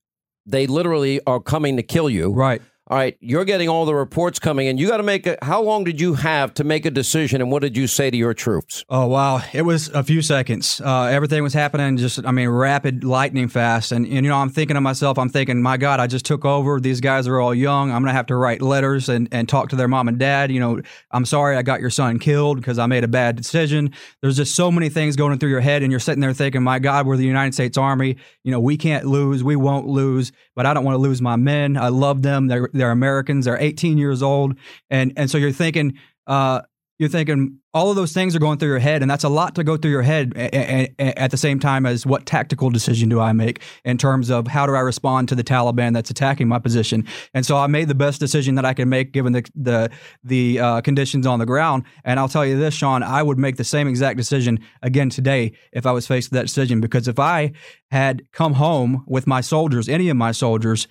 [0.47, 2.31] they literally are coming to kill you.
[2.31, 2.63] Right.
[2.91, 4.79] All right, you're getting all the reports coming in.
[4.79, 5.37] You got to make a.
[5.43, 8.17] How long did you have to make a decision, and what did you say to
[8.17, 8.83] your troops?
[8.89, 10.81] Oh wow, it was a few seconds.
[10.83, 13.93] Uh, everything was happening just, I mean, rapid, lightning fast.
[13.93, 16.47] And, and you know, I'm thinking to myself, I'm thinking, my God, I just took
[16.47, 16.81] over.
[16.81, 17.91] These guys are all young.
[17.91, 20.51] I'm gonna have to write letters and and talk to their mom and dad.
[20.51, 23.93] You know, I'm sorry I got your son killed because I made a bad decision.
[24.23, 26.79] There's just so many things going through your head, and you're sitting there thinking, my
[26.79, 28.17] God, we're the United States Army.
[28.45, 29.45] You know, we can't lose.
[29.45, 30.33] We won't lose.
[30.59, 31.77] But I don't want to lose my men.
[31.77, 32.49] I love them.
[32.49, 33.45] They're they're Americans.
[33.45, 34.59] They're 18 years old,
[34.91, 36.63] and and so you're thinking, uh,
[36.99, 39.55] you're thinking all of those things are going through your head, and that's a lot
[39.55, 42.71] to go through your head a- a- a- at the same time as what tactical
[42.71, 46.11] decision do I make in terms of how do I respond to the Taliban that's
[46.11, 47.05] attacking my position.
[47.35, 49.91] And so I made the best decision that I can make given the the
[50.25, 51.85] the uh, conditions on the ground.
[52.05, 55.53] And I'll tell you this, Sean, I would make the same exact decision again today
[55.73, 57.53] if I was faced with that decision because if I
[57.93, 60.89] had come home with my soldiers, any of my soldiers,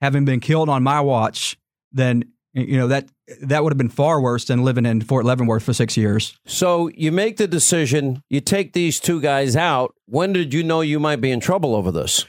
[0.00, 1.56] having been killed on my watch,
[1.92, 2.24] then
[2.54, 3.08] you know that
[3.42, 6.38] that would have been far worse than living in Fort Leavenworth for six years.
[6.46, 8.22] So you make the decision.
[8.30, 9.94] You take these two guys out.
[10.06, 12.26] When did you know you might be in trouble over this?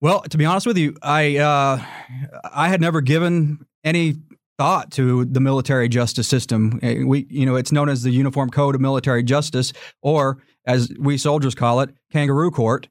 [0.00, 1.84] Well, to be honest with you, I uh,
[2.52, 4.16] I had never given any
[4.58, 6.78] thought to the military justice system.
[6.82, 9.72] Eh, We, you know, it's known as the Uniform Code of Military Justice,
[10.02, 12.88] or as we soldiers call it, Kangaroo Court.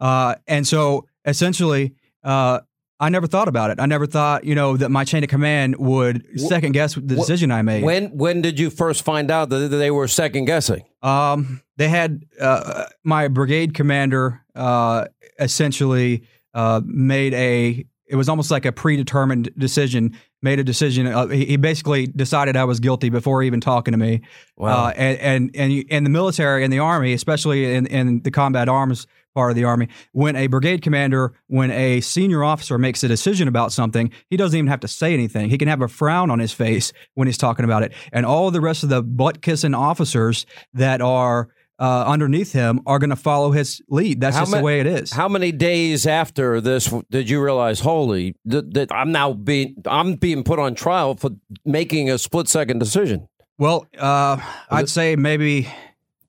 [0.00, 1.94] Uh, and so, essentially,
[2.24, 2.60] uh,
[3.00, 3.80] I never thought about it.
[3.80, 7.50] I never thought, you know, that my chain of command would second guess the decision
[7.50, 7.82] I made.
[7.82, 10.84] When when did you first find out that they were second guessing?
[11.02, 15.06] Um, they had uh, my brigade commander uh,
[15.38, 16.22] essentially
[16.54, 17.84] uh, made a.
[18.06, 20.16] It was almost like a predetermined decision.
[20.44, 21.06] Made a decision.
[21.06, 24.20] Uh, he he basically decided I was guilty before even talking to me.
[24.58, 24.88] Wow.
[24.88, 28.68] Uh, and and and you- the military and the army, especially in in the combat
[28.68, 33.08] arms part of the army, when a brigade commander, when a senior officer makes a
[33.08, 35.48] decision about something, he doesn't even have to say anything.
[35.48, 38.50] He can have a frown on his face when he's talking about it, and all
[38.50, 40.44] the rest of the butt kissing officers
[40.74, 44.20] that are uh, underneath him are going to follow his lead.
[44.20, 45.12] That's just ma- the way it is.
[45.12, 50.14] How many days after this did you realize, holy, that, that I'm now being I'm
[50.14, 51.30] being put on trial for
[51.64, 53.28] making a split second decision?
[53.58, 54.38] Well, uh,
[54.70, 55.68] I'd say maybe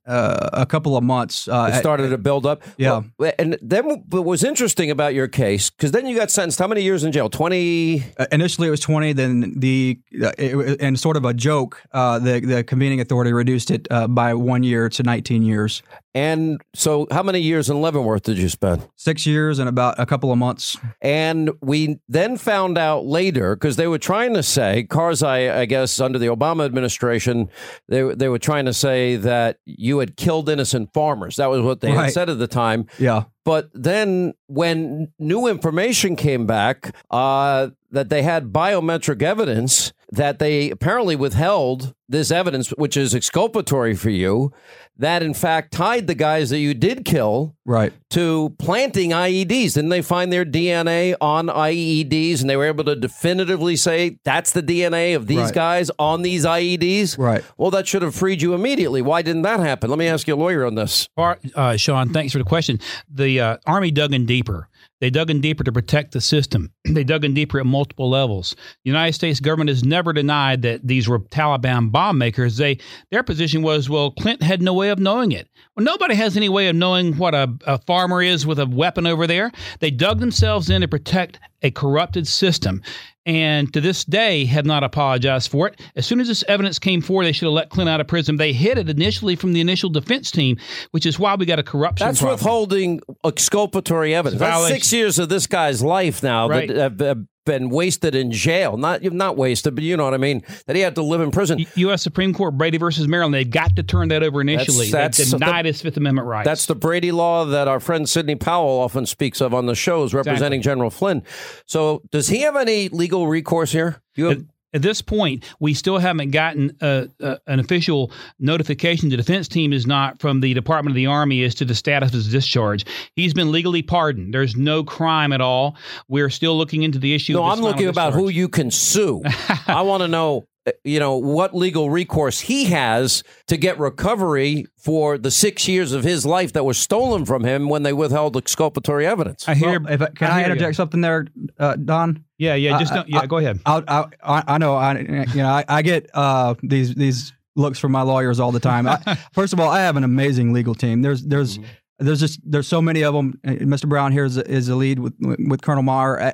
[0.05, 1.47] uh, a couple of months.
[1.47, 2.63] Uh, It started to build up.
[2.77, 3.03] Yeah.
[3.17, 6.67] Well, and then what was interesting about your case, because then you got sentenced how
[6.67, 7.29] many years in jail?
[7.29, 8.03] 20?
[8.17, 9.13] Uh, initially, it was twenty.
[9.13, 13.71] Then the uh, it, and sort of a joke, uh, the the convening authority reduced
[13.71, 15.81] it uh, by one year to nineteen years.
[16.15, 18.87] And so, how many years in Leavenworth did you spend?
[18.95, 20.77] Six years and about a couple of months.
[21.01, 25.99] And we then found out later because they were trying to say Karzai, I guess,
[25.99, 27.49] under the Obama administration,
[27.89, 31.35] they they were trying to say that you had killed innocent farmers.
[31.35, 32.87] That was what they had said at the time.
[32.97, 33.25] Yeah.
[33.43, 40.69] But then, when new information came back uh, that they had biometric evidence that they
[40.71, 44.51] apparently withheld this evidence, which is exculpatory for you,
[44.97, 47.91] that in fact tied the guys that you did kill Right.
[48.11, 49.73] to planting IEDs.
[49.73, 54.51] Didn't they find their DNA on IEDs and they were able to definitively say that's
[54.51, 55.53] the DNA of these Right.
[55.53, 57.17] guys on these IEDs?
[57.17, 57.43] Right.
[57.57, 59.01] Well, that should have freed you immediately.
[59.01, 59.89] Why didn't that happen?
[59.89, 61.07] Let me ask you a lawyer on this.
[61.15, 62.79] Part, uh, Sean, thanks for the question.
[63.13, 64.69] The uh, Army dug in deeper.
[65.01, 66.71] They dug in deeper to protect the system.
[66.85, 68.55] they dug in deeper at multiple levels.
[68.83, 72.57] The United States government has never denied that these were Taliban bomb makers.
[72.57, 72.79] They
[73.11, 75.49] their position was, well, Clinton had no way of knowing it.
[75.75, 79.05] Well, nobody has any way of knowing what a, a farmer is with a weapon
[79.05, 79.51] over there.
[79.79, 82.81] They dug themselves in to protect a corrupted system
[83.25, 85.81] and to this day have not apologized for it.
[85.95, 88.37] As soon as this evidence came forward, they should have let Clinton out of prison.
[88.37, 90.57] They hid it initially from the initial defense team,
[90.91, 92.05] which is why we got a corruption.
[92.05, 92.35] That's problem.
[92.35, 94.39] withholding exculpatory evidence.
[94.39, 96.67] That's six years of this guy's life now Right.
[96.67, 98.75] that have, been wasted in jail.
[98.77, 100.43] Not not wasted, but you know what I mean.
[100.65, 101.65] That he had to live in prison.
[101.75, 102.01] U.S.
[102.01, 103.33] Supreme Court Brady versus Maryland.
[103.33, 104.89] They've got to turn that over initially.
[104.89, 106.45] That's- they that's denied the- his Fifth Amendment rights.
[106.45, 110.13] That's the Brady law that our friend Sidney Powell often speaks of on the shows,
[110.13, 111.23] representing General Flynn.
[111.65, 114.01] So, does he have any legal recourse here?
[114.15, 114.43] You have,
[114.75, 119.09] At, this point, we still haven't gotten uh uh an official notification.
[119.09, 122.09] The defense team is not from the Department of the Army as to the status
[122.09, 122.85] of his discharge.
[123.15, 124.33] He's been legally pardoned.
[124.33, 125.77] There's no crime at all.
[126.07, 127.33] We're still looking into the issue.
[127.33, 129.21] no, I'm looking final about who you can sue.
[129.67, 130.45] I want to know,
[130.83, 136.03] you know, what legal recourse he has to get recovery for the six years of
[136.03, 139.47] his life that was stolen from him when they withheld exculpatory evidence.
[139.47, 139.79] I hear.
[139.79, 140.73] Well, if I, can I I, interject you.
[140.73, 141.27] something there,
[141.59, 142.23] uh, Don?
[142.37, 142.79] Yeah, yeah.
[142.79, 143.19] Just I- don't, yeah.
[143.19, 143.59] I- go ahead.
[143.65, 144.75] I, I, I I know.
[144.75, 148.59] I, you know, I, I get uh, these these looks from my lawyers all the
[148.59, 148.87] time.
[148.87, 148.97] I,
[149.33, 151.01] first of all, I have an amazing legal team.
[151.01, 151.59] There's there's
[151.99, 153.39] there's just there's so many of them.
[153.45, 153.87] Mr.
[153.87, 156.33] Brown here is is the lead with with Colonel Maher.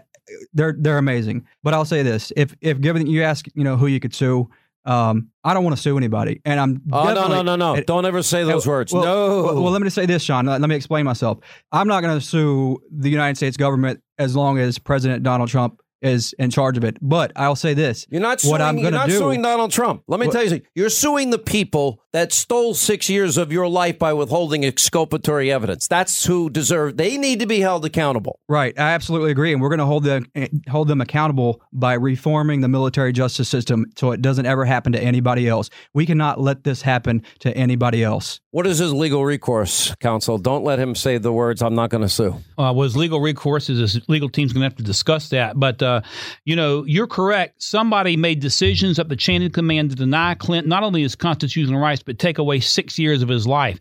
[0.54, 1.46] They're they're amazing.
[1.64, 4.50] But I'll say this: if if given you ask, you know, who you could sue.
[4.84, 6.82] Um, I don't want to sue anybody, and I'm.
[6.92, 7.80] Oh, no, no, no, no.
[7.82, 8.92] Don't ever say those well, words.
[8.92, 9.44] well, no.
[9.44, 10.48] Well, well, let me just say this, Sean.
[10.48, 11.38] Let, let me explain myself.
[11.72, 15.80] I'm not going to sue the United States government as long as President Donald Trump
[16.02, 16.98] is in charge of it.
[17.00, 19.20] But I'll say this: You're not suing, what I'm going to not do.
[19.20, 20.02] suing Donald Trump.
[20.08, 20.68] Let me What- tell you something.
[20.74, 25.88] You're suing the people that stole six years of your life by withholding exculpatory evidence.
[25.88, 26.98] That's who deserve.
[26.98, 28.40] They need to be held accountable.
[28.50, 30.26] Right, I absolutely agree, and we're going to hold them
[30.70, 35.00] hold them accountable by reforming the military justice system so it doesn't ever happen to
[35.02, 35.70] anybody else.
[35.94, 38.40] We cannot let this happen to anybody else.
[38.52, 40.38] What is his legal recourse, counsel?
[40.38, 42.36] Don't let him say the words, I'm not going to sue.
[42.58, 45.58] uh, was legal recourse is his legal team's going to have to discuss that.
[45.58, 46.02] But uh,
[46.44, 47.64] you know, you're correct.
[47.64, 51.80] Somebody made decisions up the chain of command to deny Clinton not only his constitutional
[51.80, 53.80] rights but take away six years of his life.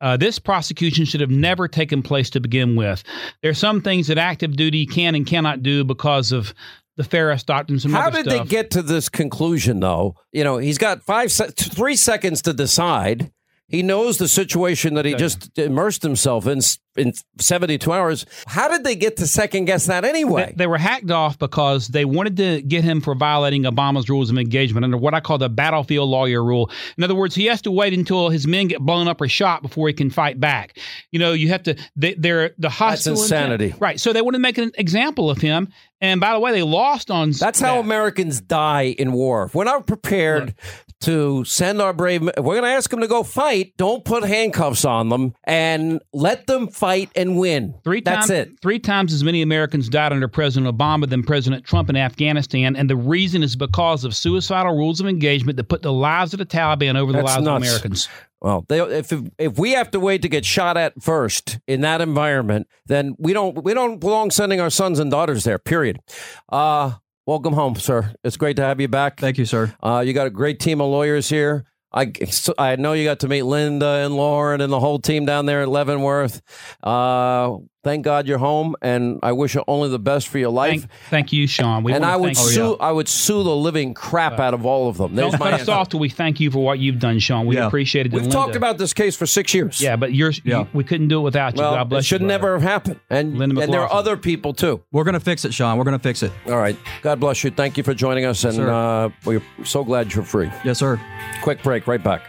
[0.00, 3.02] Uh, this prosecution should have never taken place to begin with.
[3.42, 6.54] There are some things that active duty can and cannot do because of
[6.96, 7.74] the Feres doctrine.
[7.74, 10.16] and Some How did they get to this conclusion, though?
[10.32, 13.32] You know, he's got five, se- three seconds to decide.
[13.72, 16.60] He knows the situation that he just immersed himself in
[16.94, 18.26] in 72 hours.
[18.46, 20.48] How did they get to second guess that anyway?
[20.48, 24.30] They, they were hacked off because they wanted to get him for violating Obama's rules
[24.30, 26.70] of engagement under what I call the battlefield lawyer rule.
[26.98, 29.62] In other words, he has to wait until his men get blown up or shot
[29.62, 30.78] before he can fight back.
[31.10, 31.76] You know, you have to.
[31.96, 33.74] They, they're the hostile intent- insanity.
[33.78, 33.98] right?
[33.98, 35.68] So they want to make an example of him.
[36.00, 37.30] And by the way, they lost on.
[37.30, 39.50] That's how Americans die in war.
[39.54, 40.54] We're not prepared
[41.02, 43.74] to send our brave, if we're going to ask them to go fight.
[43.76, 47.74] Don't put handcuffs on them and let them fight and win.
[47.84, 48.60] Three That's times, it.
[48.62, 52.88] Three times as many Americans died under President Obama than President Trump in Afghanistan, and
[52.88, 56.46] the reason is because of suicidal rules of engagement that put the lives of the
[56.46, 57.66] Taliban over the lives nuts.
[57.66, 58.08] of Americans.
[58.40, 62.00] Well, they, if if we have to wait to get shot at first in that
[62.00, 65.60] environment, then we don't we don't belong sending our sons and daughters there.
[65.60, 66.00] Period.
[66.48, 66.94] Uh,
[67.26, 68.12] welcome home, sir.
[68.24, 69.18] It's great to have you back.
[69.18, 69.74] Thank you, sir.
[69.82, 71.64] Uh, you got a great team of lawyers here.
[71.92, 72.12] I,
[72.58, 75.62] I know you got to meet Linda and Lauren and the whole team down there
[75.62, 76.40] at Leavenworth.
[76.82, 80.80] Uh, thank God you're home, and I wish you only the best for your life.
[80.80, 81.82] Thank, thank you, Sean.
[81.82, 82.52] We and I would thank you.
[82.54, 85.14] sue I would sue the living crap out of all of them.
[85.14, 87.46] There's Don't my cut us off till we thank you for what you've done, Sean.
[87.46, 87.66] We Yeah.
[87.66, 88.12] appreciate it.
[88.12, 89.80] We've And talked about this case for six years.
[89.80, 91.62] Yeah, but you're you- we couldn't do it without you.
[91.62, 92.26] Well, God bless it should you.
[92.26, 93.00] never have happened.
[93.10, 94.80] And, Linda and there are other people too.
[94.92, 95.76] We're going to fix it, Sean.
[95.78, 96.32] We're going to fix it.
[96.46, 96.76] All right.
[97.02, 97.50] God bless you.
[97.50, 98.44] Thank you for joining us.
[98.44, 100.50] And uh, we're so glad you're free.
[100.64, 101.00] Yes, sir.
[101.42, 101.86] Quick break.
[101.86, 102.22] Right back.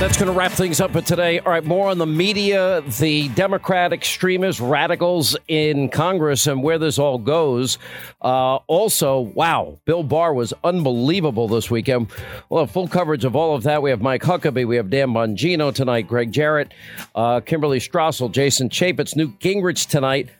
[0.00, 1.40] That's going to wrap things up for today.
[1.40, 6.98] All right, more on the media, the Democrat extremists, radicals in Congress, and where this
[6.98, 7.76] all goes.
[8.22, 12.10] Uh, also, wow, Bill Barr was unbelievable this weekend.
[12.48, 13.82] We'll have full coverage of all of that.
[13.82, 16.72] We have Mike Huckabee, we have Dan Bongino tonight, Greg Jarrett,
[17.14, 20.30] uh, Kimberly Strassel, Jason Chaffetz, Newt Gingrich tonight.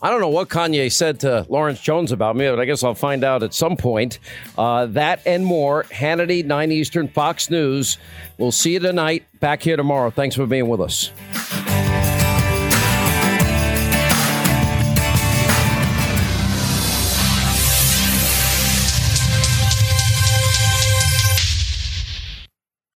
[0.00, 2.94] I don't know what Kanye said to Lawrence Jones about me, but I guess I'll
[2.94, 4.18] find out at some point.
[4.56, 5.84] Uh, that and more.
[5.84, 7.98] Hannity, 9 Eastern, Fox News.
[8.38, 9.24] We'll see you tonight.
[9.40, 10.10] Back here tomorrow.
[10.10, 11.77] Thanks for being with us.